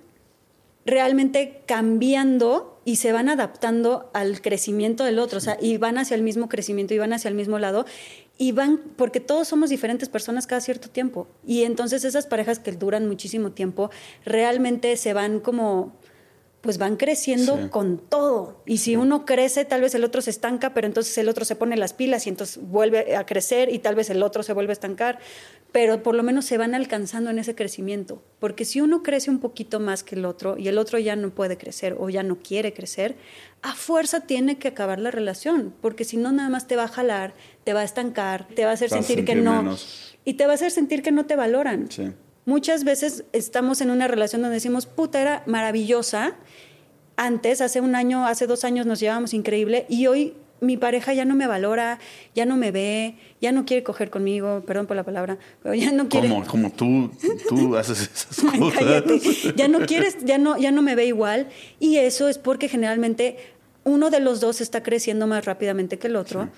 realmente 0.85 1.61
cambiando 1.65 2.81
y 2.85 2.95
se 2.95 3.11
van 3.11 3.29
adaptando 3.29 4.09
al 4.13 4.41
crecimiento 4.41 5.03
del 5.03 5.19
otro, 5.19 5.37
o 5.37 5.41
sea, 5.41 5.57
y 5.61 5.77
van 5.77 5.97
hacia 5.97 6.15
el 6.15 6.23
mismo 6.23 6.49
crecimiento 6.49 6.93
y 6.93 6.97
van 6.97 7.13
hacia 7.13 7.29
el 7.29 7.35
mismo 7.35 7.59
lado 7.59 7.85
y 8.37 8.53
van 8.53 8.79
porque 8.95 9.19
todos 9.19 9.47
somos 9.47 9.69
diferentes 9.69 10.09
personas 10.09 10.47
cada 10.47 10.61
cierto 10.61 10.89
tiempo 10.89 11.27
y 11.45 11.63
entonces 11.63 12.05
esas 12.05 12.25
parejas 12.25 12.57
que 12.57 12.71
duran 12.71 13.07
muchísimo 13.07 13.51
tiempo 13.51 13.91
realmente 14.25 14.95
se 14.95 15.13
van 15.13 15.41
como 15.41 15.93
pues 16.61 16.77
van 16.77 16.97
creciendo 16.97 17.57
Sí. 17.57 17.69
con 17.69 17.97
todo. 17.97 18.61
Y 18.65 18.79
si 18.79 18.95
uno 18.97 19.25
crece, 19.25 19.63
tal 19.63 19.81
vez 19.81 19.95
el 19.95 20.03
otro 20.03 20.21
se 20.21 20.29
estanca, 20.29 20.73
pero 20.73 20.87
entonces 20.87 21.17
el 21.17 21.29
otro 21.29 21.45
se 21.45 21.55
pone 21.55 21.77
las 21.77 21.93
pilas 21.93 22.25
y 22.25 22.29
entonces 22.29 22.59
vuelve 22.61 23.15
a 23.15 23.25
crecer 23.25 23.73
y 23.73 23.79
tal 23.79 23.95
vez 23.95 24.09
el 24.09 24.21
otro 24.23 24.43
se 24.43 24.51
vuelve 24.53 24.71
a 24.71 24.73
estancar. 24.73 25.19
Pero 25.71 26.03
por 26.03 26.15
lo 26.15 26.23
menos 26.23 26.45
se 26.45 26.57
van 26.57 26.75
alcanzando 26.75 27.29
en 27.29 27.39
ese 27.39 27.55
crecimiento. 27.55 28.21
Porque 28.39 28.65
si 28.65 28.81
uno 28.81 29.03
crece 29.03 29.29
un 29.29 29.39
poquito 29.39 29.79
más 29.79 30.03
que 30.03 30.15
el 30.15 30.25
otro 30.25 30.57
y 30.57 30.67
el 30.67 30.77
otro 30.77 30.99
ya 30.99 31.15
no 31.15 31.29
puede 31.29 31.57
crecer 31.57 31.95
o 31.97 32.09
ya 32.09 32.23
no 32.23 32.37
quiere 32.39 32.73
crecer, 32.73 33.15
a 33.61 33.73
fuerza 33.75 34.21
tiene 34.21 34.57
que 34.57 34.67
acabar 34.67 34.99
la 34.99 35.11
relación. 35.11 35.73
Porque 35.81 36.03
si 36.03 36.17
no, 36.17 36.31
nada 36.31 36.49
más 36.49 36.67
te 36.67 36.75
va 36.75 36.83
a 36.85 36.87
jalar, 36.87 37.33
te 37.63 37.73
va 37.73 37.81
a 37.81 37.83
estancar, 37.85 38.47
te 38.53 38.65
va 38.65 38.71
a 38.71 38.73
hacer 38.73 38.89
vas 38.89 39.05
sentir 39.05 39.23
que 39.25 39.35
no. 39.35 39.77
Y 40.25 40.33
te 40.33 40.45
va 40.45 40.51
a 40.51 40.55
hacer 40.55 40.71
sentir 40.71 41.01
que 41.03 41.11
no 41.11 41.25
te 41.25 41.35
valoran. 41.35 41.89
Sí. 41.89 42.11
Muchas 42.49 42.83
veces 42.83 43.25
estamos 43.31 43.79
en 43.79 43.91
una 43.91 44.07
relación 44.07 44.41
donde 44.41 44.55
decimos, 44.55 44.87
puta, 44.87 45.21
era 45.21 45.43
maravillosa. 45.45 46.33
Antes, 47.15 47.61
hace 47.61 47.79
un 47.79 47.93
año, 47.93 48.25
hace 48.25 48.47
dos 48.47 48.63
años 48.63 48.87
nos 48.87 48.99
llevábamos 48.99 49.35
increíble 49.35 49.85
y 49.87 50.07
hoy 50.07 50.33
mi 50.59 50.75
pareja 50.75 51.13
ya 51.13 51.25
no 51.25 51.35
me 51.35 51.45
valora, 51.45 51.99
ya 52.33 52.47
no 52.47 52.57
me 52.57 52.71
ve, 52.71 53.17
ya 53.39 53.51
no 53.51 53.65
quiere 53.65 53.83
coger 53.83 54.09
conmigo, 54.09 54.63
perdón 54.65 54.87
por 54.87 54.95
la 54.95 55.03
palabra, 55.03 55.37
pero 55.61 55.75
ya 55.75 55.91
no 55.91 56.09
quiere... 56.09 56.27
¿Cómo? 56.27 56.43
Como 56.47 56.71
tú, 56.71 57.11
tú 57.47 57.75
haces 57.77 58.09
esas 58.15 58.43
cosas. 58.43 58.79
cállate. 58.79 59.21
Ya 59.55 59.67
no 59.67 59.85
quieres, 59.85 60.17
ya 60.25 60.39
no, 60.39 60.57
ya 60.57 60.71
no 60.71 60.81
me 60.81 60.95
ve 60.95 61.05
igual. 61.05 61.49
Y 61.79 61.97
eso 61.97 62.29
es 62.29 62.39
porque 62.39 62.67
generalmente 62.67 63.37
uno 63.83 64.09
de 64.09 64.21
los 64.21 64.39
dos 64.39 64.59
está 64.59 64.81
creciendo 64.81 65.27
más 65.27 65.45
rápidamente 65.45 65.99
que 65.99 66.07
el 66.07 66.15
otro. 66.15 66.49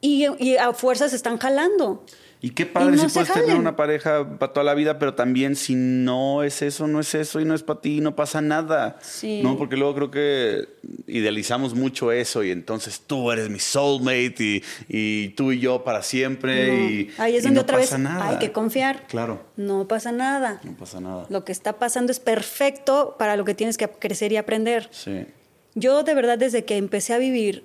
Y, 0.00 0.24
y 0.38 0.56
a 0.56 0.72
fuerzas 0.72 1.12
están 1.12 1.36
jalando. 1.36 2.06
Y 2.40 2.50
qué 2.50 2.66
padre 2.66 2.94
Y 2.94 2.96
no 2.98 3.08
si 3.08 3.14
puedes 3.14 3.32
tener 3.32 3.56
una 3.56 3.74
pareja 3.74 4.38
para 4.38 4.52
toda 4.52 4.62
la 4.62 4.74
vida, 4.74 5.00
pero 5.00 5.14
también 5.14 5.56
si 5.56 5.74
no 5.74 6.44
es 6.44 6.62
eso, 6.62 6.86
no 6.86 7.00
es 7.00 7.12
eso 7.16 7.40
y 7.40 7.44
no 7.44 7.52
es 7.52 7.64
para 7.64 7.80
ti, 7.80 8.00
no 8.00 8.14
pasa 8.14 8.40
nada. 8.40 8.96
Sí. 9.02 9.40
No, 9.42 9.58
porque 9.58 9.76
luego 9.76 9.94
creo 9.96 10.10
que 10.12 10.68
idealizamos 11.08 11.74
mucho 11.74 12.12
eso 12.12 12.44
y 12.44 12.52
entonces 12.52 13.00
tú 13.06 13.32
eres 13.32 13.50
mi 13.50 13.58
soulmate 13.58 14.36
y, 14.38 14.62
y 14.88 15.28
tú 15.30 15.50
y 15.50 15.58
yo 15.58 15.82
para 15.82 16.02
siempre 16.04 16.66
No. 16.68 16.90
y 16.90 17.10
Ahí 17.18 17.34
es 17.36 17.42
y 17.42 17.46
donde 17.48 17.56
no 17.56 17.62
otra 17.62 17.76
vez 17.78 17.86
pasa 17.86 17.98
nada. 17.98 18.28
hay 18.28 18.38
que 18.38 18.52
confiar. 18.52 19.06
Claro, 19.08 19.42
No 19.56 19.88
pasa 19.88 20.12
nada. 20.12 20.60
no 20.62 20.74
pasa 20.76 21.00
nada. 21.00 21.26
Lo 21.30 21.44
que 21.44 21.50
está 21.50 21.78
pasando 21.80 22.12
es 22.12 22.20
perfecto 22.20 23.16
para 23.18 23.36
lo 23.36 23.44
que 23.44 23.54
tienes 23.54 23.76
que 23.78 23.88
crecer 23.88 24.30
y 24.32 24.36
aprender. 24.36 24.88
Sí. 24.92 25.26
Yo 25.74 26.04
de 26.04 26.14
verdad 26.14 26.38
desde 26.38 26.64
que 26.64 26.76
empecé 26.76 27.14
a 27.14 27.18
vivir 27.18 27.64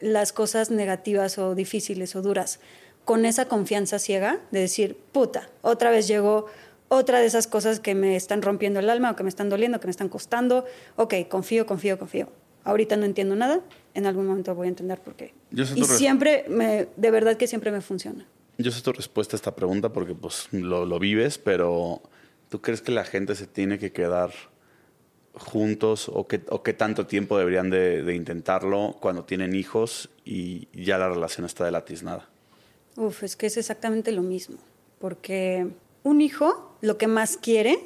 las 0.00 0.32
cosas 0.32 0.70
negativas 0.70 1.38
o 1.38 1.54
difíciles 1.54 2.14
o 2.16 2.22
duras 2.22 2.60
con 3.04 3.24
esa 3.24 3.46
confianza 3.46 3.98
ciega 3.98 4.40
de 4.50 4.60
decir, 4.60 4.96
puta, 5.12 5.48
otra 5.62 5.90
vez 5.90 6.06
llegó 6.06 6.46
otra 6.88 7.20
de 7.20 7.26
esas 7.26 7.46
cosas 7.46 7.78
que 7.78 7.94
me 7.94 8.16
están 8.16 8.42
rompiendo 8.42 8.80
el 8.80 8.90
alma 8.90 9.12
o 9.12 9.16
que 9.16 9.22
me 9.22 9.28
están 9.28 9.48
doliendo, 9.48 9.78
que 9.78 9.86
me 9.86 9.92
están 9.92 10.08
costando. 10.08 10.64
Ok, 10.96 11.14
confío, 11.28 11.64
confío, 11.64 11.98
confío. 11.98 12.28
Ahorita 12.64 12.96
no 12.96 13.04
entiendo 13.04 13.36
nada, 13.36 13.60
en 13.94 14.06
algún 14.06 14.26
momento 14.26 14.54
voy 14.54 14.66
a 14.66 14.70
entender 14.70 15.00
por 15.00 15.14
qué. 15.14 15.32
Yo 15.52 15.64
Y 15.74 15.84
siempre, 15.84 16.44
me, 16.48 16.88
de 16.96 17.10
verdad 17.10 17.36
que 17.36 17.46
siempre 17.46 17.70
me 17.70 17.80
funciona. 17.80 18.26
Yo 18.58 18.72
sé 18.72 18.82
tu 18.82 18.92
respuesta 18.92 19.36
a 19.36 19.38
esta 19.38 19.54
pregunta 19.54 19.92
porque 19.92 20.14
pues 20.14 20.48
lo, 20.50 20.84
lo 20.84 20.98
vives, 20.98 21.38
pero 21.38 22.02
¿tú 22.48 22.60
crees 22.60 22.82
que 22.82 22.90
la 22.90 23.04
gente 23.04 23.36
se 23.36 23.46
tiene 23.46 23.78
que 23.78 23.92
quedar 23.92 24.32
juntos 25.32 26.10
o 26.12 26.26
qué, 26.26 26.42
o 26.48 26.64
qué 26.64 26.74
tanto 26.74 27.06
tiempo 27.06 27.38
deberían 27.38 27.70
de, 27.70 28.02
de 28.02 28.14
intentarlo 28.16 28.96
cuando 29.00 29.24
tienen 29.24 29.54
hijos 29.54 30.10
y 30.24 30.68
ya 30.72 30.98
la 30.98 31.08
relación 31.08 31.46
está 31.46 31.64
de 31.64 31.70
la 31.70 31.84
tiznada? 31.84 32.28
Uf, 33.00 33.22
es 33.22 33.34
que 33.34 33.46
es 33.46 33.56
exactamente 33.56 34.12
lo 34.12 34.20
mismo, 34.20 34.58
porque 34.98 35.66
un 36.02 36.20
hijo 36.20 36.76
lo 36.82 36.98
que 36.98 37.06
más 37.06 37.38
quiere 37.38 37.78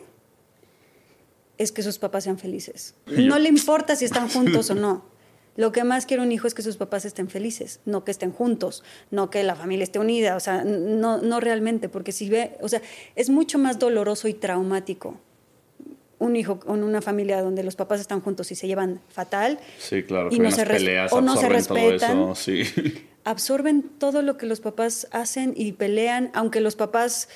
es 1.57 1.71
que 1.71 1.85
sus 1.85 1.99
papás 1.99 2.25
sean 2.25 2.37
felices. 2.37 2.97
No 3.07 3.39
le 3.39 3.49
importa 3.49 3.95
si 3.95 4.05
están 4.05 4.29
juntos 4.29 4.71
o 4.71 4.75
no. 4.75 5.05
Lo 5.57 5.71
que 5.71 5.85
más 5.85 6.05
quiere 6.05 6.21
un 6.21 6.33
hijo 6.33 6.49
es 6.49 6.55
que 6.55 6.63
sus 6.63 6.77
papás 6.77 7.05
estén 7.05 7.31
felices, 7.31 7.79
no 7.85 8.03
que 8.03 8.11
estén 8.11 8.33
juntos, 8.33 8.83
no 9.13 9.31
que 9.31 9.45
la 9.45 9.55
familia 9.55 9.85
esté 9.85 10.01
unida, 10.01 10.35
o 10.35 10.41
sea, 10.41 10.65
no, 10.65 11.19
no 11.19 11.39
realmente, 11.39 11.89
porque 11.89 12.11
si 12.11 12.29
ve, 12.29 12.57
o 12.61 12.69
sea, 12.69 12.83
es 13.15 13.31
mucho 13.31 13.57
más 13.57 13.79
doloroso 13.79 14.27
y 14.27 14.35
traumático 14.35 15.17
un 16.19 16.35
hijo 16.35 16.59
con 16.59 16.83
una 16.83 17.01
familia 17.03 17.41
donde 17.41 17.63
los 17.63 17.77
papás 17.77 18.01
están 18.01 18.21
juntos 18.21 18.51
y 18.51 18.57
se 18.57 18.67
llevan 18.67 19.01
fatal. 19.11 19.61
Sí, 19.79 20.03
claro, 20.03 20.31
y 20.33 20.41
no 20.41 20.51
se 20.51 20.67
peleas, 20.67 21.13
o 21.13 21.21
no 21.21 21.37
se 21.37 21.49
respetan. 21.49 22.17
Todo 22.17 22.33
eso, 22.33 22.35
sí. 22.35 22.65
Absorben 23.25 23.83
todo 23.83 24.23
lo 24.23 24.37
que 24.37 24.47
los 24.47 24.61
papás 24.61 25.09
hacen 25.11 25.55
y 25.57 25.73
pelean, 25.73 26.31
aunque 26.35 26.61
los 26.61 26.77
papás 26.77 27.29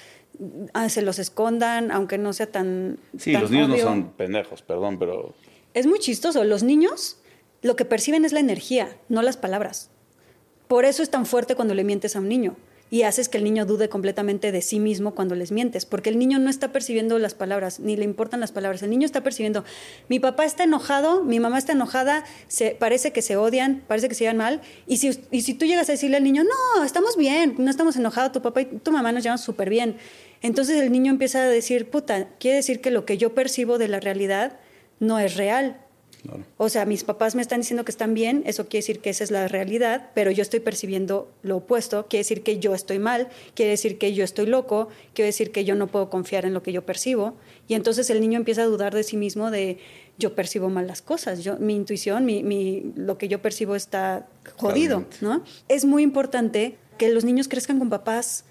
ah, 0.75 0.89
se 0.89 1.03
los 1.03 1.19
escondan, 1.19 1.91
aunque 1.91 2.19
no 2.19 2.33
sea 2.33 2.51
tan. 2.51 2.99
Sí, 3.17 3.33
los 3.33 3.51
niños 3.51 3.69
no 3.71 3.79
son 3.79 4.11
pendejos, 4.13 4.63
perdón, 4.63 4.99
pero. 4.99 5.35
Es 5.75 5.87
muy 5.87 5.99
chistoso. 5.99 6.45
Los 6.45 6.63
niños 6.63 7.19
lo 7.63 7.77
que 7.77 7.85
perciben 7.85 8.25
es 8.25 8.33
la 8.33 8.41
energía, 8.41 8.97
no 9.09 9.23
las 9.23 9.37
palabras. 9.37 9.91
Por 10.69 10.85
eso 10.85 11.03
es 11.03 11.11
tan 11.11 11.25
fuerte 11.25 11.55
cuando 11.55 11.75
le 11.75 11.85
mientes 11.85 12.15
a 12.15 12.21
un 12.21 12.29
niño 12.29 12.57
y 12.91 13.03
haces 13.03 13.29
que 13.29 13.39
el 13.39 13.45
niño 13.45 13.67
dude 13.67 13.89
completamente 13.89 14.53
de 14.53 14.63
sí 14.63 14.81
mismo 14.81 15.15
cuando 15.15 15.35
les 15.35 15.53
mientes, 15.53 15.85
porque 15.85 16.11
el 16.11 16.19
niño 16.19 16.39
no 16.39 16.51
está 16.51 16.73
percibiendo 16.73 17.19
las 17.19 17.35
palabras, 17.35 17.81
ni 17.81 17.97
le 17.97 18.05
importan 18.05 18.41
las 18.41 18.53
palabras. 18.53 18.83
El 18.83 18.91
niño 18.91 19.05
está 19.05 19.23
percibiendo, 19.23 19.65
mi 20.09 20.19
papá 20.19 20.45
está 20.45 20.65
enojado, 20.65 21.25
mi 21.25 21.41
mamá 21.41 21.59
está 21.59 21.73
enojada, 21.73 22.25
se, 22.49 22.71
parece 22.71 23.13
que 23.13 23.23
se 23.23 23.37
odian, 23.37 23.83
parece 23.87 24.09
que 24.09 24.15
se 24.15 24.25
llevan 24.25 24.39
mal, 24.39 24.61
y 24.87 24.99
si, 24.99 25.19
y 25.31 25.43
si 25.43 25.55
tú 25.55 25.67
llegas 25.67 25.89
a 25.89 25.93
decirle 25.93 26.17
al 26.17 26.25
niño, 26.25 26.45
no, 26.45 26.85
estamos 26.85 27.17
bien, 27.17 27.55
no 27.59 27.71
estamos 27.71 27.97
enojados, 27.97 28.33
tu 28.33 28.43
papá 28.43 28.63
y 28.63 28.65
tu 28.67 28.93
mamá 28.93 29.13
nos 29.13 29.23
llevan 29.23 29.39
súper 29.39 29.71
bien, 29.71 29.97
entonces 30.43 30.81
el 30.81 30.93
niño 30.93 31.11
empieza 31.11 31.43
a 31.43 31.49
decir, 31.49 31.91
puta, 31.91 32.29
quiere 32.39 32.57
decir 32.57 32.81
que 32.81 32.91
lo 32.91 33.05
que 33.05 33.19
yo 33.19 33.35
percibo 33.35 33.79
de 33.79 33.89
la 33.89 34.01
realidad 34.01 34.59
no 35.01 35.19
es 35.19 35.37
real, 35.37 35.81
o 36.57 36.69
sea, 36.69 36.85
mis 36.85 37.05
papás 37.05 37.35
me 37.35 37.43
están 37.43 37.61
diciendo 37.61 37.85
que 37.85 37.91
están 37.91 38.13
bien, 38.15 38.43
eso 38.47 38.65
quiere 38.69 38.83
decir 38.83 39.01
que 39.01 39.11
esa 39.11 39.25
es 39.25 39.31
la 39.31 39.49
realidad, 39.49 40.11
pero 40.15 40.31
yo 40.31 40.43
estoy 40.43 40.61
percibiendo 40.61 41.31
lo 41.43 41.59
opuesto, 41.59 42.07
quiere 42.09 42.21
decir 42.21 42.43
que 42.43 42.59
yo 42.59 42.75
estoy 42.75 42.99
mal, 42.99 43.29
quiere 43.55 43.71
decir 43.71 43.99
que 43.99 44.13
yo 44.13 44.25
estoy 44.25 44.47
loco, 44.47 44.89
quiere 45.15 45.27
decir 45.27 45.53
que 45.53 45.65
yo 45.65 45.75
no 45.75 45.87
puedo 45.87 46.11
confiar 46.11 46.45
en 46.45 46.55
lo 46.55 46.63
que 46.63 46.73
yo 46.73 46.85
percibo. 46.85 47.35
Y 47.69 47.75
entonces 47.75 48.11
el 48.11 48.21
niño 48.21 48.39
empieza 48.39 48.63
a 48.63 48.67
dudar 48.67 48.95
de 48.95 49.05
sí 49.05 49.17
mismo 49.17 49.51
de 49.51 49.79
yo 50.19 50.35
percibo 50.35 50.69
mal 50.69 50.87
las 50.87 51.01
cosas, 51.01 51.45
yo, 51.45 51.57
mi 51.59 51.77
intuición, 51.77 52.25
mi, 52.25 52.93
lo 52.97 53.19
que 53.19 53.29
yo 53.29 53.41
percibo 53.41 53.77
está 53.77 54.27
jodido, 54.57 55.05
¿no? 55.21 55.45
Es 55.69 55.85
muy 55.85 56.03
importante 56.03 56.77
que 56.99 57.09
los 57.09 57.25
niños 57.25 57.47
crezcan 57.47 57.79
con 57.79 57.89
papás 57.89 58.45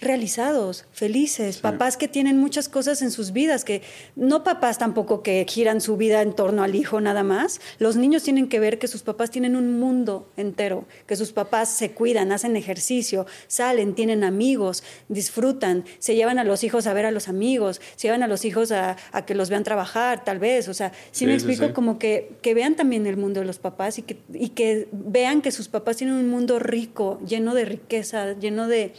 realizados, 0.00 0.84
felices, 0.92 1.58
papás 1.58 1.96
que 1.96 2.06
tienen 2.06 2.38
muchas 2.38 2.68
cosas 2.68 3.02
en 3.02 3.10
sus 3.10 3.32
vidas, 3.32 3.64
que 3.64 3.82
no 4.14 4.44
papás 4.44 4.78
tampoco 4.78 5.22
que 5.22 5.44
giran 5.48 5.80
su 5.80 5.96
vida 5.96 6.22
en 6.22 6.34
torno 6.34 6.62
al 6.62 6.76
hijo 6.76 7.00
nada 7.00 7.24
más. 7.24 7.60
Los 7.78 7.96
niños 7.96 8.22
tienen 8.22 8.48
que 8.48 8.60
ver 8.60 8.78
que 8.78 8.86
sus 8.86 9.02
papás 9.02 9.30
tienen 9.30 9.56
un 9.56 9.80
mundo 9.80 10.30
entero, 10.36 10.84
que 11.06 11.16
sus 11.16 11.32
papás 11.32 11.68
se 11.68 11.90
cuidan, 11.92 12.30
hacen 12.30 12.56
ejercicio, 12.56 13.26
salen, 13.48 13.94
tienen 13.94 14.22
amigos, 14.22 14.84
disfrutan, 15.08 15.84
se 15.98 16.14
llevan 16.14 16.38
a 16.38 16.44
los 16.44 16.62
hijos 16.62 16.86
a 16.86 16.94
ver 16.94 17.06
a 17.06 17.10
los 17.10 17.28
amigos, 17.28 17.80
se 17.96 18.06
llevan 18.06 18.22
a 18.22 18.28
los 18.28 18.44
hijos 18.44 18.70
a, 18.70 18.96
que 19.26 19.34
los 19.34 19.50
vean 19.50 19.64
trabajar, 19.64 20.24
tal 20.24 20.38
vez. 20.38 20.68
O 20.68 20.74
sea, 20.74 20.92
sí, 21.10 21.26
me 21.26 21.34
explico 21.34 21.72
como 21.72 21.98
que, 21.98 22.36
que, 22.40 22.54
vean 22.54 22.76
también 22.76 23.06
el 23.06 23.16
mundo 23.16 23.40
de 23.40 23.46
los 23.46 23.58
papás 23.58 23.98
y 23.98 24.02
que, 24.02 24.18
y 24.32 24.50
que 24.50 24.88
vean 24.92 25.42
que 25.42 25.50
sus 25.50 25.68
papás 25.68 25.96
tienen 25.96 26.16
un 26.16 26.28
mundo 26.28 26.58
rico, 26.58 27.20
lleno 27.26 27.54
de 27.54 27.64
riqueza, 27.64 28.34
lleno 28.38 28.68
de 28.68 28.92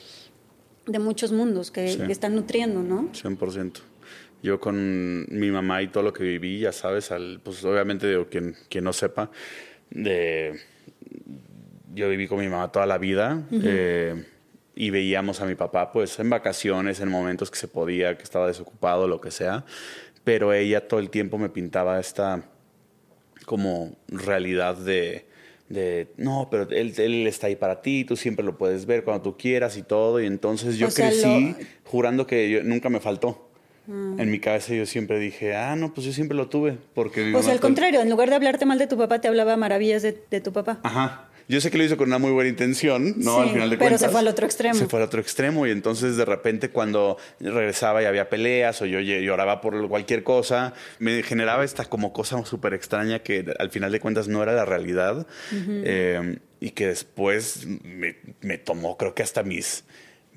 de 0.91 0.99
muchos 0.99 1.31
mundos 1.31 1.71
que, 1.71 1.91
están 2.09 2.35
nutriendo, 2.35 2.81
¿no? 2.81 3.09
100%. 3.13 3.79
Yo 4.41 4.59
con 4.59 5.25
mi 5.29 5.51
mamá 5.51 5.81
y 5.81 5.87
todo 5.87 6.03
lo 6.03 6.13
que 6.13 6.23
viví, 6.23 6.59
ya 6.59 6.71
sabes, 6.71 7.11
al, 7.11 7.41
pues 7.43 7.63
obviamente 7.65 8.07
digo, 8.07 8.27
quien, 8.27 8.55
quien 8.69 8.83
no 8.85 8.93
sepa, 8.93 9.31
de, 9.89 10.59
yo 11.93 12.09
viví 12.09 12.27
con 12.27 12.39
mi 12.39 12.47
mamá 12.47 12.71
toda 12.71 12.85
la 12.85 12.97
vida 12.97 13.43
eh, 13.51 14.25
y 14.75 14.89
veíamos 14.91 15.41
a 15.41 15.45
mi 15.45 15.55
papá 15.55 15.91
pues 15.91 16.19
en 16.19 16.29
vacaciones, 16.29 16.99
en 17.01 17.09
momentos 17.09 17.51
que 17.51 17.57
se 17.57 17.67
podía, 17.67 18.17
que 18.17 18.23
estaba 18.23 18.47
desocupado, 18.47 19.07
lo 19.07 19.19
que 19.19 19.31
sea, 19.31 19.65
pero 20.23 20.53
ella 20.53 20.87
todo 20.87 20.99
el 20.99 21.09
tiempo 21.09 21.37
me 21.37 21.49
pintaba 21.49 21.99
esta 21.99 22.43
como 23.45 23.97
realidad 24.07 24.77
de 24.77 25.28
de, 25.69 26.07
no, 26.17 26.47
pero 26.49 26.67
él, 26.71 26.93
él, 26.97 27.27
está 27.27 27.47
ahí 27.47 27.55
para 27.55 27.81
ti, 27.81 28.03
tú 28.03 28.17
siempre 28.17 28.43
lo 28.43 28.57
puedes 28.57 28.85
ver 28.85 29.03
cuando 29.03 29.21
tú 29.21 29.37
quieras 29.37 29.77
y 29.77 29.83
todo. 29.83 30.19
Y 30.19 30.25
entonces 30.25 30.77
yo 30.77 30.89
crecí 30.89 31.55
jurando 31.85 32.27
que 32.27 32.61
nunca 32.63 32.89
me 32.89 32.99
faltó. 32.99 33.49
Mm. 33.85 34.19
En 34.19 34.31
mi 34.31 34.39
cabeza 34.39 34.73
yo 34.73 34.85
siempre 34.85 35.19
dije, 35.19 35.55
ah, 35.55 35.75
no, 35.75 35.93
pues 35.93 36.05
yo 36.05 36.13
siempre 36.13 36.35
lo 36.35 36.49
tuve. 36.49 36.77
Porque 36.93 37.33
o 37.33 37.43
sea, 37.43 37.53
al 37.53 37.59
contrario, 37.59 38.01
en 38.01 38.09
lugar 38.09 38.29
de 38.29 38.35
hablarte 38.35 38.65
mal 38.65 38.77
de 38.77 38.87
tu 38.87 38.97
papá, 38.97 39.21
te 39.21 39.27
hablaba 39.27 39.55
maravillas 39.57 40.01
de, 40.01 40.21
de 40.29 40.41
tu 40.41 40.51
papá. 40.51 40.79
Ajá. 40.83 41.28
Yo 41.49 41.59
sé 41.59 41.71
que 41.71 41.79
lo 41.79 41.83
hizo 41.83 41.97
con 41.97 42.07
una 42.07 42.19
muy 42.19 42.31
buena 42.31 42.47
intención, 42.47 43.15
¿no? 43.17 43.41
al 43.41 43.49
final 43.49 43.71
de 43.71 43.77
pero 43.77 43.97
se 43.97 44.07
fue 44.07 44.19
al 44.19 44.27
otro 44.27 44.45
extremo. 44.45 44.75
Se 44.75 44.85
fue 44.85 44.99
al 44.99 45.05
otro 45.05 45.19
extremo 45.19 45.65
y 45.65 45.71
entonces 45.71 46.15
de 46.15 46.23
repente 46.23 46.69
cuando 46.69 47.17
regresaba 47.39 48.03
y 48.03 48.05
había 48.05 48.29
peleas 48.29 48.79
o 48.83 48.85
yo 48.85 48.99
lloraba 48.99 49.59
por 49.59 49.89
cualquier 49.89 50.23
cosa, 50.23 50.75
me 50.99 51.23
generaba 51.23 51.63
esta 51.63 51.85
como 51.85 52.13
cosa 52.13 52.45
súper 52.45 52.75
extraña 52.75 53.19
que 53.19 53.51
al 53.57 53.71
final 53.71 53.91
de 53.91 53.99
cuentas 53.99 54.27
no 54.27 54.43
era 54.43 54.53
la 54.53 54.65
realidad 54.65 55.25
eh, 55.51 56.37
y 56.59 56.69
que 56.69 56.85
después 56.85 57.65
me, 57.65 58.17
me 58.41 58.59
tomó 58.59 58.95
creo 58.95 59.15
que 59.15 59.23
hasta 59.23 59.41
mis 59.41 59.85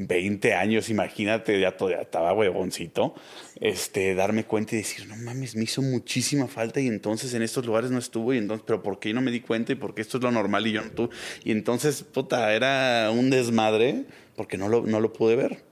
20 0.07 0.55
años, 0.55 0.89
imagínate, 0.89 1.61
ya, 1.61 1.77
todavía 1.77 2.03
estaba 2.03 2.33
huevoncito, 2.33 3.15
este, 3.61 4.15
darme 4.15 4.45
cuenta 4.45 4.75
y 4.75 4.79
decir, 4.79 5.07
no 5.07 5.17
mames, 5.17 5.57
me 5.57 5.65
hizo 5.65 5.83
muchísima 5.83 6.49
falta 6.49 6.81
y 6.81 6.87
entonces 6.89 7.35
en 7.35 7.43
estos 7.43 7.67
lugares 7.67 7.91
no 7.91 7.99
estuvo 7.99 8.33
y 8.35 8.39
entonces, 8.39 8.65
pero 8.67 8.83
¿por 8.83 8.99
qué 8.99 9.13
no 9.13 9.21
me 9.21 9.31
di 9.31 9.41
cuenta 9.41 9.73
y 9.73 9.77
por 9.77 9.95
qué 9.95 10.03
esto 10.03 10.19
es 10.19 10.23
lo 10.23 10.31
normal 10.31 10.67
y 10.67 10.73
yo 10.73 10.83
no 10.83 10.91
tuve? 10.91 11.15
Y 11.45 11.53
entonces, 11.53 12.03
puta, 12.03 12.55
era 12.55 13.11
un 13.11 13.31
desmadre 13.31 14.05
porque 14.37 14.57
no 14.57 14.69
lo, 14.69 14.83
no 14.83 15.01
lo 15.01 15.13
pude 15.13 15.37
ver. 15.37 15.63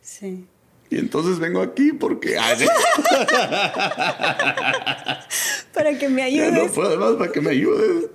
Sí. 0.00 0.46
Y 0.92 0.98
entonces 0.98 1.38
vengo 1.38 1.62
aquí 1.62 1.94
porque... 1.94 2.36
para 5.72 5.98
que 5.98 6.06
me 6.10 6.22
ayudes. 6.22 6.52
no 6.52 6.66
puedo 6.66 6.98
más 6.98 7.14
para 7.14 7.32
que 7.32 7.40
me 7.40 7.52
ayudes. 7.52 8.10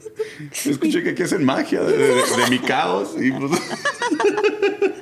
Escuché 0.64 1.02
que 1.02 1.10
aquí 1.10 1.24
hacen 1.24 1.43
magia 1.43 1.82
de, 1.82 2.22
mi 2.52 2.60
caos 2.60 3.16
y 3.20 3.32
pues... 3.32 3.52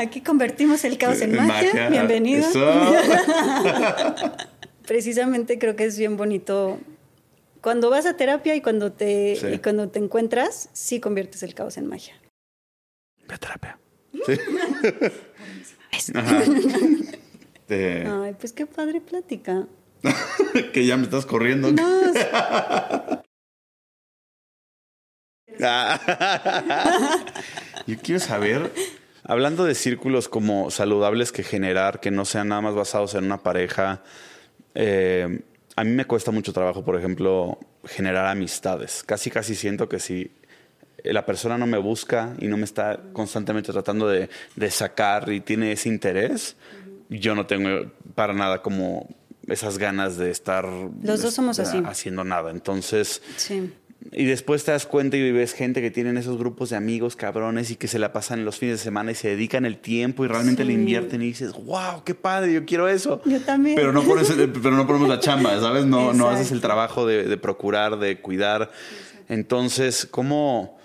Aquí 0.00 0.22
convertimos 0.22 0.82
el 0.84 0.96
caos 0.96 1.20
en 1.20 1.34
magia. 1.34 1.90
Bienvenido. 1.90 2.48
Precisamente 4.88 5.58
creo 5.58 5.76
que 5.76 5.84
es 5.84 5.98
bien 5.98 6.16
bonito. 6.16 6.80
Cuando 7.60 7.90
vas 7.90 8.06
a 8.06 8.16
terapia 8.16 8.56
y 8.56 8.62
cuando 8.62 8.92
te, 8.92 9.38
y 9.52 9.58
cuando 9.58 9.90
te 9.90 9.98
encuentras, 9.98 10.70
sí 10.72 11.00
conviertes 11.00 11.42
el 11.42 11.52
caos 11.54 11.76
en 11.76 11.86
magia. 11.86 12.14
Ve 13.28 13.34
a 13.34 13.36
terapia. 13.36 13.78
Sí. 14.24 14.38
Ay, 17.68 18.34
pues 18.40 18.54
qué 18.54 18.64
padre 18.64 19.02
plática. 19.02 19.66
que 20.72 20.86
ya 20.86 20.96
me 20.96 21.02
estás 21.02 21.26
corriendo. 21.26 21.72
No. 21.72 22.00
Yo 27.86 27.98
quiero 27.98 28.18
saber 28.18 28.72
Hablando 29.24 29.64
de 29.64 29.74
círculos 29.74 30.28
como 30.28 30.70
saludables 30.70 31.32
que 31.32 31.42
generar, 31.42 32.00
que 32.00 32.10
no 32.10 32.24
sean 32.24 32.48
nada 32.48 32.60
más 32.60 32.74
basados 32.74 33.14
en 33.14 33.24
una 33.24 33.42
pareja, 33.42 34.02
eh, 34.74 35.42
a 35.76 35.84
mí 35.84 35.90
me 35.90 36.04
cuesta 36.04 36.30
mucho 36.30 36.52
trabajo, 36.52 36.84
por 36.84 36.96
ejemplo, 36.96 37.58
generar 37.84 38.26
amistades. 38.26 39.02
Casi, 39.04 39.30
casi 39.30 39.54
siento 39.54 39.88
que 39.88 39.98
si 39.98 40.30
la 41.04 41.24
persona 41.24 41.56
no 41.58 41.66
me 41.66 41.78
busca 41.78 42.34
y 42.38 42.46
no 42.46 42.56
me 42.56 42.64
está 42.64 43.00
constantemente 43.12 43.72
tratando 43.72 44.08
de, 44.08 44.28
sacar 44.70 45.30
y 45.32 45.40
tiene 45.40 45.72
ese 45.72 45.88
interés, 45.88 46.56
yo 47.08 47.34
no 47.34 47.46
tengo 47.46 47.90
para 48.14 48.32
nada 48.32 48.62
como 48.62 49.08
esas 49.46 49.78
ganas 49.78 50.16
de 50.16 50.30
estar 50.30 50.68
Los 51.02 51.22
dos 51.22 51.34
somos 51.34 51.58
así. 51.58 51.82
haciendo 51.84 52.24
nada. 52.24 52.50
Entonces, 52.50 53.22
sí. 53.36 53.72
Y 54.12 54.24
después 54.24 54.64
te 54.64 54.72
das 54.72 54.86
cuenta 54.86 55.18
y 55.18 55.30
ves 55.30 55.52
gente 55.52 55.82
que 55.82 55.90
tienen 55.90 56.16
esos 56.16 56.38
grupos 56.38 56.70
de 56.70 56.76
amigos 56.76 57.16
cabrones 57.16 57.70
y 57.70 57.76
que 57.76 57.86
se 57.86 57.98
la 57.98 58.12
pasan 58.12 58.46
los 58.46 58.58
fines 58.58 58.78
de 58.78 58.84
semana 58.84 59.12
y 59.12 59.14
se 59.14 59.28
dedican 59.28 59.66
el 59.66 59.76
tiempo 59.76 60.24
y 60.24 60.28
realmente 60.28 60.64
le 60.64 60.72
invierten 60.72 61.20
y 61.20 61.26
dices, 61.26 61.52
wow, 61.52 62.02
qué 62.02 62.14
padre, 62.14 62.52
yo 62.54 62.64
quiero 62.64 62.88
eso. 62.88 63.20
Yo 63.26 63.40
también. 63.40 63.76
Pero 63.76 63.92
no, 63.92 64.02
pones 64.02 64.30
pero 64.30 64.72
no 64.72 64.86
ponemos 64.86 65.08
la 65.08 65.20
chamba, 65.20 65.60
¿sabes? 65.60 65.84
No, 65.84 66.14
no 66.14 66.30
haces 66.30 66.50
el 66.50 66.62
trabajo 66.62 67.06
de, 67.06 67.36
procurar, 67.36 67.98
de 67.98 68.20
cuidar. 68.20 68.70
Entonces, 69.28 70.08
¿cómo, 70.10 70.78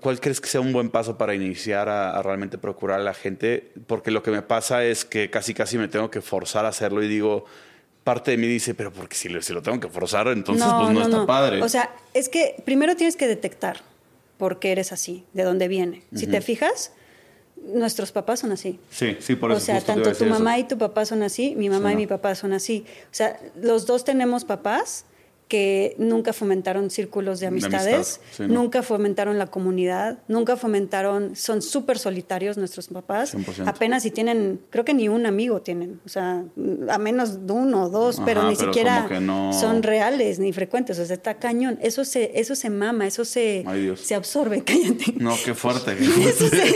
¿cuál 0.00 0.20
crees 0.20 0.40
que 0.40 0.48
sea 0.48 0.60
un 0.60 0.72
buen 0.72 0.90
paso 0.90 1.18
para 1.18 1.34
iniciar 1.34 1.88
a, 1.88 2.16
a, 2.16 2.22
realmente 2.22 2.56
procurar 2.56 3.00
a 3.00 3.02
la 3.02 3.14
gente? 3.14 3.72
Porque 3.88 4.12
lo 4.12 4.22
que 4.22 4.30
me 4.30 4.42
pasa 4.42 4.84
es 4.84 5.04
que 5.04 5.28
casi, 5.28 5.54
casi 5.54 5.76
me 5.76 5.88
tengo 5.88 6.08
que 6.10 6.20
forzar 6.20 6.66
a 6.66 6.68
hacerlo 6.68 7.02
y 7.02 7.08
digo 7.08 7.46
parte 8.04 8.32
de 8.32 8.36
mí 8.36 8.46
dice, 8.46 8.74
pero 8.74 8.92
porque 8.92 9.16
si, 9.16 9.28
si 9.42 9.52
lo 9.52 9.62
tengo 9.62 9.80
que 9.80 9.88
forzar, 9.88 10.28
entonces 10.28 10.66
no, 10.66 10.80
pues 10.82 10.94
no, 10.94 11.02
está 11.02 11.26
padre. 11.26 11.62
O 11.62 11.68
sea, 11.68 11.94
es 12.14 12.28
que 12.28 12.56
primero 12.64 12.96
tienes 12.96 13.16
que 13.16 13.26
detectar 13.26 13.80
por 14.38 14.58
qué 14.58 14.72
eres 14.72 14.92
así, 14.92 15.24
de 15.32 15.44
dónde 15.44 15.68
viene. 15.68 16.02
Si 16.14 16.26
te 16.26 16.40
fijas, 16.40 16.92
nuestros 17.56 18.12
papás 18.12 18.40
son 18.40 18.52
así. 18.52 18.80
Sí, 18.90 19.16
sí, 19.20 19.36
por 19.36 19.52
eso. 19.52 19.58
O 19.58 19.60
sea, 19.60 19.80
tanto 19.80 20.12
tu 20.12 20.26
mamá 20.26 20.58
y 20.58 20.64
tu 20.64 20.78
papá 20.78 21.04
son 21.04 21.22
así, 21.22 21.54
mi 21.56 21.70
mamá 21.70 21.92
y 21.92 21.96
mi 21.96 22.06
papá 22.06 22.34
son 22.34 22.52
así. 22.52 22.84
O 23.04 23.14
sea, 23.14 23.38
los 23.60 23.86
dos 23.86 24.04
tenemos 24.04 24.44
papás 24.44 25.04
que 25.48 25.94
nunca 25.98 26.32
fomentaron 26.32 26.88
círculos 26.88 27.38
de 27.38 27.46
amistades, 27.46 28.20
nunca 28.38 28.82
fomentaron 28.82 29.38
la 29.38 29.48
comunidad, 29.48 30.18
nunca 30.26 30.56
fomentaron, 30.56 31.36
son 31.36 31.60
súper 31.60 31.98
solitarios 31.98 32.56
nuestros 32.56 32.88
papás, 32.88 33.36
apenas 33.66 34.02
si 34.02 34.10
tienen, 34.10 34.60
creo 34.70 34.86
que 34.86 34.94
ni 34.94 35.10
un 35.10 35.26
amigo 35.26 35.60
tienen, 35.60 36.00
o 36.06 36.08
sea, 36.08 36.44
a 36.88 36.98
menos 36.98 37.46
de 37.46 37.52
uno 37.52 37.84
o 37.84 37.88
dos, 37.90 38.22
pero 38.24 38.48
ni 38.48 38.56
siquiera 38.56 39.06
son 39.52 39.82
reales 39.82 40.38
ni 40.38 40.54
frecuentes, 40.54 40.98
o 40.98 41.04
sea, 41.04 41.16
está 41.16 41.34
cañón, 41.34 41.78
eso 41.82 42.06
se, 42.06 42.32
eso 42.34 42.54
se 42.54 42.70
mama, 42.70 43.06
eso 43.06 43.26
se, 43.26 43.64
se 43.96 44.14
absorbe, 44.14 44.62
cállate. 44.64 45.12
No, 45.18 45.36
qué 45.44 45.54
fuerte. 45.54 45.92
eso, 46.28 46.48
se, 46.48 46.74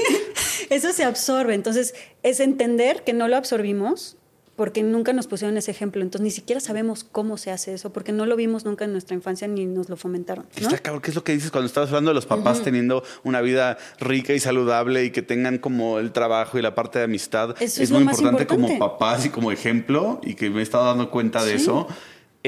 eso 0.69 0.93
se 0.93 1.05
absorbe, 1.05 1.55
entonces 1.55 1.95
es 2.23 2.41
entender 2.41 3.05
que 3.05 3.15
no 3.15 3.27
lo 3.27 3.37
absorbimos 3.37 4.19
porque 4.57 4.83
nunca 4.83 5.13
nos 5.13 5.27
pusieron 5.27 5.57
ese 5.57 5.71
ejemplo. 5.71 6.03
Entonces 6.03 6.25
ni 6.25 6.31
siquiera 6.31 6.61
sabemos 6.61 7.05
cómo 7.05 7.37
se 7.37 7.51
hace 7.51 7.75
eso, 7.75 7.93
porque 7.93 8.13
no 8.13 8.27
lo 8.27 8.37
vimos 8.37 8.65
nunca 8.65 8.87
en 8.87 8.93
nuestra 8.93 9.15
infancia 9.15 9.47
ni 9.47 9.67
nos 9.67 9.89
lo 9.89 9.97
fomentaron. 9.97 10.47
¿no? 10.61 10.63
Está 10.69 10.79
cabrón, 10.79 11.03
¿qué 11.03 11.11
es 11.11 11.15
lo 11.15 11.23
que 11.23 11.33
dices 11.33 11.51
cuando 11.51 11.67
estabas 11.67 11.91
hablando 11.91 12.11
de 12.11 12.15
los 12.15 12.27
papás 12.27 12.63
teniendo 12.63 13.05
una 13.23 13.41
vida 13.41 13.77
rica 14.01 14.33
y 14.33 14.41
saludable 14.41 15.05
y 15.05 15.11
que 15.11 15.23
tengan 15.23 15.59
como 15.59 15.99
el 15.99 16.13
trabajo 16.13 16.59
y 16.59 16.63
la 16.63 16.75
parte 16.75 16.99
de 16.99 17.05
amistad? 17.05 17.55
es, 17.61 17.91
muy 17.91 18.03
importante, 18.03 18.47
como 18.47 18.79
papás 18.79 19.27
y 19.27 19.29
como 19.29 19.53
ejemplo, 19.53 20.21
y 20.23 20.35
que 20.35 20.51
me 20.51 20.61
he 20.61 20.63
estado 20.63 20.87
dando 20.87 21.11
cuenta 21.11 21.45
de 21.45 21.55
eso 21.55 21.87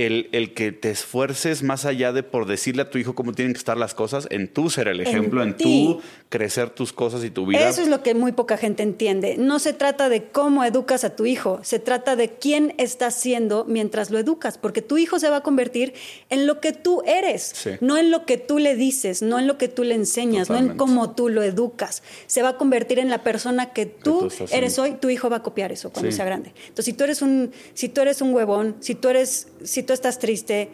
el, 0.06 0.54
que 0.54 0.72
te 0.72 0.90
esfuerces 0.90 1.62
más 1.62 1.84
allá 1.84 2.12
de 2.12 2.22
por 2.22 2.46
decirle 2.46 2.82
a 2.82 2.90
tu 2.90 2.98
hijo 2.98 3.14
cómo 3.14 3.32
tienen 3.32 3.52
que 3.52 3.58
estar 3.58 3.76
las 3.76 3.94
cosas, 3.94 4.28
en 4.30 4.48
tú 4.48 4.70
ser 4.70 4.88
el 4.88 5.00
ejemplo, 5.00 5.42
en, 5.42 5.56
tú 5.56 6.00
crecer 6.28 6.70
tus 6.70 6.92
cosas 6.92 7.24
y 7.24 7.30
tu 7.30 7.46
vida. 7.46 7.68
Eso 7.68 7.82
es 7.82 7.88
lo 7.88 8.02
que 8.02 8.14
muy 8.14 8.32
poca 8.32 8.56
gente 8.56 8.82
entiende. 8.82 9.36
No 9.38 9.58
se 9.58 9.72
trata 9.72 10.08
de 10.08 10.24
cómo 10.24 10.64
educas 10.64 11.04
a 11.04 11.16
tu 11.16 11.26
hijo, 11.26 11.60
se 11.62 11.78
trata 11.78 12.16
de 12.16 12.30
quién 12.30 12.74
estás 12.78 13.14
siendo 13.14 13.64
mientras 13.64 14.10
lo 14.10 14.18
educas, 14.18 14.58
porque 14.58 14.82
tu 14.82 14.98
hijo 14.98 15.18
se 15.18 15.30
va 15.30 15.38
a 15.38 15.42
convertir 15.42 15.94
en 16.30 16.46
lo 16.46 16.60
que 16.60 16.72
tú 16.72 17.02
eres, 17.06 17.68
no 17.80 17.96
en 17.96 18.10
lo 18.10 18.24
que 18.24 18.38
tú 18.38 18.58
le 18.58 18.76
dices, 18.76 19.22
no 19.22 19.38
en 19.38 19.46
lo 19.46 19.58
que 19.58 19.68
tú 19.68 19.84
le 19.84 19.94
enseñas, 19.94 20.50
no 20.50 20.56
en 20.56 20.76
cómo 20.76 21.14
tú 21.14 21.28
lo 21.28 21.42
educas. 21.42 22.02
Se 22.26 22.42
va 22.42 22.50
a 22.50 22.56
convertir 22.56 22.98
en 22.98 23.10
la 23.10 23.22
persona 23.22 23.72
que 23.72 23.86
tú, 23.86 24.28
eres 24.50 24.78
hoy, 24.78 24.94
tu 24.94 25.10
hijo 25.10 25.28
va 25.30 25.36
a 25.36 25.42
copiar 25.42 25.72
eso 25.72 25.90
cuando 25.90 26.12
sea 26.12 26.24
grande. 26.24 26.52
Entonces, 26.68 26.84
si 26.84 26.92
tú 26.92 27.04
eres 27.04 27.22
un, 27.22 27.52
si 27.74 27.88
tú 27.88 28.00
eres 28.00 28.20
un 28.20 28.32
huevón, 28.34 28.76
si 28.80 28.94
tú 28.94 29.08
eres, 29.08 29.48
si 29.64 29.82
tú 29.88 29.94
estás 29.94 30.18
triste, 30.18 30.68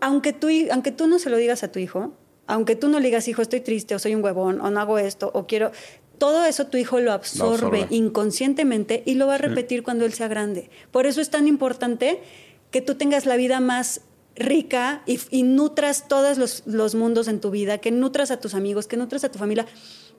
aunque 0.00 0.32
tú, 0.32 0.48
aunque 0.72 0.90
tú 0.90 1.06
no 1.06 1.20
se 1.20 1.30
lo 1.30 1.36
digas 1.36 1.62
a 1.62 1.70
tu 1.70 1.78
hijo, 1.78 2.12
aunque 2.48 2.74
tú 2.74 2.88
no 2.88 2.98
le 2.98 3.06
digas, 3.06 3.28
hijo, 3.28 3.42
estoy 3.42 3.60
triste, 3.60 3.94
o 3.94 4.00
soy 4.00 4.16
un 4.16 4.24
huevón, 4.24 4.60
o 4.60 4.70
no 4.70 4.80
hago 4.80 4.98
esto, 4.98 5.30
o 5.34 5.46
quiero, 5.46 5.70
todo 6.18 6.44
eso 6.44 6.66
tu 6.66 6.76
hijo 6.76 6.98
lo 6.98 7.12
absorbe, 7.12 7.86
inconscientemente 7.90 9.04
y 9.06 9.14
lo 9.14 9.28
va 9.28 9.36
a 9.36 9.38
repetir 9.38 9.84
cuando 9.84 10.04
él 10.04 10.12
sea 10.12 10.26
grande. 10.26 10.68
Por 10.90 11.06
eso 11.06 11.20
es 11.20 11.30
tan 11.30 11.46
importante 11.46 12.20
que 12.72 12.82
tú 12.82 12.96
tengas 12.96 13.24
la 13.24 13.36
vida 13.36 13.60
más 13.60 14.00
rica 14.34 15.02
y, 15.06 15.42
nutras 15.44 16.08
todos 16.08 16.36
los, 16.36 16.64
los, 16.66 16.96
mundos 16.96 17.28
en 17.28 17.40
tu 17.40 17.52
vida, 17.52 17.78
que 17.78 17.92
nutras 17.92 18.32
a 18.32 18.40
tus 18.40 18.54
amigos, 18.54 18.88
que 18.88 18.96
nutras 18.96 19.22
a 19.22 19.30
tu 19.30 19.38
familia. 19.38 19.66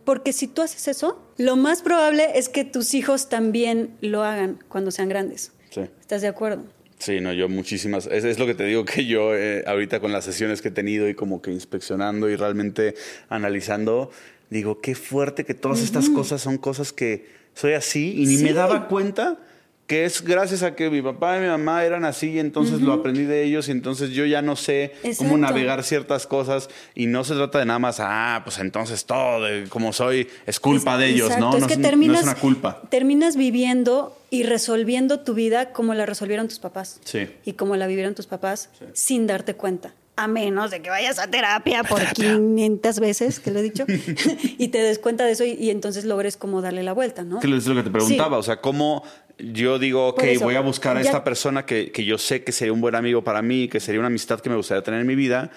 Porque 0.06 0.32
si 0.32 0.48
tú 0.48 0.62
haces 0.62 0.88
eso, 0.88 1.22
lo 1.38 1.58
más 1.58 1.82
probable 1.82 2.30
es 2.36 2.48
que 2.48 2.64
tus 2.64 2.94
hijos 2.94 3.28
también 3.28 3.98
lo 4.00 4.24
hagan 4.24 4.64
cuando 4.70 4.90
sean 4.90 5.10
grandes. 5.10 5.52
¿Estás 5.76 6.22
de 6.22 6.30
acuerdo? 6.30 6.64
Sí, 7.02 7.20
no, 7.20 7.34
yo 7.34 7.50
muchísimas. 7.50 8.06
Es, 8.06 8.24
es 8.26 8.38
lo 8.38 8.46
que 8.46 8.54
te 8.54 8.64
digo 8.64 8.86
que 8.86 9.08
yo 9.08 9.36
eh, 9.36 9.64
ahorita 9.66 10.00
con 10.00 10.12
las 10.12 10.24
sesiones 10.24 10.62
que 10.62 10.68
he 10.68 10.72
tenido 10.72 11.10
y 11.10 11.16
como 11.16 11.42
que 11.42 11.52
inspeccionando 11.52 12.30
y 12.30 12.36
realmente 12.36 12.94
analizando, 13.28 14.12
digo, 14.52 14.82
qué 14.82 14.94
fuerte 14.94 15.44
que 15.44 15.56
todas 15.56 15.82
estas 15.82 16.10
cosas 16.10 16.42
son 16.42 16.60
cosas 16.60 16.94
que 16.94 17.26
soy 17.56 17.74
así 17.74 18.22
y 18.22 18.28
ni 18.28 18.38
me 18.44 18.54
daba 18.54 18.88
cuenta 18.88 19.40
que 19.88 20.06
es 20.06 20.22
gracias 20.22 20.64
a 20.64 20.76
que 20.76 20.90
mi 20.90 21.02
papá 21.02 21.38
y 21.38 21.42
mi 21.42 21.48
mamá 21.48 21.84
eran 21.84 22.06
así 22.06 22.32
y 22.32 22.40
entonces 22.40 22.82
lo 22.82 22.94
aprendí 22.94 23.24
de 23.24 23.44
ellos 23.44 23.68
y 23.68 23.72
entonces 23.72 24.12
yo 24.12 24.26
ya 24.26 24.42
no 24.42 24.56
sé 24.56 24.94
cómo 25.18 25.38
navegar 25.38 25.84
ciertas 25.84 26.28
cosas 26.28 26.70
y 26.96 27.08
no 27.08 27.24
se 27.24 27.36
trata 27.36 27.60
de 27.60 27.66
nada 27.66 27.80
más, 27.80 27.98
ah, 28.00 28.42
pues 28.44 28.60
entonces 28.60 29.06
todo 29.06 29.44
de 29.44 29.68
como 29.68 29.92
soy 29.92 30.30
es 30.46 30.60
culpa 30.60 30.98
de 30.98 31.10
ellos, 31.10 31.38
¿no? 31.38 31.56
Es 31.58 31.66
que 31.66 31.78
terminas, 31.78 32.20
es 32.20 32.24
una 32.24 32.36
culpa. 32.36 32.82
Terminas 32.90 33.36
viviendo 33.36 34.18
y 34.30 34.44
resolviendo 34.44 35.20
tu 35.20 35.34
vida 35.34 35.74
como 35.74 35.94
la 35.94 36.06
resolvieron 36.06 36.48
tus 36.48 36.60
papás. 36.60 37.02
Sí. 37.04 37.28
Y 37.44 37.54
como 37.54 37.76
la 37.76 37.88
vivieron 37.88 38.16
tus 38.16 38.28
papás 38.28 38.70
sin 38.94 39.28
darte 39.28 39.56
cuenta 39.56 39.94
a 40.22 40.28
menos 40.28 40.72
de 40.72 40.82
que 40.82 40.90
vayas 40.90 41.20
a 41.20 41.28
terapia 41.28 41.84
por 41.84 42.06
500 42.14 43.00
veces, 43.00 43.40
que 43.40 43.52
lo 43.52 43.60
he 43.60 43.64
dicho, 43.64 43.86
y 44.58 44.68
te 44.68 44.80
des 44.80 45.00
cuenta 45.00 45.26
de 45.26 45.32
eso 45.32 45.44
y, 45.44 45.70
entonces 45.70 46.06
logres 46.06 46.38
como 46.38 46.62
darle 46.62 46.84
la 46.84 46.94
vuelta, 46.94 47.24
¿no? 47.24 47.40
Que 47.40 47.56
es 47.56 47.66
lo 47.66 47.76
que 47.76 47.84
te 47.84 47.90
preguntaba, 47.90 48.38
o 48.38 48.44
sea, 48.44 48.62
¿cómo 48.62 49.04
yo 49.38 49.80
digo, 49.80 50.08
ok, 50.10 50.24
voy 50.40 50.56
a 50.56 50.62
buscar 50.62 50.98
a 50.98 51.02
esta 51.02 51.24
persona 51.24 51.66
que, 51.66 51.92
que, 51.92 52.06
yo 52.06 52.18
sé 52.18 52.44
que 52.44 52.52
sería 52.52 52.74
un 52.74 52.82
buen 52.82 52.96
amigo 52.96 53.24
para 53.24 53.42
mí, 53.42 53.68
que 53.68 53.80
sería 53.80 54.00
una 54.00 54.08
amistad 54.08 54.40
que 54.40 54.50
me 54.50 54.56
gustaría 54.56 54.84
tener 54.84 55.02
en 55.02 55.08
mi 55.08 55.16
vida, 55.16 55.52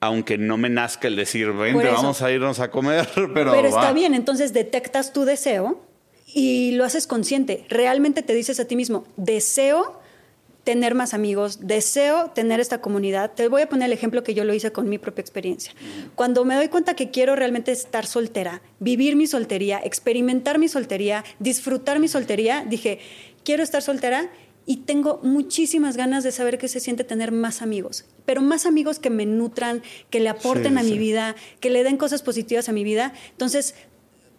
aunque 0.00 0.36
no 0.36 0.56
me 0.56 0.68
nazca 0.68 1.08
el 1.08 1.16
decir, 1.16 1.52
vente, 1.52 1.86
vamos 1.86 2.22
a 2.22 2.30
irnos 2.32 2.58
a 2.60 2.70
comer, 2.70 3.08
pero... 3.14 3.52
Pero 3.52 3.68
está 3.68 3.92
bien, 3.92 4.14
entonces 4.14 4.52
detectas 4.52 5.12
tu 5.12 5.24
deseo 5.24 5.80
y 6.26 6.72
lo 6.72 6.84
haces 6.84 7.06
consciente. 7.06 7.64
Realmente 7.68 8.22
te 8.22 8.34
dices 8.34 8.58
a 8.58 8.66
ti 8.66 8.74
mismo, 8.76 9.06
deseo 9.16 10.01
tener 10.64 10.94
más 10.94 11.12
amigos, 11.12 11.66
deseo 11.66 12.30
tener 12.30 12.60
esta 12.60 12.80
comunidad. 12.80 13.32
Te 13.32 13.48
voy 13.48 13.62
a 13.62 13.68
poner 13.68 13.86
el 13.86 13.92
ejemplo 13.92 14.22
que 14.22 14.34
yo 14.34 14.44
lo 14.44 14.54
hice 14.54 14.72
con 14.72 14.88
mi 14.88 14.98
propia 14.98 15.22
experiencia. 15.22 15.72
Cuando 16.14 16.44
me 16.44 16.54
doy 16.54 16.68
cuenta 16.68 16.94
que 16.94 17.10
quiero 17.10 17.34
realmente 17.34 17.72
estar 17.72 18.06
soltera, 18.06 18.62
vivir 18.78 19.16
mi 19.16 19.26
soltería, 19.26 19.80
experimentar 19.82 20.58
mi 20.58 20.68
soltería, 20.68 21.24
disfrutar 21.40 21.98
mi 21.98 22.08
soltería, 22.08 22.64
dije, 22.64 23.00
quiero 23.44 23.62
estar 23.62 23.82
soltera 23.82 24.30
y 24.64 24.78
tengo 24.78 25.18
muchísimas 25.24 25.96
ganas 25.96 26.22
de 26.22 26.30
saber 26.30 26.58
qué 26.58 26.68
se 26.68 26.78
siente 26.78 27.02
tener 27.02 27.32
más 27.32 27.62
amigos, 27.62 28.04
pero 28.24 28.40
más 28.40 28.64
amigos 28.64 29.00
que 29.00 29.10
me 29.10 29.26
nutran, 29.26 29.82
que 30.10 30.20
le 30.20 30.28
aporten 30.28 30.78
a 30.78 30.84
mi 30.84 30.98
vida, 30.98 31.34
que 31.58 31.70
le 31.70 31.82
den 31.82 31.96
cosas 31.96 32.22
positivas 32.22 32.68
a 32.68 32.72
mi 32.72 32.84
vida. 32.84 33.12
Entonces, 33.30 33.74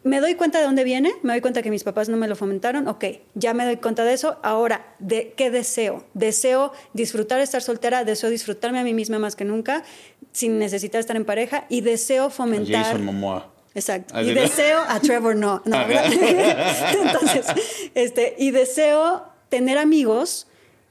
me 0.04 0.20
doy 0.20 0.36
cuenta 0.36 0.60
de 0.60 0.66
dónde 0.66 0.84
viene, 0.84 1.14
me 1.22 1.34
doy 1.34 1.42
cuenta 1.42 1.62
que 1.62 1.72
mis 1.72 1.84
papás 1.84 2.10
no 2.10 2.18
me 2.18 2.28
lo 2.28 2.36
fomentaron, 2.36 2.88
ok, 2.88 3.06
ya 3.36 3.54
me 3.54 3.64
doy 3.64 3.78
cuenta 3.78 4.04
de 4.04 4.14
eso, 4.14 4.38
ahora, 4.44 4.96
¿de 5.00 5.34
qué 5.38 5.50
deseo? 5.50 6.06
Deseo 6.14 6.74
disfrutar 6.94 7.40
estar 7.40 7.62
soltera, 7.62 8.04
deseo 8.04 8.30
disfrutarme 8.30 8.80
a 8.80 8.84
mí 8.84 8.94
misma 8.94 9.20
más 9.20 9.36
que 9.36 9.46
nunca, 9.46 9.84
sin 10.32 10.60
necesitar 10.60 11.00
estar 11.00 11.16
en 11.16 11.26
pareja, 11.26 11.66
y 11.70 11.82
deseo 11.82 12.30
fomentar... 12.30 12.84
Jason 12.84 13.06
Momoa. 13.06 13.50
Exacto. 13.76 14.20
Y 14.22 14.34
deseo 14.34 14.80
a 14.88 15.00
Trevor 15.00 15.36
no, 15.36 15.62
no 15.66 15.78
Entonces, 15.82 17.48
este, 17.96 18.36
y 18.38 18.52
deseo 18.52 19.24
tener 19.50 19.80
amigos 19.80 20.48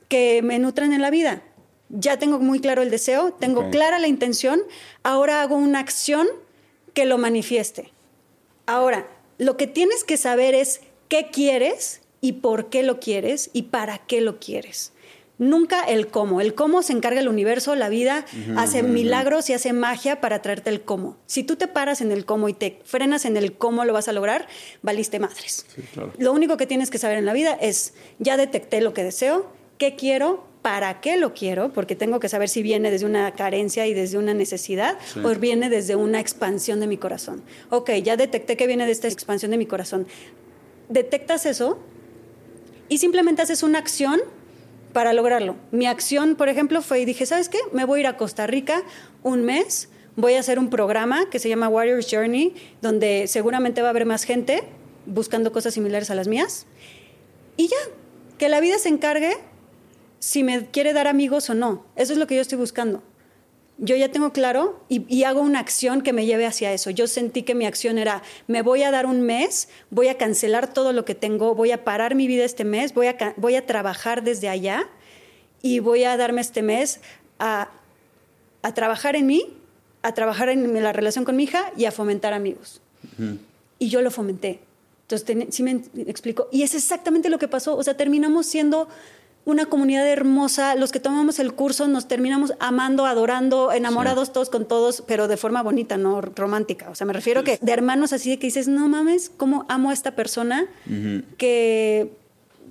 que 0.08 0.42
me 0.42 0.58
nutran 0.58 0.92
en 0.92 1.00
la 1.00 1.10
vida. 1.10 1.42
Ya 1.90 2.18
tengo 2.18 2.38
muy 2.38 2.60
claro 2.60 2.82
el 2.82 2.90
deseo, 2.90 3.32
tengo 3.34 3.70
clara 3.70 3.98
la 3.98 4.08
intención, 4.08 4.62
ahora 5.02 5.42
hago 5.42 5.56
una 5.56 5.78
acción 5.78 6.26
que 6.94 7.04
lo 7.04 7.18
manifieste. 7.18 7.92
Ahora, 8.66 9.06
lo 9.38 9.56
que 9.56 9.66
tienes 9.66 10.04
que 10.04 10.16
saber 10.16 10.54
es 10.54 10.80
qué 11.08 11.28
quieres 11.32 12.00
y 12.20 12.32
por 12.34 12.70
qué 12.70 12.82
lo 12.82 13.00
quieres 13.00 13.50
y 13.52 13.62
para 13.62 13.98
qué 13.98 14.20
lo 14.20 14.38
quieres. 14.38 14.92
Nunca 15.38 15.82
el 15.82 16.06
cómo. 16.06 16.40
El 16.40 16.54
cómo 16.54 16.82
se 16.82 16.92
encarga 16.92 17.18
el 17.18 17.26
universo, 17.26 17.74
la 17.74 17.88
vida 17.88 18.24
hace 18.56 18.84
milagros 18.84 19.50
y 19.50 19.54
hace 19.54 19.72
magia 19.72 20.20
para 20.20 20.40
traerte 20.40 20.70
el 20.70 20.82
cómo. 20.82 21.16
Si 21.26 21.42
tú 21.42 21.56
te 21.56 21.66
paras 21.66 22.00
en 22.00 22.12
el 22.12 22.24
cómo 22.24 22.48
y 22.48 22.52
te 22.52 22.80
frenas 22.84 23.24
en 23.24 23.36
el 23.36 23.54
cómo 23.54 23.84
lo 23.84 23.92
vas 23.92 24.06
a 24.06 24.12
lograr, 24.12 24.46
valiste 24.82 25.18
madres. 25.18 25.66
Lo 26.18 26.32
único 26.32 26.56
que 26.56 26.66
tienes 26.66 26.90
que 26.90 26.98
saber 26.98 27.18
en 27.18 27.26
la 27.26 27.32
vida 27.32 27.54
es, 27.60 27.94
ya 28.20 28.36
detecté 28.36 28.80
lo 28.80 28.94
que 28.94 29.02
deseo, 29.02 29.50
qué 29.78 29.96
quiero, 29.96 30.44
para 30.62 31.00
qué 31.00 31.16
lo 31.16 31.34
quiero, 31.34 31.72
porque 31.72 31.96
tengo 31.96 32.20
que 32.20 32.28
saber 32.28 32.48
si 32.48 32.62
viene 32.62 32.90
desde 32.90 33.04
una 33.04 33.32
carencia 33.32 33.86
y 33.88 33.94
desde 33.94 34.16
una 34.16 34.32
necesidad 34.32 34.96
o 35.22 35.28
viene 35.34 35.68
desde 35.68 35.96
una 35.96 36.20
expansión 36.20 36.78
de 36.78 36.86
mi 36.86 36.96
corazón. 36.96 37.42
Ok, 37.70 37.90
ya 38.02 38.16
detecté 38.16 38.56
que 38.56 38.68
viene 38.68 38.86
de 38.86 38.92
esta 38.92 39.08
expansión 39.08 39.50
de 39.50 39.58
mi 39.58 39.66
corazón. 39.66 40.06
Detectas 40.88 41.46
eso 41.46 41.80
y 42.88 42.98
simplemente 42.98 43.42
haces 43.42 43.64
una 43.64 43.80
acción 43.80 44.20
para 44.92 45.12
lograrlo. 45.12 45.56
Mi 45.72 45.86
acción, 45.86 46.36
por 46.36 46.48
ejemplo, 46.48 46.80
fue 46.80 47.00
y 47.00 47.04
dije, 47.04 47.26
¿sabes 47.26 47.48
qué? 47.48 47.58
Me 47.72 47.84
voy 47.84 47.98
a 47.98 48.00
ir 48.00 48.06
a 48.06 48.16
Costa 48.16 48.46
Rica 48.46 48.82
un 49.24 49.42
mes, 49.42 49.88
voy 50.14 50.34
a 50.34 50.40
hacer 50.40 50.58
un 50.60 50.70
programa 50.70 51.28
que 51.28 51.40
se 51.40 51.48
llama 51.48 51.68
Warriors 51.68 52.06
Journey, 52.08 52.54
donde 52.82 53.26
seguramente 53.26 53.82
va 53.82 53.88
a 53.88 53.90
haber 53.90 54.06
más 54.06 54.22
gente 54.24 54.62
buscando 55.06 55.50
cosas 55.50 55.74
similares 55.74 56.10
a 56.10 56.14
las 56.14 56.28
mías. 56.28 56.66
Y 57.56 57.68
ya, 57.68 57.76
que 58.38 58.48
la 58.48 58.60
vida 58.60 58.78
se 58.78 58.90
encargue 58.90 59.36
si 60.22 60.44
me 60.44 60.66
quiere 60.66 60.92
dar 60.92 61.08
amigos 61.08 61.50
o 61.50 61.54
no. 61.54 61.84
Eso 61.96 62.12
es 62.12 62.18
lo 62.20 62.28
que 62.28 62.36
yo 62.36 62.42
estoy 62.42 62.56
buscando. 62.56 63.02
Yo 63.78 63.96
ya 63.96 64.12
tengo 64.12 64.32
claro 64.32 64.80
y, 64.88 65.24
hago 65.24 65.40
una 65.40 65.58
acción 65.58 66.00
que 66.00 66.12
me 66.12 66.26
lleve 66.26 66.46
hacia 66.46 66.72
eso. 66.72 66.90
Yo 66.90 67.08
sentí 67.08 67.42
que 67.42 67.56
mi 67.56 67.66
acción 67.66 67.98
era, 67.98 68.22
me 68.46 68.62
voy 68.62 68.84
a 68.84 68.92
dar 68.92 69.04
un 69.04 69.22
mes, 69.22 69.68
voy 69.90 70.06
a 70.06 70.18
cancelar 70.18 70.72
todo 70.72 70.92
lo 70.92 71.04
que 71.04 71.16
tengo, 71.16 71.56
voy 71.56 71.72
a 71.72 71.82
parar 71.82 72.14
mi 72.14 72.28
vida 72.28 72.44
este 72.44 72.62
mes, 72.62 72.94
voy 72.94 73.08
a, 73.08 73.34
voy 73.36 73.56
a 73.56 73.66
trabajar 73.66 74.22
desde 74.22 74.48
allá 74.48 74.88
y 75.60 75.80
voy 75.80 76.04
a 76.04 76.16
darme 76.16 76.40
este 76.40 76.62
mes 76.62 77.00
a, 77.40 77.72
a 78.62 78.74
trabajar 78.74 79.16
en 79.16 79.26
mí, 79.26 79.56
a 80.02 80.14
trabajar 80.14 80.50
en 80.50 80.80
la 80.80 80.92
relación 80.92 81.24
con 81.24 81.34
mi 81.34 81.42
hija 81.42 81.72
y 81.76 81.86
a 81.86 81.90
fomentar 81.90 82.32
amigos. 82.32 82.80
Y 83.80 83.88
yo 83.88 84.02
lo 84.02 84.12
fomenté. 84.12 84.60
Entonces, 85.08 85.48
sí 85.52 85.64
me 85.64 85.82
explico. 86.06 86.48
Y 86.52 86.62
es 86.62 86.76
exactamente 86.76 87.28
lo 87.28 87.40
que 87.40 87.48
pasó. 87.48 87.76
O 87.76 87.82
sea, 87.82 87.96
terminamos 87.96 88.46
siendo 88.46 88.88
una 89.44 89.66
comunidad 89.66 90.06
hermosa. 90.06 90.74
Los 90.76 90.92
que 90.92 91.00
tomamos 91.00 91.38
el 91.38 91.54
curso 91.54 91.88
nos 91.88 92.08
terminamos 92.08 92.54
amando, 92.60 93.06
adorando, 93.06 93.72
enamorados 93.72 94.32
todos 94.32 94.50
con 94.50 94.66
todos, 94.66 95.02
pero 95.06 95.28
de 95.28 95.36
forma 95.36 95.62
bonita, 95.62 95.96
no 95.96 96.20
romántica. 96.20 96.90
O 96.90 96.94
sea, 96.94 97.06
me 97.06 97.12
refiero 97.12 97.42
que 97.44 97.58
de 97.60 97.72
hermanos 97.72 98.12
así 98.12 98.30
de 98.30 98.38
que 98.38 98.46
dices, 98.46 98.68
no 98.68 98.88
mames, 98.88 99.30
cómo 99.36 99.66
amo 99.68 99.90
a 99.90 99.92
esta 99.92 100.12
persona 100.12 100.66
que, 101.38 102.12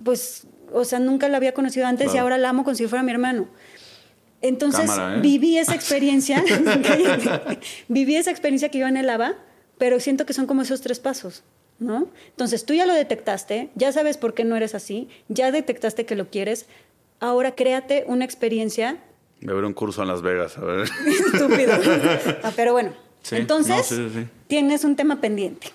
pues, 0.04 0.44
o 0.74 0.86
sea, 0.86 1.00
nunca 1.00 1.28
la 1.28 1.38
había 1.38 1.54
conocido 1.54 1.88
antes 1.88 2.14
y 2.14 2.18
ahora 2.18 2.38
la 2.38 2.50
amo 2.50 2.64
como 2.64 2.76
si 2.76 2.88
fuera 2.88 3.04
mi 3.04 3.12
hermano. 3.12 3.48
Entonces 4.42 4.90
¿eh? 4.90 5.20
viví 5.22 5.58
esa 5.58 5.76
experiencia, 5.76 6.44
viví 7.88 8.16
esa 8.16 8.32
experiencia 8.32 8.70
que 8.70 8.80
yo 8.80 8.88
anhelaba, 8.88 9.36
pero 9.78 10.00
siento 10.00 10.26
que 10.26 10.34
son 10.34 10.48
como 10.48 10.62
esos 10.62 10.82
tres 10.82 11.00
pasos. 11.00 11.44
¿No? 11.82 12.08
Entonces 12.30 12.66
tú 12.66 12.74
ya 12.74 12.86
lo 12.86 12.94
detectaste, 12.94 13.70
ya 13.76 13.92
sabes 13.92 14.16
por 14.18 14.34
qué 14.34 14.46
no 14.46 14.56
eres 14.56 14.76
así, 14.76 15.10
ya 15.28 15.52
detectaste 15.52 16.06
que 16.06 16.16
lo 16.16 16.30
quieres, 16.30 16.68
ahora 17.20 17.56
créate 17.56 18.06
una 18.08 18.24
experiencia. 18.24 18.98
De 19.42 19.54
ver 19.54 19.66
un 19.66 19.74
curso 19.74 20.04
en 20.04 20.08
Las 20.08 20.22
Vegas, 20.22 20.58
a 20.58 20.62
ver. 20.62 20.88
Estúpido. 21.34 21.74
Ah, 22.44 22.54
pero 22.56 22.72
bueno, 22.72 22.94
entonces 23.32 23.94
tienes 24.48 24.86
un 24.86 24.96
tema 24.96 25.20
pendiente. 25.20 25.68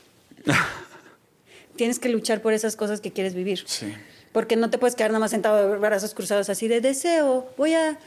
tienes 1.77 1.99
que 1.99 2.09
luchar 2.09 2.41
por 2.41 2.55
esas 2.55 2.77
cosas 2.77 3.01
que 3.01 3.13
quieres 3.13 3.35
vivir. 3.35 3.65
Sí 3.67 3.93
porque 4.37 4.55
no 4.55 4.69
te 4.69 4.77
puedes 4.77 4.95
quedar 4.95 5.13
nada 5.13 5.21
más 5.21 5.31
sentado 5.31 5.57
de 5.67 5.79
brazos 5.79 6.13
cruzados 6.13 6.51
así 6.51 6.69
de 6.69 6.83
deseo, 6.83 7.49
voy 7.57 7.73
a, 7.73 7.99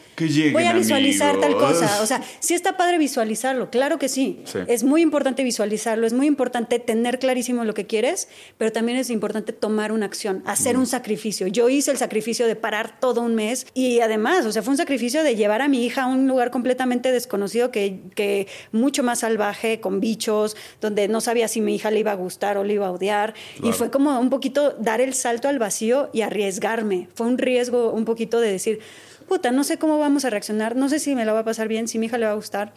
voy 0.54 0.64
a 0.64 0.74
visualizar 0.74 1.40
tal 1.40 1.58
cosa. 1.58 2.04
O 2.04 2.06
sea, 2.06 2.22
sí 2.40 2.54
está 2.54 2.78
padre 2.78 3.00
visualizarlo, 3.00 3.72
claro 3.72 3.98
que 3.98 4.10
sí. 4.10 4.44
Es 4.68 4.84
muy 4.84 5.02
importante 5.02 5.44
visualizarlo, 5.44 6.06
es 6.06 6.14
muy 6.14 6.28
importante 6.28 6.78
tener 6.78 7.18
clarísimo 7.18 7.64
lo 7.64 7.74
que 7.74 7.88
quieres, 7.88 8.28
pero 8.60 8.72
también 8.72 9.00
es 9.00 9.10
importante 9.10 9.54
tomar 9.54 9.92
una 9.92 10.06
acción, 10.06 10.44
hacer 10.46 10.78
un 10.78 10.86
sacrificio. 10.86 11.48
Yo 11.48 11.68
hice 11.68 11.90
el 11.90 11.98
sacrificio 11.98 12.46
de 12.46 12.56
parar 12.56 13.00
todo 13.00 13.22
un 13.22 13.34
mes 13.34 13.66
y 13.74 14.02
además, 14.02 14.46
o 14.46 14.52
sea, 14.52 14.62
fue 14.62 14.70
un 14.70 14.78
sacrificio 14.78 15.24
de 15.24 15.36
llevar 15.36 15.64
a 15.64 15.68
mi 15.68 15.84
hija 15.84 16.04
a 16.04 16.06
un 16.06 16.28
lugar 16.28 16.52
completamente 16.52 17.12
desconocido 17.12 17.72
que, 17.72 18.02
que 18.14 18.48
mucho 18.72 19.02
más 19.02 19.22
salvaje, 19.22 19.80
con 19.80 20.00
bichos, 20.00 20.56
donde 20.80 21.08
no 21.08 21.22
sabía 21.22 21.48
si 21.48 21.60
mi 21.60 21.74
hija 21.74 21.90
le 21.90 22.02
iba 22.02 22.12
a 22.12 22.16
gustar 22.16 22.60
o 22.60 22.64
le 22.64 22.76
iba 22.76 22.86
a 22.86 22.92
odiar. 22.92 23.34
Y 23.64 23.72
fue 23.72 23.90
como 23.90 24.20
un 24.20 24.30
poquito 24.30 24.76
dar 24.78 25.02
el 25.02 25.16
salto 25.16 25.48
al 25.48 25.58
vacío 25.58 26.12
arriesgarme. 26.22 27.10
Fue 27.14 27.28
un 27.28 27.38
riesgo 27.38 27.92
un 27.92 28.06
poquito 28.06 28.40
de 28.40 28.52
decir, 28.52 28.80
puta, 29.28 29.52
no 29.52 29.64
sé 29.64 29.78
cómo 29.78 30.00
vamos 30.00 30.26
a 30.26 30.30
reaccionar, 30.30 30.76
no 30.76 30.90
sé 30.90 31.00
si 31.00 31.16
me 31.16 31.26
la 31.26 31.34
va 31.34 31.40
a 31.40 31.46
pasar 31.46 31.68
bien, 31.68 31.88
si 31.88 32.00
mi 32.00 32.08
hija 32.08 32.18
le 32.18 32.26
va 32.26 32.32
a 32.32 32.36
gustar. 32.36 32.74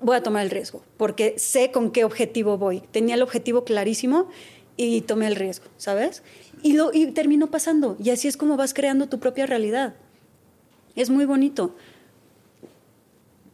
Voy 0.00 0.16
a 0.16 0.22
tomar 0.22 0.44
el 0.44 0.50
riesgo, 0.50 0.82
porque 0.96 1.34
sé 1.38 1.70
con 1.70 1.90
qué 1.90 2.04
objetivo 2.04 2.58
voy. 2.58 2.82
Tenía 2.90 3.14
el 3.14 3.22
objetivo 3.22 3.64
clarísimo 3.64 4.28
y 4.76 5.02
tomé 5.02 5.28
el 5.28 5.36
riesgo, 5.36 5.66
¿sabes? 5.76 6.22
Y, 6.62 6.74
lo, 6.74 6.92
y 6.92 7.06
terminó 7.12 7.50
pasando. 7.50 7.96
Y 8.02 8.10
así 8.10 8.28
es 8.28 8.36
como 8.36 8.56
vas 8.56 8.74
creando 8.74 9.08
tu 9.08 9.20
propia 9.20 9.46
realidad. 9.46 9.94
Es 10.96 11.10
muy 11.10 11.24
bonito. 11.24 11.76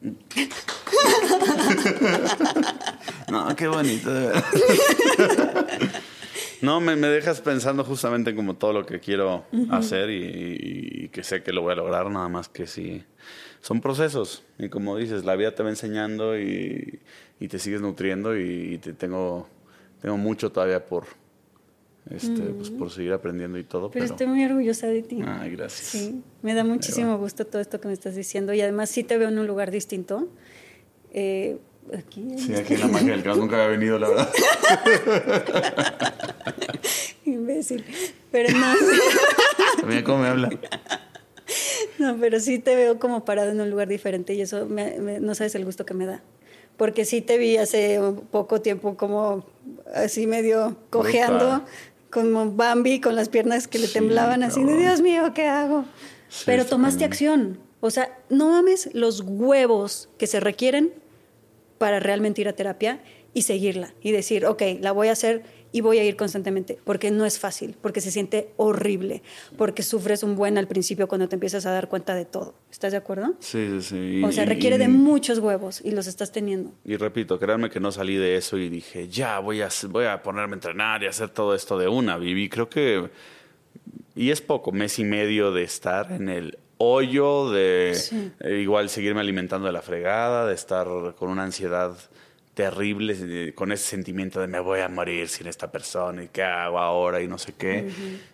no, 3.30 3.56
qué 3.56 3.68
bonito, 3.68 4.12
de 4.12 4.26
verdad. 4.26 4.44
No, 6.62 6.80
me, 6.80 6.96
dejas 6.96 7.40
pensando 7.40 7.84
justamente 7.84 8.34
como 8.34 8.54
todo 8.54 8.72
lo 8.72 8.86
que 8.86 9.00
quiero 9.00 9.44
hacer 9.70 10.10
y, 10.10 11.08
que 11.12 11.22
sé 11.22 11.42
que 11.42 11.52
lo 11.52 11.62
voy 11.62 11.72
a 11.72 11.76
lograr, 11.76 12.10
nada 12.10 12.28
más 12.28 12.48
que 12.48 12.66
si 12.66 13.04
son 13.60 13.80
procesos. 13.80 14.44
Y 14.58 14.68
como 14.68 14.96
dices, 14.96 15.24
la 15.24 15.36
vida 15.36 15.54
te 15.54 15.62
va 15.62 15.70
enseñando 15.70 16.38
y, 16.38 17.00
te 17.48 17.58
sigues 17.58 17.80
nutriendo 17.80 18.36
y 18.36 18.78
te 18.78 18.92
tengo, 18.92 19.48
tengo 20.00 20.16
mucho 20.16 20.50
todavía 20.50 20.84
por, 20.84 21.06
este, 22.10 22.42
pues 22.42 22.70
por 22.70 22.90
seguir 22.90 23.12
aprendiendo 23.12 23.58
y 23.58 23.64
todo. 23.64 23.90
Pero, 23.90 24.04
estoy 24.04 24.26
muy 24.26 24.44
orgullosa 24.44 24.86
de 24.86 25.02
ti. 25.02 25.20
Ay, 25.24 25.50
gracias. 25.50 25.88
Sí, 25.88 26.22
me 26.42 26.54
da 26.54 26.64
muchísimo 26.64 27.18
gusto 27.18 27.46
todo 27.46 27.60
esto 27.60 27.80
que 27.80 27.88
me 27.88 27.94
estás 27.94 28.16
diciendo 28.16 28.54
y 28.54 28.60
además 28.60 28.88
sí 28.90 29.04
te 29.04 29.18
veo 29.18 29.28
en 29.28 29.38
un 29.38 29.46
lugar 29.46 29.70
distinto. 29.70 30.28
Eh, 31.12 31.58
aquí. 31.96 32.26
Sí, 32.38 32.54
aquí 32.54 32.74
en 32.74 32.80
la 32.80 32.88
magia 32.88 33.12
del 33.12 33.22
caos 33.22 33.38
nunca 33.38 33.56
había 33.56 33.78
venido, 33.78 33.98
la 33.98 34.08
verdad. 34.08 34.32
Imbécil. 37.24 37.84
Pero 38.30 38.56
no. 38.56 38.74
Mira 39.86 40.04
cómo 40.04 40.18
me 40.18 40.28
habla. 40.28 40.50
No, 41.98 42.16
pero 42.18 42.40
sí 42.40 42.58
te 42.58 42.74
veo 42.74 42.98
como 42.98 43.24
parado 43.24 43.50
en 43.50 43.60
un 43.60 43.70
lugar 43.70 43.88
diferente 43.88 44.34
y 44.34 44.40
eso 44.42 44.66
no 44.66 45.34
sabes 45.34 45.54
el 45.54 45.64
gusto 45.64 45.84
que 45.84 45.94
me 45.94 46.06
da. 46.06 46.22
Porque 46.76 47.04
sí 47.04 47.20
te 47.20 47.38
vi 47.38 47.56
hace 47.56 48.00
poco 48.30 48.60
tiempo 48.60 48.96
como 48.96 49.44
así 49.94 50.26
medio 50.26 50.76
cojeando, 50.90 51.64
como 52.10 52.52
Bambi 52.52 53.00
con 53.00 53.16
las 53.16 53.28
piernas 53.28 53.66
que 53.66 53.78
le 53.78 53.88
temblaban 53.88 54.42
así 54.42 54.62
de 54.62 54.76
Dios 54.76 55.00
mío, 55.00 55.32
¿qué 55.34 55.46
hago? 55.46 55.84
pero 56.44 56.66
tomaste 56.66 57.04
acción. 57.04 57.58
O 57.80 57.90
sea, 57.90 58.18
no 58.28 58.50
mames 58.50 58.90
los 58.92 59.20
huevos 59.20 60.08
que 60.18 60.26
se 60.26 60.40
requieren 60.40 60.92
para 61.78 62.00
realmente 62.00 62.40
ir 62.40 62.48
a 62.48 62.52
terapia 62.52 63.00
y 63.34 63.42
seguirla 63.42 63.94
y 64.02 64.10
decir, 64.10 64.46
ok, 64.46 64.62
la 64.80 64.92
voy 64.92 65.08
a 65.08 65.12
hacer 65.12 65.44
y 65.72 65.80
voy 65.80 65.98
a 65.98 66.04
ir 66.04 66.16
constantemente, 66.16 66.78
porque 66.84 67.10
no 67.10 67.26
es 67.26 67.38
fácil, 67.38 67.76
porque 67.80 68.00
se 68.00 68.10
siente 68.10 68.50
horrible, 68.56 69.22
porque 69.56 69.82
sufres 69.82 70.22
un 70.22 70.36
buen 70.36 70.58
al 70.58 70.66
principio 70.66 71.08
cuando 71.08 71.28
te 71.28 71.36
empiezas 71.36 71.66
a 71.66 71.70
dar 71.70 71.88
cuenta 71.88 72.14
de 72.14 72.24
todo. 72.24 72.54
¿Estás 72.70 72.92
de 72.92 72.98
acuerdo? 72.98 73.34
Sí, 73.40 73.80
sí. 73.82 74.22
O 74.24 74.32
sea, 74.32 74.44
requiere 74.44 74.78
de 74.78 74.88
muchos 74.88 75.38
huevos 75.38 75.80
y 75.84 75.90
los 75.90 76.06
estás 76.06 76.32
teniendo. 76.32 76.72
Y 76.84 76.96
repito, 76.96 77.38
créanme 77.38 77.70
que 77.70 77.80
no 77.80 77.92
salí 77.92 78.16
de 78.16 78.36
eso 78.36 78.56
y 78.56 78.68
dije, 78.68 79.08
ya, 79.08 79.38
voy 79.38 79.62
a, 79.62 79.68
voy 79.88 80.06
a 80.06 80.22
ponerme 80.22 80.54
a 80.54 80.56
entrenar 80.56 81.02
y 81.02 81.06
hacer 81.06 81.30
todo 81.30 81.54
esto 81.54 81.78
de 81.78 81.88
una. 81.88 82.16
Viví, 82.16 82.48
creo 82.48 82.68
que, 82.68 83.10
y 84.14 84.30
es 84.30 84.40
poco, 84.40 84.72
mes 84.72 84.98
y 84.98 85.04
medio 85.04 85.52
de 85.52 85.62
estar 85.62 86.12
en 86.12 86.28
el 86.28 86.58
hoyo, 86.78 87.50
de 87.50 87.96
eh, 88.40 88.60
igual 88.60 88.88
seguirme 88.88 89.20
alimentando 89.20 89.66
de 89.66 89.72
la 89.72 89.82
fregada, 89.82 90.46
de 90.46 90.54
estar 90.54 90.86
con 91.16 91.28
una 91.28 91.42
ansiedad 91.42 91.96
terrible, 92.58 93.14
eh, 93.16 93.54
con 93.54 93.70
ese 93.70 93.84
sentimiento 93.84 94.40
de 94.40 94.48
me 94.48 94.58
voy 94.58 94.80
a 94.80 94.88
morir 94.88 95.28
sin 95.28 95.46
esta 95.46 95.70
persona 95.70 96.24
y 96.24 96.26
qué 96.26 96.42
hago 96.42 96.80
ahora 96.80 97.22
y 97.22 97.28
no 97.28 97.38
sé 97.38 97.52
qué. 97.56 97.88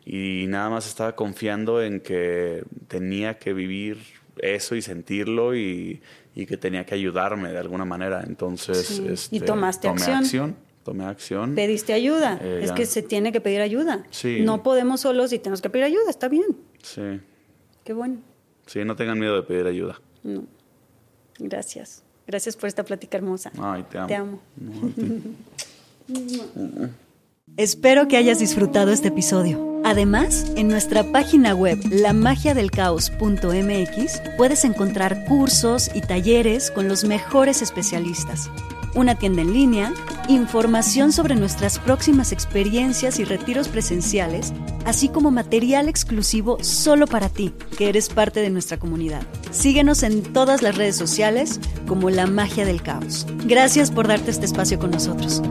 Y 0.07 0.47
nada 0.49 0.71
más 0.71 0.87
estaba 0.87 1.15
confiando 1.15 1.83
en 1.83 2.01
que 2.01 2.65
tenía 2.89 3.39
que 3.39 3.53
vivir 3.53 3.99
eso 4.39 4.77
y 4.77 4.81
sentirlo 4.81 5.55
y, 5.55 6.01
que 6.35 6.57
tenía 6.57 6.87
que 6.87 6.95
ayudarme 6.95 7.53
de 7.53 7.59
alguna 7.59 7.85
manera. 7.85 8.25
Entonces, 8.27 8.99
y 8.99 9.13
este, 9.13 9.41
tomaste 9.41 9.89
tomé 9.89 10.03
acción. 10.03 10.57
Tomé 10.85 11.05
acción. 11.05 11.55
Pediste 11.55 11.93
ayuda. 11.93 12.39
Eh, 12.41 12.61
es 12.63 12.73
que 12.73 12.87
se 12.87 13.03
tiene 13.03 13.31
que 13.31 13.43
pedir 13.43 13.61
ayuda. 13.61 14.07
No 14.41 14.63
podemos 14.63 15.03
solos 15.03 15.35
y 15.35 15.39
tenemos 15.39 15.61
que 15.61 15.69
pedir 15.69 15.85
ayuda. 15.85 16.09
Está 16.09 16.29
bien. 16.31 16.57
Sí. 16.83 17.21
Qué 17.85 17.93
bueno. 17.93 18.23
Sí, 18.65 18.87
no 18.87 18.97
tengan 18.97 19.19
miedo 19.19 19.37
de 19.37 19.43
pedir 19.43 19.67
ayuda. 19.67 20.01
No. 20.23 20.47
Gracias. 21.39 22.04
Gracias 22.27 22.57
por 22.57 22.69
esta 22.69 22.85
plática 22.85 23.19
hermosa. 23.19 23.53
Ay, 23.61 23.85
te 23.91 23.99
amo. 23.99 24.09
Te 24.09 24.15
amo. 24.15 24.41
Espero 27.57 28.09
que 28.09 28.17
hayas 28.17 28.41
disfrutado 28.41 28.91
este 28.91 29.09
episodio. 29.09 29.81
Además, 29.85 30.47
en 30.57 30.69
nuestra 30.69 31.05
página 31.05 31.55
web 31.55 31.79
lamagiadelcaos.mx 31.91 34.23
puedes 34.37 34.65
encontrar 34.65 35.25
cursos 35.27 35.91
y 35.95 36.01
talleres 36.01 36.71
con 36.71 36.89
los 36.89 37.05
mejores 37.05 37.61
especialistas 37.63 38.51
una 38.95 39.15
tienda 39.17 39.43
en 39.43 39.53
línea, 39.53 39.93
información 40.29 41.13
sobre 41.13 41.35
nuestras 41.35 41.79
próximas 41.79 42.33
experiencias 42.33 43.19
y 43.19 43.25
retiros 43.25 43.69
presenciales, 43.69 44.53
así 44.85 45.09
como 45.09 45.31
material 45.31 45.89
exclusivo 45.89 46.59
solo 46.63 47.07
para 47.07 47.29
ti, 47.29 47.53
que 47.77 47.89
eres 47.89 48.09
parte 48.09 48.41
de 48.41 48.51
nuestra 48.51 48.79
comunidad. 48.79 49.23
Síguenos 49.51 50.03
en 50.03 50.23
todas 50.23 50.63
las 50.63 50.77
redes 50.77 50.97
sociales 50.97 51.61
como 51.87 52.11
La 52.11 52.27
Magia 52.27 52.65
del 52.65 52.83
Caos. 52.83 53.27
Gracias 53.45 53.91
por 53.91 54.09
darte 54.09 54.31
este 54.31 54.47
espacio 54.47 54.79
con 54.79 54.91
nosotros. 54.91 55.43